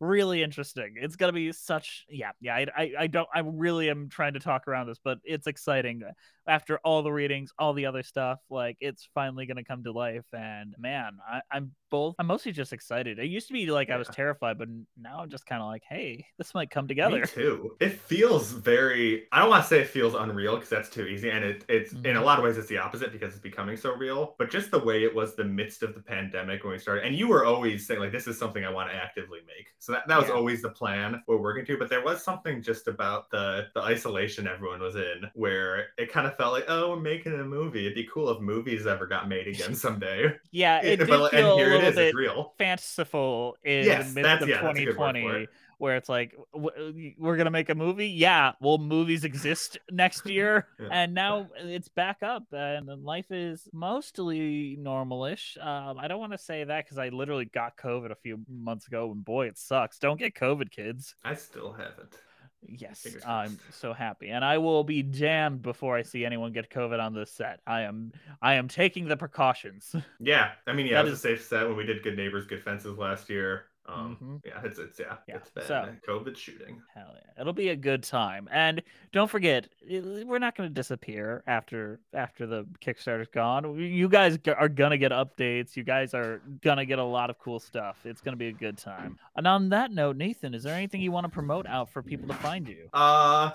Really 0.00 0.42
interesting. 0.42 0.94
It's 0.96 1.16
gonna 1.16 1.32
be 1.32 1.52
such 1.52 2.04
yeah 2.08 2.30
yeah. 2.40 2.54
I, 2.54 2.66
I 2.76 2.92
I 3.00 3.06
don't 3.06 3.28
I 3.34 3.40
really 3.40 3.90
am 3.90 4.08
trying 4.08 4.34
to 4.34 4.40
talk 4.40 4.68
around 4.68 4.86
this, 4.86 4.98
but 5.02 5.18
it's 5.24 5.46
exciting. 5.46 6.02
Uh, 6.02 6.12
after 6.46 6.78
all 6.78 7.02
the 7.02 7.12
readings, 7.12 7.52
all 7.58 7.72
the 7.72 7.86
other 7.86 8.02
stuff, 8.02 8.38
like 8.50 8.76
it's 8.80 9.08
finally 9.14 9.46
gonna 9.46 9.64
come 9.64 9.84
to 9.84 9.92
life. 9.92 10.26
And 10.32 10.74
man, 10.78 11.18
I, 11.28 11.40
I'm 11.50 11.72
both. 11.90 12.16
I'm 12.18 12.26
mostly 12.26 12.52
just 12.52 12.72
excited. 12.72 13.18
It 13.18 13.26
used 13.26 13.46
to 13.48 13.52
be 13.52 13.66
like 13.66 13.90
I 13.90 13.96
was 13.96 14.08
terrified, 14.08 14.58
but 14.58 14.68
now 14.96 15.20
I'm 15.20 15.30
just 15.30 15.46
kind 15.46 15.62
of 15.62 15.68
like, 15.68 15.84
hey, 15.88 16.26
this 16.38 16.54
might 16.54 16.70
come 16.70 16.88
together. 16.88 17.20
Me 17.20 17.22
too. 17.22 17.76
It 17.80 17.90
feels 17.92 18.50
very. 18.50 19.28
I 19.30 19.38
don't 19.38 19.50
want 19.50 19.62
to 19.62 19.68
say 19.68 19.80
it 19.80 19.86
feels 19.86 20.14
unreal 20.14 20.56
because 20.56 20.68
that's 20.68 20.90
too 20.90 21.06
easy, 21.06 21.30
and 21.30 21.44
it, 21.44 21.64
it's 21.68 21.94
in 22.04 22.16
a 22.16 22.20
Mhm. 22.20 22.24
lot 22.24 22.38
of 22.38 22.44
ways 22.44 22.58
it's 22.58 22.66
the 22.66 22.78
opposite 22.78 23.12
because 23.12 23.32
it's 23.34 23.42
becoming 23.42 23.76
so 23.76 23.94
real. 23.94 24.34
But 24.36 24.50
just 24.50 24.72
the 24.72 24.80
way 24.80 25.04
it 25.04 25.14
was 25.14 25.36
the 25.36 25.44
midst 25.44 25.84
of 25.84 25.94
the 25.94 26.02
pandemic 26.02 26.64
when 26.64 26.72
we 26.72 26.78
started, 26.80 27.04
and 27.04 27.14
you 27.14 27.28
were 27.28 27.44
always 27.44 27.86
saying 27.86 28.00
like, 28.00 28.10
"This 28.10 28.26
is 28.26 28.36
something 28.36 28.64
I 28.64 28.70
want 28.70 28.90
to 28.90 28.96
actively 28.96 29.38
make." 29.46 29.68
So 29.78 29.92
that, 29.92 30.08
that 30.08 30.18
was 30.18 30.28
Yeah. 30.28 30.34
always 30.34 30.60
the 30.60 30.70
plan 30.70 31.22
we're 31.28 31.36
working 31.40 31.64
to. 31.66 31.78
But 31.78 31.88
there 31.88 32.02
was 32.04 32.24
something 32.24 32.62
just 32.62 32.88
about 32.88 33.30
the 33.30 33.68
the 33.74 33.80
isolation 33.82 34.48
everyone 34.48 34.80
was 34.80 34.96
in 34.96 35.30
where 35.34 35.90
it 35.98 36.10
kind 36.10 36.26
of 36.26 36.36
felt 36.36 36.52
like, 36.52 36.64
"Oh, 36.66 36.90
we're 36.90 37.00
making 37.00 37.34
a 37.34 37.44
movie. 37.44 37.82
It'd 37.86 37.94
be 37.94 38.08
cool 38.12 38.28
if 38.30 38.40
movies 38.40 38.86
ever 38.88 39.06
got 39.06 39.28
made 39.28 39.46
again 39.46 39.74
someday." 39.76 40.36
Yeah, 40.50 40.80
it 40.82 40.96
did 40.96 41.08
but, 41.08 41.22
feel 41.30 41.30
and 41.34 41.52
here 41.52 41.77
little 41.78 41.90
is. 41.90 41.96
bit 41.96 42.06
It's 42.08 42.16
real. 42.16 42.54
fanciful 42.58 43.56
in 43.64 43.84
Yes, 43.84 44.12
the 44.12 44.22
midst 44.22 44.42
of 44.42 44.48
yeah, 44.48 44.62
that's 44.62 44.78
a 44.78 44.84
good 44.84 44.96
word 44.96 44.96
for 44.96 45.12
2020 45.12 45.42
it. 45.44 45.48
where 45.78 45.96
it's 45.96 46.08
like 46.08 46.34
we're 46.52 47.36
gonna 47.36 47.50
make 47.50 47.68
a 47.70 47.74
movie 47.74 48.08
yeah 48.08 48.52
well, 48.60 48.78
movies 48.78 49.24
exist 49.24 49.78
next 49.90 50.26
year 50.26 50.66
Yeah. 50.80 50.88
and 50.90 51.14
now 51.14 51.48
it's 51.56 51.88
back 51.88 52.22
up 52.22 52.44
and 52.52 52.86
life 53.04 53.30
is 53.30 53.68
mostly 53.72 54.76
normalish 54.80 55.56
um, 55.64 55.98
i 55.98 56.08
don't 56.08 56.20
want 56.20 56.32
to 56.32 56.38
say 56.38 56.64
that 56.64 56.84
because 56.84 56.98
i 56.98 57.08
literally 57.10 57.44
got 57.46 57.76
covid 57.76 58.10
a 58.10 58.16
few 58.16 58.40
months 58.48 58.86
ago 58.86 59.10
and 59.12 59.24
boy 59.24 59.46
it 59.46 59.58
sucks 59.58 59.98
don't 59.98 60.18
get 60.18 60.34
covid 60.34 60.70
kids 60.70 61.14
I 61.24 61.34
still 61.34 61.72
haven't. 61.72 62.16
Yes 62.66 63.06
i'm 63.24 63.56
so 63.70 63.92
happy 63.92 64.28
and 64.30 64.44
i 64.44 64.58
will 64.58 64.82
be 64.82 65.02
damned 65.02 65.62
before 65.62 65.96
i 65.96 66.02
see 66.02 66.24
anyone 66.24 66.52
get 66.52 66.68
covid 66.70 67.00
on 67.00 67.14
this 67.14 67.30
set. 67.30 67.60
I 67.66 67.82
am 67.82 68.12
i 68.42 68.54
am 68.54 68.66
taking 68.68 69.06
the 69.06 69.16
precautions. 69.16 69.94
Yeah, 70.20 70.50
I 70.66 70.72
mean, 70.72 70.86
yeah, 70.86 70.94
That 70.94 71.06
it 71.06 71.10
was 71.10 71.18
is- 71.20 71.24
a 71.24 71.28
safe 71.28 71.44
set 71.46 71.66
when 71.68 71.76
we 71.76 71.84
did 71.84 72.02
Good 72.02 72.16
Neighbors, 72.16 72.46
Good 72.46 72.62
Fences 72.62 72.98
last 72.98 73.30
year. 73.30 73.66
Um, 73.88 74.18
Mhm. 74.22 74.42
yeah, 74.46 74.60
it's 74.64 74.78
it's 74.78 75.00
yeah, 75.00 75.16
Yeah, 75.26 75.36
it's 75.36 75.50
been 75.50 75.64
so- 75.64 75.94
COVID 76.06 76.36
shooting. 76.36 76.82
Hell 76.94 77.14
yeah. 77.14 77.40
It'll 77.40 77.54
be 77.54 77.70
a 77.70 77.76
good 77.76 78.02
time. 78.02 78.46
And 78.52 78.82
don't 79.12 79.30
forget, 79.30 79.66
we're 79.90 80.38
not 80.38 80.54
going 80.56 80.68
to 80.68 80.74
disappear 80.74 81.42
after 81.46 81.98
after 82.12 82.46
the 82.46 82.64
Kickstarter's 82.84 83.28
gone. 83.28 83.78
You 83.78 84.08
guys 84.10 84.38
are 84.46 84.68
going 84.68 84.90
to 84.90 84.98
get 84.98 85.10
updates. 85.12 85.74
You 85.76 85.84
guys 85.84 86.12
are 86.12 86.42
going 86.62 86.76
to 86.76 86.84
get 86.84 86.98
a 86.98 87.04
lot 87.04 87.30
of 87.30 87.38
cool 87.38 87.58
stuff. 87.58 88.04
It's 88.04 88.20
going 88.20 88.34
to 88.34 88.38
be 88.38 88.48
a 88.48 88.52
good 88.52 88.76
time. 88.76 89.18
And 89.36 89.46
on 89.46 89.70
that 89.70 89.90
note, 89.90 90.16
Nathan, 90.16 90.52
is 90.52 90.62
there 90.64 90.74
anything 90.74 91.00
you 91.00 91.10
want 91.12 91.24
to 91.24 91.30
promote 91.30 91.66
out 91.66 91.88
for 91.90 92.02
people 92.02 92.28
to 92.28 92.34
find 92.34 92.68
you? 92.68 92.90
Uh, 92.92 93.52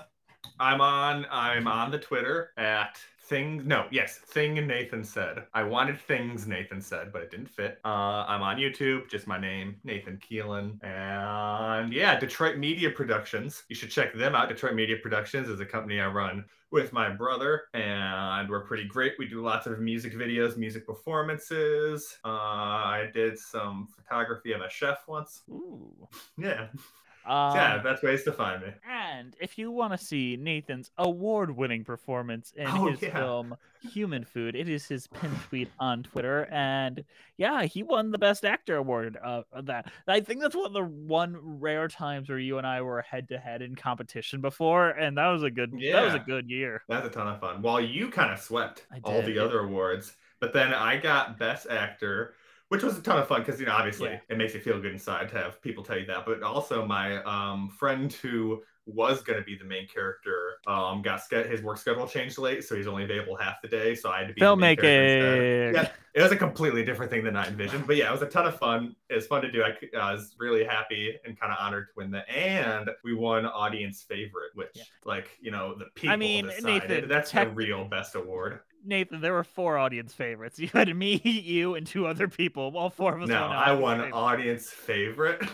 I'm 0.58 0.80
on 0.80 1.26
I'm 1.30 1.66
on 1.68 1.90
the 1.90 1.98
Twitter 1.98 2.50
at 2.56 2.98
thing 3.24 3.66
no 3.66 3.86
yes 3.90 4.18
thing 4.18 4.54
Nathan 4.54 5.02
said. 5.04 5.44
I 5.54 5.62
wanted 5.62 5.98
things 6.00 6.46
Nathan 6.46 6.80
said, 6.80 7.12
but 7.12 7.22
it 7.22 7.30
didn't 7.30 7.50
fit. 7.50 7.78
Uh, 7.84 8.24
I'm 8.28 8.42
on 8.42 8.56
YouTube, 8.56 9.08
just 9.08 9.26
my 9.26 9.38
name 9.40 9.76
Nathan 9.84 10.18
Keelan, 10.18 10.82
and 10.84 11.92
yeah, 11.92 12.18
Detroit 12.18 12.58
Media 12.58 12.90
Productions. 12.90 13.64
You 13.68 13.76
should 13.76 13.90
check 13.90 14.14
them 14.14 14.34
out. 14.34 14.48
Detroit 14.48 14.74
Media 14.74 14.96
Productions 15.02 15.48
is 15.48 15.60
a 15.60 15.66
company 15.66 16.00
I 16.00 16.08
run 16.08 16.44
with 16.70 16.92
my 16.92 17.08
brother, 17.08 17.62
and 17.72 18.50
we're 18.50 18.64
pretty 18.64 18.84
great. 18.84 19.12
We 19.16 19.28
do 19.28 19.40
lots 19.40 19.66
of 19.66 19.78
music 19.78 20.12
videos, 20.12 20.56
music 20.56 20.84
performances. 20.86 22.18
Uh, 22.24 22.28
I 22.28 23.10
did 23.14 23.38
some 23.38 23.86
photography 23.94 24.52
of 24.52 24.60
a 24.60 24.68
chef 24.68 24.98
once. 25.06 25.42
Ooh. 25.48 26.08
Yeah, 26.36 26.66
Um, 27.26 27.56
yeah, 27.56 27.80
that's 27.82 28.02
ways 28.02 28.22
to 28.24 28.32
find 28.32 28.62
me. 28.62 28.68
And 28.88 29.34
if 29.40 29.56
you 29.56 29.70
want 29.70 29.92
to 29.92 29.98
see 29.98 30.36
Nathan's 30.36 30.90
award 30.98 31.56
winning 31.56 31.84
performance 31.84 32.52
in 32.56 32.66
Oh, 32.66 32.88
his 32.90 33.00
yeah. 33.00 33.12
film 33.18 33.56
Human 33.92 34.24
Food, 34.24 34.54
it 34.54 34.68
is 34.68 34.86
his 34.86 35.06
pin 35.06 35.30
tweet 35.48 35.70
on 35.78 36.02
Twitter. 36.02 36.46
And 36.50 37.02
yeah, 37.36 37.64
he 37.64 37.82
won 37.82 38.10
the 38.10 38.18
Best 38.18 38.44
Actor 38.44 38.76
award 38.76 39.16
uh, 39.24 39.42
of 39.52 39.66
that. 39.66 39.90
I 40.06 40.20
think 40.20 40.40
that's 40.42 40.54
one 40.54 40.66
of 40.66 40.72
the 40.74 40.84
one 40.84 41.36
rare 41.60 41.88
times 41.88 42.28
where 42.28 42.38
you 42.38 42.58
and 42.58 42.66
I 42.66 42.82
were 42.82 43.00
head 43.02 43.28
to 43.30 43.38
head 43.38 43.62
in 43.62 43.74
competition 43.74 44.40
before. 44.40 44.90
And 44.90 45.16
that 45.16 45.28
was 45.28 45.42
a 45.42 45.50
good, 45.50 45.72
yeah. 45.76 45.92
that 45.92 46.04
was 46.04 46.14
a 46.14 46.18
good 46.18 46.50
year. 46.50 46.82
That's 46.88 47.06
a 47.06 47.10
ton 47.10 47.26
of 47.26 47.40
fun. 47.40 47.62
While 47.62 47.80
you 47.80 48.08
kind 48.10 48.32
of 48.32 48.38
swept 48.38 48.86
all 49.02 49.22
the 49.22 49.38
other 49.38 49.60
awards, 49.60 50.14
but 50.40 50.52
then 50.52 50.74
I 50.74 50.98
got 50.98 51.38
Best 51.38 51.66
Actor, 51.70 52.34
which 52.68 52.82
was 52.82 52.98
a 52.98 53.02
ton 53.02 53.18
of 53.18 53.28
fun 53.28 53.42
because 53.42 53.60
you 53.60 53.66
know 53.66 53.72
obviously 53.72 54.10
Yeah. 54.10 54.20
it 54.28 54.38
makes 54.38 54.54
you 54.54 54.60
feel 54.60 54.80
good 54.80 54.92
inside 54.92 55.28
to 55.30 55.36
have 55.38 55.60
people 55.62 55.82
tell 55.84 55.98
you 55.98 56.06
that. 56.06 56.24
But 56.26 56.42
also 56.42 56.86
my 56.86 57.22
um, 57.24 57.68
friend 57.70 58.12
who 58.12 58.62
was 58.86 59.22
going 59.22 59.38
to 59.38 59.44
be 59.44 59.56
the 59.56 59.64
main 59.64 59.88
character 59.88 60.56
um, 60.66 61.00
got 61.00 61.22
ske- 61.22 61.46
his 61.48 61.62
work 61.62 61.78
schedule 61.78 62.06
changed 62.06 62.36
late, 62.36 62.62
so 62.64 62.76
he's 62.76 62.86
only 62.86 63.04
available 63.04 63.34
half 63.34 63.62
the 63.62 63.68
day. 63.68 63.94
So 63.94 64.10
I 64.10 64.18
had 64.18 64.28
to 64.28 64.34
be 64.34 64.40
the 64.40 64.46
Filmmaking. 64.46 65.74
Yeah, 65.74 65.88
it 66.14 66.22
was 66.22 66.32
a 66.32 66.36
completely 66.36 66.84
different 66.84 67.10
thing 67.10 67.24
than 67.24 67.34
I 67.34 67.46
envisioned, 67.46 67.86
but 67.86 67.96
yeah, 67.96 68.08
it 68.08 68.12
was 68.12 68.20
a 68.20 68.26
ton 68.26 68.46
of 68.46 68.58
fun. 68.58 68.94
It 69.08 69.14
was 69.14 69.26
fun 69.26 69.40
to 69.42 69.50
do. 69.50 69.62
I, 69.62 70.12
was 70.12 70.36
really 70.38 70.64
happy 70.64 71.16
and 71.24 71.38
kind 71.38 71.50
of 71.50 71.58
honored 71.60 71.86
to 71.88 71.92
win 71.96 72.10
that, 72.10 72.28
and 72.28 72.90
we 73.04 73.14
won 73.14 73.46
audience 73.46 74.02
favorite, 74.02 74.50
which, 74.54 74.68
Yeah. 74.74 74.82
like, 75.06 75.30
you 75.40 75.50
know, 75.50 75.74
the 75.78 75.86
people 75.94 76.12
i 76.12 76.16
mean, 76.16 76.46
decided. 76.46 76.88
Nathan, 76.90 77.08
That's 77.08 77.30
tech- 77.30 77.48
the 77.48 77.54
real 77.54 77.86
best 77.86 78.14
award. 78.16 78.60
Nathan, 78.84 79.20
there 79.20 79.32
were 79.32 79.44
four 79.44 79.78
audience 79.78 80.12
favorites. 80.14 80.58
You 80.64 80.68
had 80.72 80.94
me, 80.94 81.16
you, 81.24 81.74
and 81.74 81.86
two 81.86 82.06
other 82.06 82.28
people. 82.28 82.72
All 82.76 82.90
four 82.90 83.14
of 83.16 83.22
us 83.22 83.28
No, 83.28 83.44
I 83.44 83.72
won 83.72 83.98
favorite. 83.98 84.12
audience 84.14 84.70
favorite. 84.70 85.42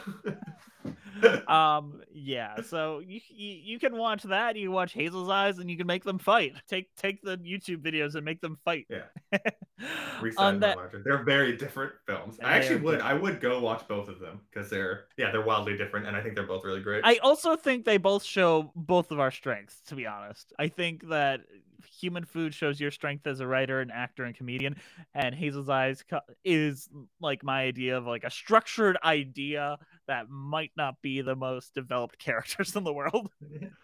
um 1.49 2.01
yeah 2.15 2.63
so 2.63 3.01
you, 3.01 3.21
you 3.29 3.53
you 3.63 3.79
can 3.79 3.95
watch 3.99 4.23
that 4.23 4.57
you 4.57 4.71
watch 4.71 4.95
hazel's 4.95 5.29
eyes 5.29 5.59
and 5.59 5.71
you 5.71 5.77
can 5.77 5.87
make 5.87 6.03
them 6.03 6.19
fight 6.19 6.55
take 6.67 6.95
take 6.97 7.21
the 7.23 7.37
youtube 7.39 7.83
videos 7.83 8.15
and 8.15 8.25
make 8.25 8.41
them 8.41 8.57
fight 8.65 8.87
Yeah. 8.89 9.03
On 10.37 10.61
that. 10.61 10.77
They're 11.05 11.23
very 11.25 11.57
different 11.57 11.93
films. 12.07 12.37
They 12.37 12.45
I 12.45 12.57
actually 12.59 12.81
would. 12.83 13.01
I 13.01 13.15
would 13.15 13.41
go 13.41 13.61
watch 13.61 13.89
both 13.89 14.09
of 14.09 14.19
them 14.21 14.41
because 14.51 14.69
they're 14.69 15.07
yeah 15.17 15.31
they're 15.31 15.45
wildly 15.45 15.75
different, 15.77 16.07
and 16.07 16.15
I 16.15 16.23
think 16.23 16.35
they're 16.35 16.47
both 16.47 16.65
really 16.65 16.81
great. 16.83 17.03
i 17.05 17.17
also 17.23 17.57
think 17.57 17.87
they 17.87 17.97
both 17.97 18.23
show 18.23 18.71
both 18.77 19.11
of 19.11 19.19
our 19.21 19.31
strengths 19.31 19.81
to 19.89 19.95
be 19.95 20.07
honest 20.07 20.53
i 20.59 20.69
think 20.69 21.09
that 21.09 21.41
human 21.85 22.25
food 22.25 22.55
shows 22.55 22.81
your 22.81 22.91
strength 22.91 23.27
as 23.27 23.41
a 23.41 23.47
writer 23.47 23.81
and 23.81 23.91
actor 23.93 24.25
and 24.25 24.37
comedian 24.37 24.77
and 25.15 25.35
hazel's 25.35 25.69
eyes 25.69 26.05
is 26.45 26.89
like 27.21 27.43
my 27.43 27.63
idea 27.63 27.97
of 27.97 28.07
like 28.07 28.25
a 28.25 28.31
structured 28.31 28.97
idea 29.05 29.79
that 30.07 30.29
might 30.29 30.73
not 30.77 31.01
be 31.03 31.21
the 31.21 31.37
most 31.37 31.75
developed 31.75 32.19
characters 32.25 32.75
in 32.77 32.85
the 32.85 32.93
world 32.93 33.31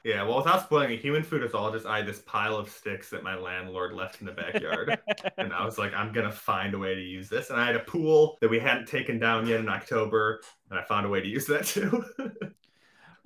Yeah, 0.05 0.23
well, 0.23 0.39
without 0.39 0.63
spoiling 0.63 0.93
it, 0.93 1.01
human 1.01 1.23
food 1.23 1.43
is 1.43 1.55
all 1.55 1.73
just 1.73 1.87
I 1.87 1.99
had 1.99 2.07
this 2.07 2.21
pile 2.21 2.57
of 2.57 2.71
sticks 2.71 3.11
that 3.11 3.23
my 3.23 3.37
landlord 3.37 3.93
left 3.93 4.21
in 4.21 4.27
the 4.27 4.33
backyard. 4.33 4.99
and 5.39 5.53
I 5.53 5.65
was 5.65 5.79
like, 5.79 5.93
I'm 5.95 6.13
gonna 6.13 6.33
find 6.33 6.75
a 6.75 6.79
way 6.79 6.95
to 6.95 7.01
use 7.01 7.29
this. 7.29 7.51
And 7.51 7.61
I 7.61 7.67
had 7.67 7.77
a 7.77 7.81
pool 7.81 8.39
that 8.41 8.49
we 8.49 8.59
hadn't 8.59 8.87
taken 8.87 9.19
down 9.19 9.47
yet 9.47 9.61
in 9.61 9.69
October, 9.69 10.41
and 10.71 10.79
I 10.79 10.85
found 10.85 11.07
a 11.07 11.09
way 11.09 11.21
to 11.21 11.27
use 11.27 11.47
that 11.47 11.65
too. 11.65 12.05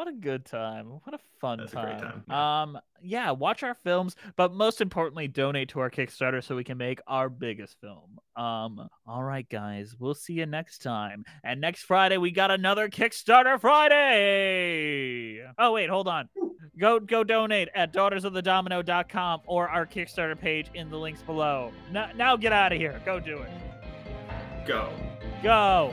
What 0.00 0.08
a 0.08 0.12
good 0.12 0.46
time. 0.46 0.86
What 0.86 1.12
a 1.12 1.18
fun 1.42 1.58
That's 1.58 1.74
a 1.74 1.76
great 1.76 1.98
time. 1.98 2.24
time, 2.26 2.34
Um 2.74 2.78
yeah, 3.02 3.32
watch 3.32 3.62
our 3.62 3.74
films, 3.74 4.16
but 4.34 4.50
most 4.50 4.80
importantly 4.80 5.28
donate 5.28 5.68
to 5.70 5.80
our 5.80 5.90
Kickstarter 5.90 6.42
so 6.42 6.56
we 6.56 6.64
can 6.64 6.78
make 6.78 7.02
our 7.06 7.28
biggest 7.28 7.78
film. 7.82 8.18
Um 8.34 8.88
all 9.06 9.22
right 9.22 9.46
guys, 9.46 9.94
we'll 9.98 10.14
see 10.14 10.32
you 10.32 10.46
next 10.46 10.78
time. 10.78 11.26
And 11.44 11.60
next 11.60 11.82
Friday 11.82 12.16
we 12.16 12.30
got 12.30 12.50
another 12.50 12.88
Kickstarter 12.88 13.60
Friday. 13.60 15.44
Oh 15.58 15.72
wait, 15.72 15.90
hold 15.90 16.08
on. 16.08 16.30
Go 16.78 16.98
go 16.98 17.22
donate 17.22 17.68
at 17.74 17.92
daughtersofthedomino.com 17.92 19.42
or 19.44 19.68
our 19.68 19.84
Kickstarter 19.84 20.40
page 20.40 20.68
in 20.72 20.88
the 20.88 20.96
links 20.96 21.20
below. 21.20 21.72
Now, 21.92 22.08
now 22.16 22.36
get 22.38 22.54
out 22.54 22.72
of 22.72 22.78
here. 22.78 23.02
Go 23.04 23.20
do 23.20 23.36
it. 23.36 23.50
Go. 24.66 24.88
Go. 25.42 25.92